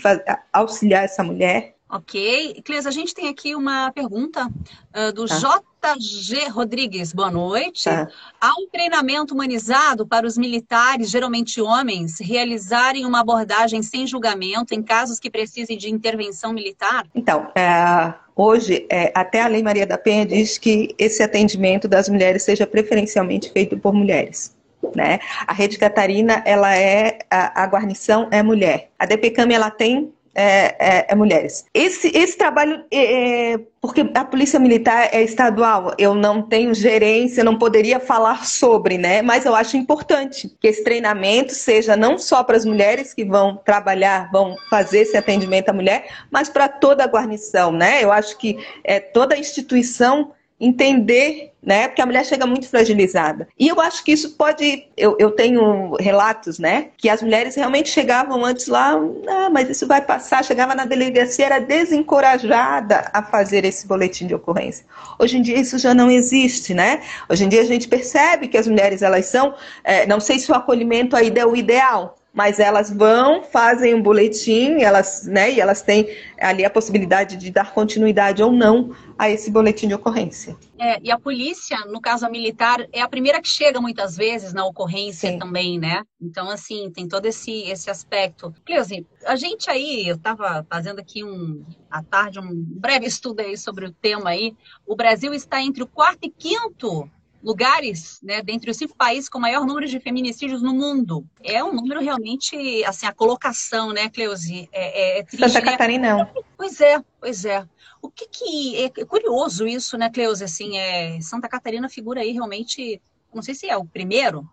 auxiliar 0.53 1.05
essa 1.05 1.23
mulher 1.23 1.74
Ok. 1.89 2.61
Cleis, 2.65 2.87
a 2.87 2.91
gente 2.91 3.13
tem 3.13 3.29
aqui 3.29 3.55
uma 3.55 3.91
pergunta 3.91 4.47
uh, 4.47 5.13
do 5.13 5.25
tá. 5.27 5.95
JG 5.95 6.49
Rodrigues. 6.49 7.13
Boa 7.13 7.29
noite. 7.29 7.83
Tá. 7.83 8.07
Há 8.41 8.53
um 8.59 8.67
treinamento 8.71 9.35
humanizado 9.35 10.05
para 10.05 10.25
os 10.25 10.35
militares, 10.35 11.11
geralmente 11.11 11.61
homens, 11.61 12.19
realizarem 12.19 13.05
uma 13.05 13.19
abordagem 13.19 13.83
sem 13.83 14.07
julgamento 14.07 14.73
em 14.73 14.81
casos 14.81 15.19
que 15.19 15.29
precisem 15.29 15.77
de 15.77 15.87
intervenção 15.89 16.51
militar? 16.53 17.05
Então, 17.13 17.51
é, 17.55 18.13
hoje, 18.35 18.87
é, 18.89 19.11
até 19.13 19.43
a 19.43 19.47
Lei 19.47 19.61
Maria 19.61 19.85
da 19.85 19.97
Penha 19.97 20.25
diz 20.25 20.57
que 20.57 20.95
esse 20.97 21.21
atendimento 21.21 21.87
das 21.87 22.09
mulheres 22.09 22.41
seja 22.41 22.65
preferencialmente 22.65 23.51
feito 23.51 23.77
por 23.77 23.93
mulheres. 23.93 24.55
Né? 24.95 25.19
A 25.45 25.53
Rede 25.53 25.77
Catarina, 25.77 26.41
ela 26.47 26.75
é 26.75 27.19
a, 27.29 27.63
a 27.63 27.67
guarnição 27.67 28.27
é 28.31 28.41
mulher. 28.41 28.89
A 28.97 29.05
DPCAM 29.05 29.51
ela 29.53 29.69
tem 29.69 30.11
é, 30.35 30.75
é, 30.79 31.05
é, 31.09 31.15
mulheres. 31.15 31.65
Esse, 31.73 32.11
esse 32.13 32.37
trabalho, 32.37 32.83
é, 32.91 33.53
é, 33.53 33.59
porque 33.79 34.01
a 34.13 34.25
polícia 34.25 34.59
militar 34.59 35.09
é 35.13 35.23
estadual, 35.23 35.93
eu 35.97 36.13
não 36.13 36.41
tenho 36.41 36.73
gerência, 36.73 37.43
não 37.43 37.57
poderia 37.57 37.99
falar 38.01 38.45
sobre, 38.45 38.97
né? 38.97 39.21
Mas 39.21 39.45
eu 39.45 39.55
acho 39.55 39.77
importante 39.77 40.53
que 40.59 40.67
esse 40.67 40.83
treinamento 40.83 41.53
seja 41.53 41.95
não 41.95 42.17
só 42.17 42.43
para 42.43 42.57
as 42.57 42.65
mulheres 42.65 43.13
que 43.13 43.23
vão 43.23 43.55
trabalhar, 43.55 44.29
vão 44.29 44.55
fazer 44.69 44.99
esse 44.99 45.15
atendimento 45.15 45.69
à 45.69 45.73
mulher, 45.73 46.05
mas 46.29 46.49
para 46.49 46.67
toda 46.67 47.05
a 47.05 47.07
guarnição, 47.07 47.71
né? 47.71 48.03
Eu 48.03 48.11
acho 48.11 48.37
que 48.37 48.57
é, 48.83 48.99
toda 48.99 49.37
instituição 49.37 50.31
entender, 50.59 51.51
né? 51.61 51.87
Porque 51.87 52.01
a 52.01 52.05
mulher 52.05 52.25
chega 52.25 52.45
muito 52.45 52.69
fragilizada. 52.69 53.47
E 53.59 53.67
eu 53.67 53.79
acho 53.81 54.03
que 54.03 54.11
isso 54.11 54.31
pode. 54.37 54.87
Eu, 54.95 55.15
eu 55.19 55.31
tenho 55.31 55.95
relatos, 55.99 56.59
né? 56.59 56.89
Que 56.97 57.09
as 57.09 57.21
mulheres 57.21 57.55
realmente 57.55 57.89
chegavam 57.89 58.45
antes 58.45 58.67
lá, 58.67 58.93
ah, 59.27 59.49
mas 59.49 59.69
isso 59.69 59.85
vai 59.85 60.01
passar. 60.01 60.45
Chegava 60.45 60.73
na 60.73 60.85
delegacia, 60.85 61.45
era 61.45 61.59
desencorajada 61.59 63.09
a 63.11 63.21
fazer 63.21 63.65
esse 63.65 63.85
boletim 63.85 64.27
de 64.27 64.35
ocorrência. 64.35 64.85
Hoje 65.19 65.37
em 65.37 65.41
dia 65.41 65.59
isso 65.59 65.77
já 65.77 65.93
não 65.93 66.09
existe, 66.09 66.73
né? 66.73 67.01
Hoje 67.29 67.43
em 67.45 67.49
dia 67.49 67.61
a 67.61 67.65
gente 67.65 67.87
percebe 67.87 68.47
que 68.47 68.57
as 68.57 68.67
mulheres 68.67 69.01
elas 69.01 69.25
são. 69.25 69.53
É, 69.83 70.05
não 70.05 70.19
sei 70.19 70.39
se 70.39 70.51
o 70.51 70.55
acolhimento 70.55 71.15
ainda 71.15 71.41
é 71.41 71.45
o 71.45 71.55
ideal, 71.55 72.17
mas 72.35 72.59
elas 72.59 72.91
vão, 72.91 73.41
fazem 73.43 73.95
um 73.95 74.01
boletim, 74.01 74.81
elas, 74.81 75.25
né, 75.25 75.53
e 75.53 75.61
elas 75.61 75.81
têm 75.81 76.09
ali 76.37 76.65
a 76.65 76.69
possibilidade 76.69 77.37
de 77.37 77.49
dar 77.49 77.73
continuidade 77.73 78.43
ou 78.43 78.51
não 78.51 78.93
a 79.17 79.29
esse 79.29 79.49
boletim 79.49 79.87
de 79.87 79.93
ocorrência. 79.93 80.57
É, 80.77 80.99
e 81.01 81.09
a 81.09 81.17
polícia, 81.17 81.77
no 81.85 82.01
caso 82.01 82.25
a 82.25 82.29
militar, 82.29 82.85
é 82.91 83.01
a 83.01 83.07
primeira 83.07 83.41
que 83.41 83.47
chega 83.47 83.79
muitas 83.79 84.17
vezes 84.17 84.53
na 84.53 84.65
ocorrência 84.65 85.31
Sim. 85.31 85.39
também, 85.39 85.79
né? 85.79 86.03
Então, 86.21 86.49
assim, 86.49 86.91
tem 86.91 87.07
todo 87.07 87.25
esse, 87.25 87.63
esse 87.69 87.89
aspecto. 87.89 88.53
Cleusi, 88.65 89.07
a 89.25 89.37
gente 89.37 89.69
aí, 89.69 90.05
eu 90.05 90.17
estava 90.17 90.65
fazendo 90.69 90.99
aqui 90.99 91.23
um, 91.23 91.63
à 91.89 92.03
tarde, 92.03 92.41
um 92.41 92.51
breve 92.53 93.05
estudo 93.05 93.39
aí 93.39 93.57
sobre 93.57 93.85
o 93.85 93.93
tema 93.93 94.31
aí, 94.31 94.53
o 94.85 94.97
Brasil 94.97 95.33
está 95.33 95.61
entre 95.61 95.81
o 95.81 95.87
quarto 95.87 96.25
e 96.25 96.29
quinto 96.29 97.09
lugares, 97.45 98.19
né, 98.23 98.41
dentre 98.41 98.71
os 98.71 98.77
cinco 98.77 98.95
países 98.95 99.29
com 99.29 99.37
maior 99.39 99.67
número 99.67 99.85
de 99.85 99.99
feminicídios 99.99 100.63
no 100.63 100.73
mundo. 100.73 101.23
É 101.43 101.63
um 101.63 101.71
número 101.71 102.01
realmente, 102.01 102.83
assim, 102.85 103.05
a 103.05 103.13
colocação, 103.13 103.93
né, 103.93 104.09
Cleusi? 104.09 104.67
É, 104.71 105.17
é, 105.17 105.19
é 105.19 105.23
triste, 105.23 105.47
Santa 105.47 105.63
né? 105.63 105.71
Catarina 105.71 106.17
não. 106.17 106.43
Pois 106.57 106.81
é, 106.81 106.99
pois 107.21 107.45
é. 107.45 107.63
O 108.01 108.09
que 108.09 108.27
que... 108.27 108.77
É, 108.77 108.85
é 108.85 109.05
curioso 109.05 109.67
isso, 109.67 109.95
né, 109.95 110.09
Cleusi? 110.09 110.43
Assim, 110.43 110.75
é, 110.75 111.21
Santa 111.21 111.47
Catarina 111.47 111.87
figura 111.87 112.21
aí 112.21 112.31
realmente, 112.31 112.99
não 113.31 113.43
sei 113.43 113.53
se 113.53 113.69
é 113.69 113.77
o 113.77 113.85
primeiro, 113.85 114.49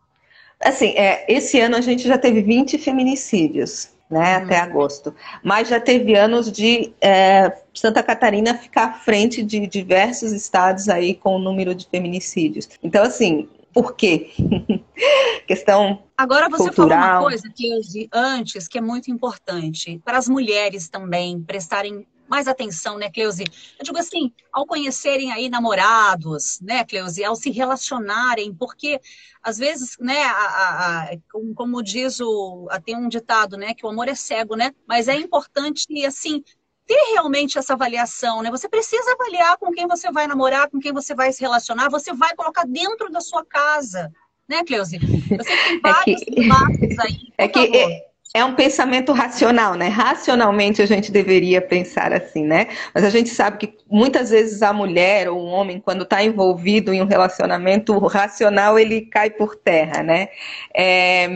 Assim, 0.65 0.91
é, 0.91 1.25
esse 1.29 1.59
ano 1.59 1.75
a 1.75 1.81
gente 1.81 2.07
já 2.07 2.17
teve 2.17 2.41
20 2.41 2.79
feminicídios 2.79 3.91
né, 4.13 4.37
uhum. 4.37 4.45
até 4.45 4.59
agosto. 4.59 5.15
Mas 5.43 5.69
já 5.69 5.81
teve 5.81 6.15
anos 6.15 6.53
de 6.53 6.93
é, 7.01 7.51
Santa 7.73 8.03
Catarina 8.03 8.55
ficar 8.55 8.85
à 8.85 8.93
frente 8.93 9.43
de 9.43 9.67
diversos 9.67 10.33
estados 10.33 10.89
aí 10.91 11.15
com 11.15 11.37
o 11.37 11.39
número 11.39 11.75
de 11.75 11.89
feminicídios. 11.89 12.69
Então, 12.83 13.03
assim, 13.03 13.49
por 13.73 13.97
quê? 13.97 14.31
Questão 15.49 16.03
Agora 16.17 16.49
você 16.49 16.65
cultural. 16.65 17.01
falou 17.01 17.15
uma 17.15 17.31
coisa 17.31 17.51
que 17.55 17.67
eu 17.67 17.81
antes 18.13 18.69
que 18.69 18.77
é 18.77 18.83
muito 18.83 19.11
importante 19.11 20.01
para 20.05 20.19
as 20.19 20.29
mulheres 20.29 20.89
também 20.89 21.43
prestarem 21.43 22.07
mais 22.29 22.49
atenção, 22.49 22.99
né, 22.99 23.11
Cleusi? 23.11 23.45
Eu 23.79 23.85
digo 23.85 23.99
assim, 23.99 24.33
ao 24.53 24.67
conhecerem 24.67 25.33
aí 25.33 25.49
namorados, 25.49 26.61
né, 26.61 26.85
Cleusi, 26.85 27.25
ao 27.25 27.37
se 27.37 27.51
relacionarem, 27.51 28.55
porque 28.55 29.01
às 29.43 29.59
vezes, 29.59 29.97
né, 29.99 30.23
a, 30.25 31.03
a, 31.03 31.11
como 31.55 31.83
diz 31.83 32.21
o, 32.21 32.69
tem 32.85 32.97
um 32.97 33.09
ditado, 33.09 33.57
né, 33.57 33.75
que 33.75 33.85
o 33.85 33.89
amor 33.89 34.09
é 34.09 34.15
cego, 34.15 34.55
né? 34.55 34.73
Mas 34.87 35.09
é 35.09 35.17
importante, 35.17 35.87
assim, 36.05 36.43
ter 36.87 37.13
realmente 37.13 37.59
essa 37.59 37.75
avaliação, 37.75 38.43
né? 38.43 38.51
Você 38.51 38.69
precisa 38.69 39.13
avaliar 39.13 39.57
com 39.59 39.71
quem 39.73 39.87
você 39.87 40.11
vai 40.11 40.27
namorar, 40.27 40.71
com 40.71 40.79
quem 40.79 40.93
você 40.93 41.15
vai 41.15 41.33
se 41.33 41.41
relacionar, 41.41 41.89
você 41.89 42.13
vai 42.13 42.35
colocar 42.35 42.65
dentro 42.65 43.11
da 43.11 43.21
sua 43.21 43.45
casa, 43.45 44.13
né, 44.49 44.63
Cleusi? 44.65 44.99
Você 44.99 45.57
tem 45.65 45.81
vários 45.81 46.23
é 46.23 46.25
que, 46.25 47.01
aí. 47.01 47.33
É 47.39 47.49
que 47.49 47.77
é, 47.77 48.12
é 48.35 48.43
um 48.45 48.55
pensamento 48.55 49.13
racional, 49.13 49.75
né? 49.75 49.89
Racionalmente 49.89 50.81
a 50.81 50.87
gente 50.87 51.13
deveria 51.13 51.61
pensar 51.61 52.13
assim, 52.13 52.45
né? 52.45 52.69
Mas 52.95 53.05
a 53.05 53.11
gente 53.11 53.29
sabe 53.29 53.59
que 53.59 53.77
muitas 53.91 54.31
vezes 54.31 54.63
a 54.63 54.73
mulher 54.73 55.29
ou 55.29 55.39
o 55.39 55.47
homem, 55.47 55.81
quando 55.81 56.05
está 56.05 56.23
envolvido 56.23 56.95
em 56.95 57.03
um 57.03 57.07
relacionamento, 57.07 57.93
o 57.93 58.07
racional 58.07 58.79
ele 58.79 59.03
cai 59.03 59.29
por 59.29 59.55
terra, 59.55 60.03
né? 60.03 60.29
É, 60.75 61.29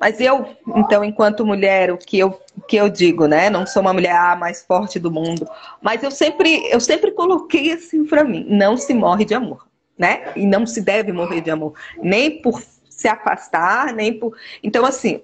mas 0.00 0.20
eu, 0.20 0.46
então, 0.74 1.04
enquanto 1.04 1.44
mulher, 1.44 1.90
o 1.90 1.98
que 1.98 2.18
eu, 2.18 2.40
que 2.66 2.76
eu 2.76 2.88
digo, 2.88 3.26
né? 3.26 3.50
Não 3.50 3.66
sou 3.66 3.82
uma 3.82 3.92
mulher 3.92 4.16
a 4.16 4.34
mais 4.34 4.62
forte 4.62 4.98
do 4.98 5.10
mundo, 5.10 5.46
mas 5.82 6.02
eu 6.02 6.10
sempre, 6.10 6.66
eu 6.70 6.80
sempre 6.80 7.10
coloquei 7.10 7.72
assim 7.72 8.06
para 8.06 8.24
mim: 8.24 8.46
não 8.48 8.74
se 8.76 8.94
morre 8.94 9.26
de 9.26 9.34
amor, 9.34 9.66
né? 9.98 10.32
E 10.34 10.46
não 10.46 10.64
se 10.64 10.80
deve 10.80 11.12
morrer 11.12 11.42
de 11.42 11.50
amor, 11.50 11.74
nem 12.02 12.40
por 12.40 12.62
se 12.88 13.06
afastar, 13.06 13.92
nem 13.92 14.18
por. 14.18 14.36
Então, 14.62 14.84
assim, 14.84 15.20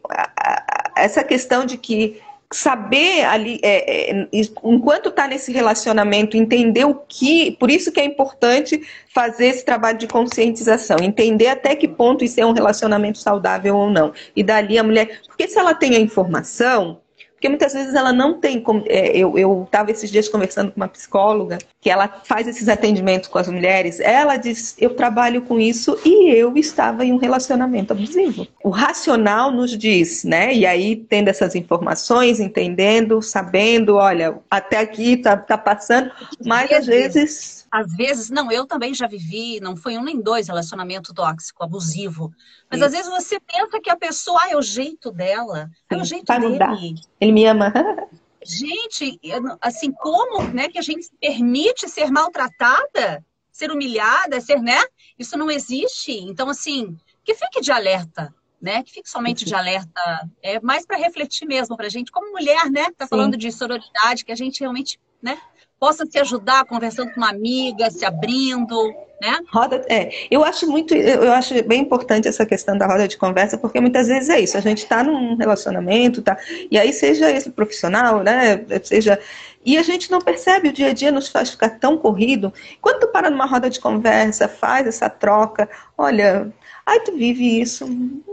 essa 0.97 1.23
questão 1.25 1.65
de 1.65 1.77
que 1.77 2.21
saber 2.53 3.25
ali, 3.25 3.59
é, 3.63 4.13
é, 4.13 4.29
enquanto 4.63 5.09
está 5.09 5.27
nesse 5.27 5.53
relacionamento, 5.53 6.37
entender 6.37 6.85
o 6.85 6.95
que. 6.95 7.53
Por 7.53 7.71
isso 7.71 7.91
que 7.91 8.01
é 8.01 8.05
importante 8.05 8.81
fazer 9.13 9.47
esse 9.47 9.65
trabalho 9.65 9.99
de 9.99 10.07
conscientização, 10.07 10.97
entender 11.03 11.49
até 11.49 11.75
que 11.75 11.89
ponto 11.89 12.25
isso 12.25 12.41
é 12.41 12.47
um 12.47 12.53
relacionamento 12.53 13.19
saudável 13.19 13.77
ou 13.77 13.91
não. 13.91 14.13
E 14.37 14.43
dali 14.43 14.79
a 14.79 14.85
mulher. 14.85 15.21
Porque 15.27 15.49
se 15.49 15.59
ela 15.59 15.75
tem 15.75 15.97
a 15.97 16.01
informação, 16.01 17.01
porque 17.45 17.51
muitas 17.51 17.75
vezes 17.75 17.95
ela 17.95 18.11
não 18.11 18.41
tem 18.41 18.59
como. 18.59 18.83
É, 18.87 19.19
eu 19.19 19.65
estava 19.65 19.91
esses 19.91 20.11
dias 20.11 20.31
conversando 20.31 20.73
com 20.73 20.81
uma 20.81 20.89
psicóloga 20.89 21.59
que 21.79 21.91
ela 21.91 22.09
faz 22.25 22.49
esses 22.49 22.71
atendimentos 22.71 23.29
com 23.29 23.37
as 23.37 23.49
mulheres. 23.49 24.01
Ela 24.01 24.39
diz: 24.39 24.75
Eu 24.79 24.95
trabalho 24.95 25.43
com 25.43 25.61
isso 25.61 25.99
e 26.07 26.31
eu 26.31 26.57
estava 26.57 27.05
em 27.05 27.13
um 27.13 27.19
relacionamento 27.19 27.93
abusivo. 27.93 28.47
O 28.63 28.71
racional 28.71 29.51
nos 29.51 29.77
diz, 29.77 30.25
né? 30.25 30.55
E 30.55 30.65
aí, 30.65 30.97
tendo 30.97 31.29
essas 31.29 31.55
informações, 31.55 32.41
entendendo, 32.41 33.21
sabendo, 33.21 33.97
olha, 33.97 34.39
até 34.51 34.79
aqui 34.79 35.19
tá, 35.19 35.37
tá 35.37 35.59
passando, 35.59 36.11
mas 36.43 36.73
às 36.73 36.87
vezes 36.87 37.64
às 37.75 37.93
vezes, 37.93 38.31
não, 38.31 38.53
eu 38.53 38.67
também 38.67 38.95
já 38.95 39.09
vivi, 39.09 39.59
não 39.59 39.77
foi 39.77 39.99
um 39.99 40.05
nem 40.05 40.23
dois 40.23 40.47
relacionamento 40.47 41.13
tóxico, 41.13 41.65
abusivo. 41.65 42.33
Mas 42.71 42.81
às 42.81 42.93
vezes 42.93 43.11
você 43.11 43.41
pensa 43.41 43.81
que 43.81 43.91
a 43.91 43.97
pessoa, 43.97 44.39
ah, 44.45 44.51
é 44.53 44.57
o 44.57 44.63
jeito 44.63 45.11
dela, 45.11 45.69
é 45.91 45.97
o 45.97 46.05
jeito 46.05 46.25
Vai 46.25 46.39
dele. 46.39 46.53
Mudar. 46.53 46.79
Ele 47.21 47.33
me 47.33 47.45
ama. 47.45 47.73
Gente, 48.47 49.19
assim, 49.61 49.91
como 49.91 50.45
né, 50.53 50.69
que 50.69 50.79
a 50.79 50.83
gente 50.83 51.03
se 51.05 51.13
permite 51.21 51.89
ser 51.89 52.13
maltratada, 52.13 53.25
ser 53.51 53.73
humilhada, 53.73 54.41
ser, 54.41 54.61
né? 54.61 54.81
Isso 55.19 55.37
não 55.37 55.51
existe. 55.51 56.13
Então, 56.13 56.49
assim, 56.51 56.97
que 57.25 57.35
fique 57.35 57.61
de 57.61 57.73
alerta, 57.73 58.33
né? 58.63 58.85
Que 58.85 58.93
fique 58.93 59.09
somente 59.09 59.45
de 59.45 59.55
alerta. 59.55 60.29
É 60.43 60.61
mais 60.61 60.87
para 60.87 60.99
refletir 60.99 61.47
mesmo, 61.47 61.77
para 61.77 61.87
a 61.87 61.91
gente, 61.91 62.13
como 62.13 62.33
mulher, 62.33 62.71
né? 62.71 62.93
Tá 62.97 63.07
Sim. 63.07 63.11
falando 63.11 63.37
de 63.37 63.51
sororidade, 63.51 64.25
que 64.25 64.31
a 64.31 64.37
gente 64.37 64.61
realmente, 64.61 65.01
né? 65.25 65.39
possa 65.85 66.07
se 66.07 66.19
ajudar 66.19 66.65
conversando 66.65 67.13
com 67.13 67.21
uma 67.21 67.29
amiga, 67.29 67.91
se 67.91 68.07
abrindo, 68.07 68.75
né? 69.21 69.39
Roda, 69.53 69.85
é, 69.91 70.09
eu 70.31 70.43
acho 70.43 70.67
muito, 70.67 70.95
eu 70.95 71.31
acho 71.31 71.63
bem 71.65 71.83
importante 71.83 72.27
essa 72.27 72.47
questão 72.47 72.79
da 72.79 72.87
roda 72.87 73.07
de 73.07 73.19
conversa, 73.19 73.59
porque 73.59 73.79
muitas 73.81 74.09
vezes 74.09 74.31
é 74.31 74.41
isso, 74.41 74.57
a 74.57 74.61
gente 74.61 74.79
está 74.79 75.05
num 75.05 75.37
relacionamento, 75.37 76.23
tá? 76.23 76.39
E 76.71 76.79
aí 76.79 76.91
seja 76.91 77.31
esse 77.31 77.51
profissional, 77.51 78.23
né? 78.23 78.65
Seja 78.83 79.21
e 79.63 79.77
a 79.77 79.83
gente 79.83 80.11
não 80.11 80.21
percebe, 80.21 80.69
o 80.69 80.73
dia 80.73 80.89
a 80.89 80.93
dia 80.93 81.13
nos 81.13 81.29
faz 81.29 81.51
ficar 81.51 81.71
tão 81.79 81.99
corrido. 81.99 82.53
Quando 82.81 83.01
tu 83.01 83.09
para 83.09 83.29
numa 83.29 83.47
roda 83.47 83.69
de 83.69 83.81
conversa, 83.81 84.49
faz 84.49 84.87
essa 84.87 85.11
troca, 85.11 85.69
olha, 85.97 86.51
Aí 86.87 87.01
tu 87.01 87.17
vive 87.17 87.61
isso, 87.61 87.87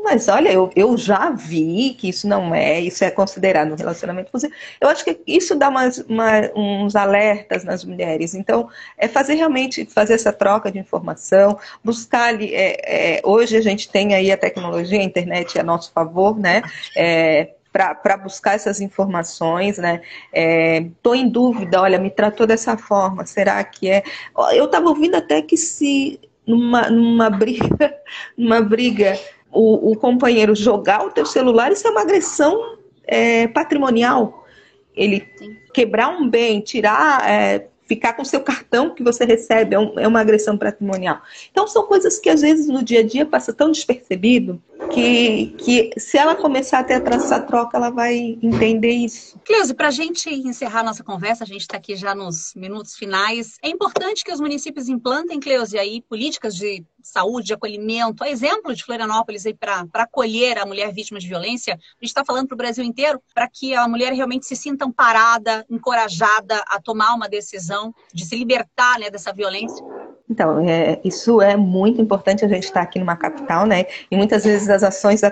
mas 0.04 0.28
olha, 0.28 0.52
eu, 0.52 0.70
eu 0.76 0.98
já 0.98 1.30
vi 1.30 1.96
que 1.98 2.10
isso 2.10 2.28
não 2.28 2.54
é, 2.54 2.82
isso 2.82 3.04
é 3.04 3.10
considerado 3.10 3.72
um 3.72 3.76
relacionamento 3.76 4.28
abusivo. 4.28 4.54
Eu 4.80 4.90
acho 4.90 5.06
que 5.06 5.22
isso 5.26 5.56
dá 5.56 5.70
umas, 5.70 6.00
uma, 6.00 6.52
uns 6.54 6.96
alertas 6.96 7.64
nas 7.64 7.86
mulheres. 7.86 8.34
Então, 8.34 8.70
é 8.98 9.08
fazer 9.08 9.36
realmente, 9.36 9.86
fazer 9.86 10.16
essa 10.16 10.34
troca 10.34 10.70
de 10.70 10.80
informação, 10.80 11.58
buscar 11.84 12.30
ali, 12.30 12.54
é, 12.54 13.20
é, 13.20 13.22
hoje 13.24 13.56
a 13.56 13.62
gente 13.62 13.90
tem 13.90 14.14
aí 14.14 14.32
a 14.32 14.38
tecnologia, 14.38 15.00
a 15.00 15.04
internet 15.04 15.58
a 15.58 15.64
nosso 15.64 15.92
favor, 15.94 16.38
né? 16.38 16.62
É, 16.96 17.54
para 17.72 18.18
buscar 18.18 18.56
essas 18.56 18.82
informações, 18.82 19.78
né? 19.78 20.02
Estou 20.34 21.16
é, 21.16 21.18
em 21.18 21.30
dúvida, 21.30 21.82
olha, 21.82 21.98
me 21.98 22.10
tratou 22.10 22.46
dessa 22.46 22.78
forma, 22.78 23.26
será 23.26 23.64
que 23.64 23.90
é? 23.90 24.04
Eu 24.54 24.66
estava 24.66 24.90
ouvindo 24.90 25.16
até 25.16 25.42
que 25.42 25.56
se 25.56 26.20
numa, 26.52 26.90
numa 26.90 27.30
briga, 27.30 27.96
numa 28.38 28.62
briga, 28.62 29.18
o, 29.52 29.92
o 29.92 29.96
companheiro 29.96 30.56
jogar 30.56 31.06
o 31.06 31.12
teu 31.12 31.26
celular, 31.26 31.72
isso 31.72 31.88
é 31.88 31.92
uma 31.92 32.02
agressão 32.02 32.78
é, 33.06 33.48
patrimonial. 33.48 34.46
Ele 34.96 35.26
Sim. 35.38 35.56
quebrar 35.74 36.10
um 36.10 36.30
bem, 36.30 36.60
tirar, 36.60 37.30
é, 37.30 37.68
ficar 37.88 38.14
com 38.14 38.22
o 38.22 38.26
seu 38.26 38.42
cartão 38.42 38.94
que 38.94 39.04
você 39.04 39.26
recebe, 39.26 39.76
é, 39.76 39.80
um, 39.80 40.00
é, 40.00 40.08
uma 40.08 40.20
agressão 40.20 40.58
patrimonial. 40.58 41.22
Então 41.52 41.66
são 41.68 41.84
coisas 41.88 42.20
que 42.20 42.30
às 42.30 42.42
vezes 42.42 42.68
no 42.68 42.84
dia 42.84 43.00
a 43.00 43.04
dia 43.04 43.26
passa 43.26 43.54
tão 43.54 43.72
despercebido 43.72 44.62
que, 44.90 45.48
que 45.58 45.92
se 46.00 46.18
ela 46.18 46.36
começar 46.36 46.80
a 46.80 46.84
ter 46.84 47.02
essa 47.12 47.40
troca, 47.40 47.78
ela 47.78 47.90
vai 47.90 48.38
entender 48.42 48.92
isso. 48.92 49.40
Cleusa, 49.46 49.74
para 49.74 49.88
a 49.88 49.92
gente 49.92 50.30
encerrar 50.30 50.84
nossa 50.84 51.04
conversa, 51.04 51.44
a 51.44 51.48
gente 51.48 51.62
está 51.62 51.78
aqui 51.78 51.96
já 51.96 52.16
nos 52.16 52.54
minutos 52.56 52.96
finais. 52.96 53.58
É 53.62 53.70
importante 53.70 54.24
que 54.24 54.32
os 54.32 54.40
municípios 54.40 54.90
implantem, 54.90 55.40
Cleusa, 55.40 55.80
aí 55.80 56.02
políticas 56.02 56.56
de 56.56 56.84
saúde, 57.04 57.48
de 57.48 57.54
acolhimento, 57.54 58.24
a 58.24 58.30
exemplo 58.30 58.76
de 58.76 58.84
Florianópolis 58.84 59.44
para 59.60 59.88
acolher 59.96 60.58
a 60.58 60.66
mulher 60.66 60.94
vítima 60.94 61.20
de 61.20 61.28
violência. 61.28 61.74
A 61.74 61.78
gente 61.78 62.10
está 62.10 62.24
falando 62.24 62.48
para 62.48 62.56
o 62.56 62.58
Brasil 62.58 62.84
inteiro 62.84 63.22
para 63.34 63.48
que 63.48 63.74
a 63.74 63.88
mulher 63.88 64.14
realmente 64.14 64.46
se 64.46 64.56
sinta 64.56 64.86
amparada, 64.86 65.66
encorajada 65.70 66.64
a 66.68 66.80
tomar 66.80 67.14
uma 67.14 67.28
decisão 67.28 67.94
de 68.14 68.26
se 68.26 68.36
libertar 68.36 69.00
né, 69.00 69.10
dessa 69.10 69.34
violência. 69.34 69.84
Então, 70.32 70.66
é, 70.66 70.98
isso 71.04 71.42
é 71.42 71.58
muito 71.58 72.02
importante, 72.02 72.46
a 72.46 72.48
gente 72.48 72.64
estar 72.64 72.80
tá 72.80 72.82
aqui 72.84 72.98
numa 72.98 73.18
capital, 73.18 73.66
né? 73.66 73.86
E 74.10 74.16
muitas 74.16 74.46
vezes 74.46 74.70
as 74.70 74.82
ações 74.82 75.20
da 75.20 75.32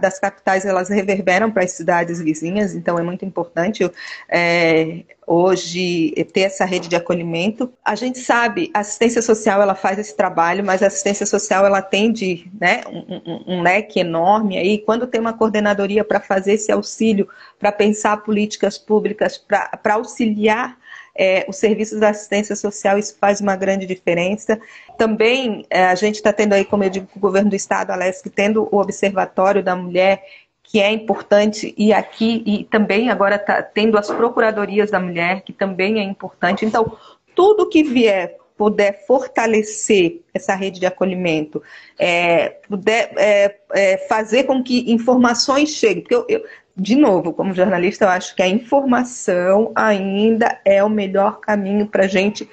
das 0.00 0.18
capitais, 0.18 0.64
elas 0.64 0.88
reverberam 0.88 1.48
para 1.48 1.62
as 1.62 1.70
cidades 1.72 2.20
vizinhas, 2.20 2.74
então 2.74 2.98
é 2.98 3.02
muito 3.02 3.24
importante 3.24 3.88
é, 4.28 5.04
hoje 5.24 6.12
ter 6.32 6.40
essa 6.40 6.64
rede 6.64 6.88
de 6.88 6.96
acolhimento. 6.96 7.72
A 7.84 7.94
gente 7.94 8.18
sabe, 8.18 8.68
a 8.74 8.80
assistência 8.80 9.22
social, 9.22 9.62
ela 9.62 9.76
faz 9.76 9.96
esse 9.96 10.16
trabalho, 10.16 10.64
mas 10.64 10.82
a 10.82 10.88
assistência 10.88 11.24
social, 11.24 11.64
ela 11.64 11.78
atende 11.78 12.50
né, 12.60 12.82
um, 12.88 13.20
um, 13.24 13.58
um 13.58 13.62
leque 13.62 14.00
enorme 14.00 14.58
aí. 14.58 14.78
Quando 14.78 15.06
tem 15.06 15.20
uma 15.20 15.32
coordenadoria 15.34 16.02
para 16.02 16.18
fazer 16.18 16.54
esse 16.54 16.72
auxílio, 16.72 17.28
para 17.60 17.70
pensar 17.70 18.16
políticas 18.24 18.76
públicas, 18.76 19.38
para 19.38 19.94
auxiliar 19.94 20.76
é, 21.14 21.44
os 21.48 21.56
serviços 21.56 22.00
da 22.00 22.10
assistência 22.10 22.56
social, 22.56 22.98
isso 22.98 23.16
faz 23.20 23.40
uma 23.40 23.56
grande 23.56 23.86
diferença. 23.86 24.60
Também 24.96 25.66
é, 25.68 25.84
a 25.86 25.94
gente 25.94 26.16
está 26.16 26.32
tendo 26.32 26.54
aí, 26.54 26.64
como 26.64 26.84
eu 26.84 26.90
digo, 26.90 27.08
o 27.14 27.20
governo 27.20 27.50
do 27.50 27.56
estado, 27.56 27.90
Alesc, 27.90 28.28
tendo 28.30 28.68
o 28.70 28.78
Observatório 28.78 29.62
da 29.62 29.76
Mulher, 29.76 30.22
que 30.62 30.80
é 30.80 30.90
importante, 30.90 31.74
e 31.76 31.92
aqui, 31.92 32.42
e 32.46 32.64
também 32.64 33.10
agora 33.10 33.36
está 33.36 33.62
tendo 33.62 33.98
as 33.98 34.10
procuradorias 34.10 34.90
da 34.90 34.98
mulher, 34.98 35.42
que 35.42 35.52
também 35.52 35.98
é 35.98 36.02
importante. 36.02 36.64
Então, 36.64 36.96
tudo 37.34 37.68
que 37.68 37.82
vier 37.82 38.38
puder 38.56 39.04
fortalecer 39.06 40.20
essa 40.32 40.54
rede 40.54 40.78
de 40.78 40.86
acolhimento, 40.86 41.62
é, 41.98 42.50
puder 42.68 43.12
é, 43.16 43.56
é, 43.74 43.98
fazer 44.08 44.44
com 44.44 44.62
que 44.62 44.90
informações 44.90 45.70
cheguem, 45.70 46.02
porque 46.02 46.14
eu, 46.14 46.24
eu, 46.28 46.44
de 46.76 46.96
novo, 46.96 47.32
como 47.32 47.54
jornalista, 47.54 48.04
eu 48.04 48.08
acho 48.08 48.34
que 48.34 48.42
a 48.42 48.48
informação 48.48 49.72
ainda 49.74 50.58
é 50.64 50.82
o 50.82 50.88
melhor 50.88 51.40
caminho 51.40 51.86
para 51.86 52.04
a 52.04 52.08
gente 52.08 52.48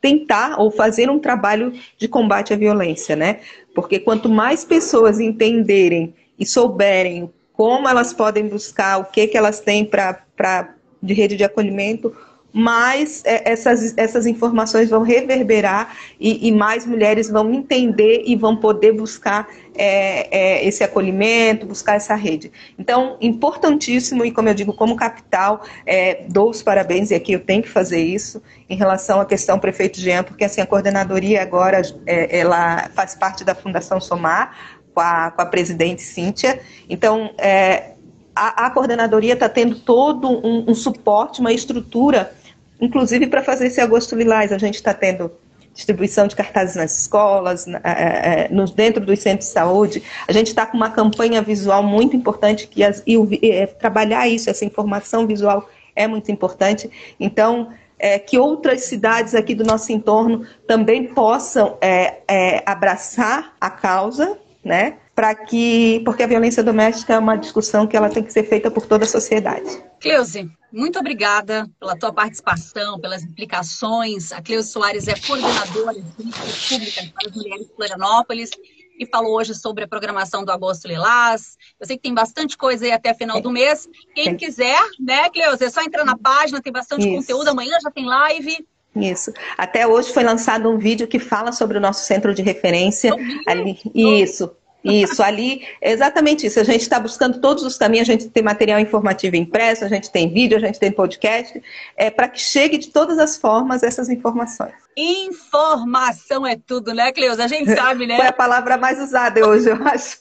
tentar 0.00 0.60
ou 0.60 0.70
fazer 0.70 1.10
um 1.10 1.18
trabalho 1.18 1.72
de 1.98 2.06
combate 2.06 2.52
à 2.52 2.56
violência, 2.56 3.16
né? 3.16 3.40
Porque 3.74 3.98
quanto 3.98 4.28
mais 4.28 4.64
pessoas 4.64 5.18
entenderem 5.18 6.14
e 6.38 6.46
souberem 6.46 7.32
como 7.52 7.88
elas 7.88 8.12
podem 8.12 8.46
buscar, 8.46 8.98
o 8.98 9.04
que, 9.06 9.26
que 9.26 9.36
elas 9.36 9.60
têm 9.60 9.84
para 9.84 10.74
de 11.02 11.14
rede 11.14 11.36
de 11.36 11.44
acolhimento, 11.44 12.14
mais 12.56 13.22
é, 13.26 13.52
essas, 13.52 13.92
essas 13.98 14.24
informações 14.24 14.88
vão 14.88 15.02
reverberar 15.02 15.94
e, 16.18 16.48
e, 16.48 16.50
mais 16.50 16.86
mulheres 16.86 17.28
vão 17.28 17.52
entender 17.52 18.22
e 18.24 18.34
vão 18.34 18.56
poder 18.56 18.92
buscar 18.92 19.46
é, 19.74 20.26
é, 20.34 20.66
esse 20.66 20.82
acolhimento, 20.82 21.66
buscar 21.66 21.96
essa 21.96 22.14
rede. 22.14 22.50
Então, 22.78 23.18
importantíssimo, 23.20 24.24
e 24.24 24.32
como 24.32 24.48
eu 24.48 24.54
digo, 24.54 24.72
como 24.72 24.96
capital, 24.96 25.66
é, 25.84 26.24
dou 26.30 26.48
os 26.48 26.62
parabéns, 26.62 27.10
e 27.10 27.14
aqui 27.14 27.32
eu 27.34 27.40
tenho 27.40 27.62
que 27.62 27.68
fazer 27.68 28.00
isso, 28.00 28.42
em 28.70 28.76
relação 28.76 29.20
à 29.20 29.26
questão 29.26 29.58
prefeito 29.58 30.00
Jean, 30.00 30.24
porque 30.24 30.42
assim, 30.42 30.62
a 30.62 30.66
coordenadoria 30.66 31.42
agora 31.42 31.82
é, 32.06 32.38
ela 32.38 32.88
faz 32.94 33.14
parte 33.14 33.44
da 33.44 33.54
Fundação 33.54 34.00
Somar, 34.00 34.56
com 34.94 35.00
a, 35.00 35.30
com 35.30 35.42
a 35.42 35.46
presidente 35.46 36.00
Cíntia. 36.00 36.58
Então, 36.88 37.34
é, 37.36 37.90
a, 38.36 38.66
a, 38.66 38.70
coordenadoria 38.70 39.32
está 39.32 39.48
tendo 39.48 39.76
todo 39.76 40.28
um, 40.28 40.70
um, 40.70 40.74
suporte, 40.74 41.40
uma 41.40 41.52
estrutura 41.52 42.34
inclusive 42.80 43.26
para 43.26 43.42
fazer 43.42 43.66
esse 43.66 43.80
agosto 43.80 44.14
lilás. 44.14 44.52
A 44.52 44.58
gente 44.58 44.76
está 44.76 44.92
tendo 44.92 45.30
distribuição 45.76 46.26
de 46.26 46.34
cartazes 46.34 46.74
nas 46.74 46.98
escolas, 47.00 47.68
é, 47.68 47.80
é, 47.84 48.48
nos, 48.50 48.70
dentro 48.70 49.04
dos 49.04 49.18
centros 49.20 49.48
de 49.48 49.52
saúde. 49.52 50.02
A 50.26 50.32
gente 50.32 50.48
está 50.48 50.64
com 50.64 50.76
uma 50.76 50.90
campanha 50.90 51.42
visual 51.42 51.82
muito 51.82 52.16
importante 52.16 52.66
que 52.66 52.82
as, 52.82 53.02
e, 53.06 53.14
e, 53.14 53.66
trabalhar 53.66 54.26
isso, 54.26 54.48
essa 54.48 54.64
informação 54.64 55.26
visual 55.26 55.68
é 55.94 56.06
muito 56.06 56.32
importante. 56.32 56.90
Então, 57.20 57.68
é, 57.98 58.18
que 58.18 58.38
outras 58.38 58.84
cidades 58.84 59.34
aqui 59.34 59.54
do 59.54 59.64
nosso 59.64 59.92
entorno 59.92 60.46
também 60.66 61.06
possam 61.06 61.76
é, 61.80 62.20
é 62.26 62.62
abraçar 62.66 63.54
a 63.60 63.70
causa, 63.70 64.38
né? 64.64 64.94
Para 65.16 65.34
que, 65.34 66.02
porque 66.04 66.22
a 66.22 66.26
violência 66.26 66.62
doméstica 66.62 67.14
é 67.14 67.18
uma 67.18 67.36
discussão 67.36 67.86
que 67.86 67.96
ela 67.96 68.10
tem 68.10 68.22
que 68.22 68.32
ser 68.32 68.44
feita 68.44 68.70
por 68.70 68.86
toda 68.86 69.04
a 69.04 69.08
sociedade. 69.08 69.82
Cleuse, 69.98 70.48
muito 70.70 70.98
obrigada 70.98 71.66
pela 71.80 71.96
tua 71.96 72.12
participação, 72.12 73.00
pelas 73.00 73.22
implicações. 73.22 74.30
A 74.30 74.42
Cleusa 74.42 74.68
Soares 74.68 75.08
é 75.08 75.14
coordenadora 75.18 75.94
de 75.94 76.12
políticas 76.12 76.68
públicas 76.68 77.08
para 77.08 77.30
as 77.30 77.34
mulheres 77.34 77.66
de 77.66 77.74
Florianópolis 77.74 78.50
e 78.98 79.06
falou 79.06 79.36
hoje 79.36 79.54
sobre 79.54 79.84
a 79.84 79.88
programação 79.88 80.44
do 80.44 80.52
Agosto 80.52 80.86
Lilás. 80.86 81.56
Eu 81.80 81.86
sei 81.86 81.96
que 81.96 82.02
tem 82.02 82.14
bastante 82.14 82.56
coisa 82.56 82.84
aí 82.84 82.92
até 82.92 83.14
final 83.14 83.40
do 83.40 83.50
mês. 83.50 83.88
Quem 84.14 84.36
quiser, 84.36 84.80
né, 85.00 85.30
Cleusa, 85.30 85.64
é 85.64 85.70
só 85.70 85.80
entrar 85.82 86.04
na 86.04 86.16
página, 86.18 86.60
tem 86.60 86.72
bastante 86.72 87.08
Isso. 87.08 87.16
conteúdo. 87.16 87.48
Amanhã 87.48 87.78
já 87.82 87.90
tem 87.90 88.04
live. 88.04 88.66
Isso. 88.94 89.32
Até 89.56 89.86
hoje 89.86 90.12
foi 90.12 90.24
lançado 90.24 90.68
um 90.68 90.78
vídeo 90.78 91.06
que 91.06 91.18
fala 91.18 91.52
sobre 91.52 91.78
o 91.78 91.80
nosso 91.80 92.04
centro 92.04 92.34
de 92.34 92.42
referência. 92.42 93.12
Ali. 93.46 93.78
Isso. 93.94 94.50
Isso, 94.86 95.22
ali 95.22 95.66
é 95.80 95.92
exatamente 95.92 96.46
isso. 96.46 96.60
A 96.60 96.64
gente 96.64 96.82
está 96.82 96.98
buscando 96.98 97.40
todos 97.40 97.64
os 97.64 97.76
caminhos, 97.76 98.08
a 98.08 98.12
gente 98.12 98.28
tem 98.28 98.42
material 98.42 98.78
informativo 98.80 99.36
impresso, 99.36 99.84
a 99.84 99.88
gente 99.88 100.10
tem 100.10 100.32
vídeo, 100.32 100.56
a 100.56 100.60
gente 100.60 100.78
tem 100.78 100.92
podcast, 100.92 101.62
é, 101.96 102.10
para 102.10 102.28
que 102.28 102.40
chegue 102.40 102.78
de 102.78 102.88
todas 102.88 103.18
as 103.18 103.36
formas 103.36 103.82
essas 103.82 104.08
informações. 104.08 104.74
Informação 104.96 106.46
é 106.46 106.56
tudo, 106.56 106.94
né, 106.94 107.12
Cleusa? 107.12 107.44
A 107.44 107.48
gente 107.48 107.74
sabe, 107.74 108.06
né? 108.06 108.16
Foi 108.16 108.28
a 108.28 108.32
palavra 108.32 108.78
mais 108.78 108.98
usada 108.98 109.46
hoje, 109.46 109.68
eu 109.68 109.76
acho. 109.86 110.18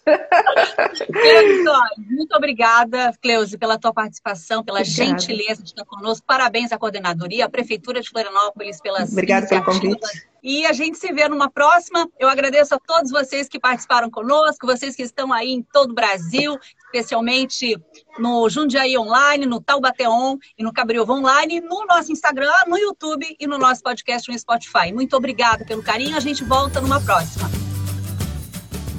Cleusa, 1.14 1.82
muito 1.98 2.36
obrigada, 2.36 3.14
Cleusa, 3.22 3.58
pela 3.58 3.80
tua 3.80 3.94
participação, 3.94 4.64
pela 4.66 4.82
obrigada. 4.82 5.12
gentileza 5.12 5.64
de 5.64 5.70
estar 5.70 5.86
conosco. 5.86 6.26
Parabéns 6.28 6.74
à 6.74 6.78
coordenadoria, 6.78 7.46
à 7.46 7.50
Prefeitura 7.50 8.02
de 8.02 8.10
Florianópolis 8.10 8.82
pelas 8.82 9.14
Obrigada 9.14 9.48
pelo 9.48 9.64
convite. 9.64 10.28
E 10.46 10.64
a 10.68 10.74
gente 10.74 11.00
se 11.00 11.12
vê 11.12 11.28
numa 11.28 11.50
próxima. 11.50 12.08
Eu 12.20 12.30
agradeço 12.30 12.76
a 12.76 12.80
todos 12.80 13.10
vocês 13.10 13.50
que 13.50 13.60
participaram 13.60 14.12
conosco, 14.12 14.68
vocês 14.68 14.96
que 14.96 15.02
estão 15.02 15.34
aí 15.34 15.50
em 15.50 15.64
todo 15.64 15.90
o 15.90 15.96
Brasil, 15.96 16.56
especialmente 16.86 17.76
no 18.20 18.48
Jundiaí 18.48 18.96
Online, 18.96 19.48
no 19.48 19.60
Taubateon 19.60 20.38
e 20.56 20.64
no 20.64 20.72
Cabriova 20.72 21.14
Online, 21.14 21.62
no 21.62 21.88
nosso 21.88 22.12
Instagram, 22.12 22.54
no 22.68 22.78
YouTube 22.78 23.36
e 23.40 23.48
no 23.48 23.58
nosso 23.58 23.82
podcast 23.82 24.32
no 24.32 24.38
Spotify. 24.38 24.94
Muito 24.94 25.18
obrigada 25.18 25.66
pelo 25.66 25.82
carinho, 25.82 26.16
a 26.16 26.20
gente 26.20 26.44
volta 26.44 26.80
numa 26.80 27.02
próxima. 27.02 27.50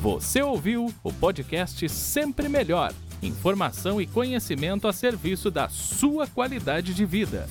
Você 0.02 0.42
ouviu 0.42 0.92
o 1.04 1.12
podcast 1.12 1.88
Sempre 1.88 2.48
Melhor. 2.48 2.92
Informação 3.22 4.00
e 4.00 4.06
conhecimento 4.08 4.88
a 4.88 4.92
serviço 4.92 5.48
da 5.48 5.68
sua 5.68 6.26
qualidade 6.26 6.92
de 6.92 7.04
vida. 7.04 7.46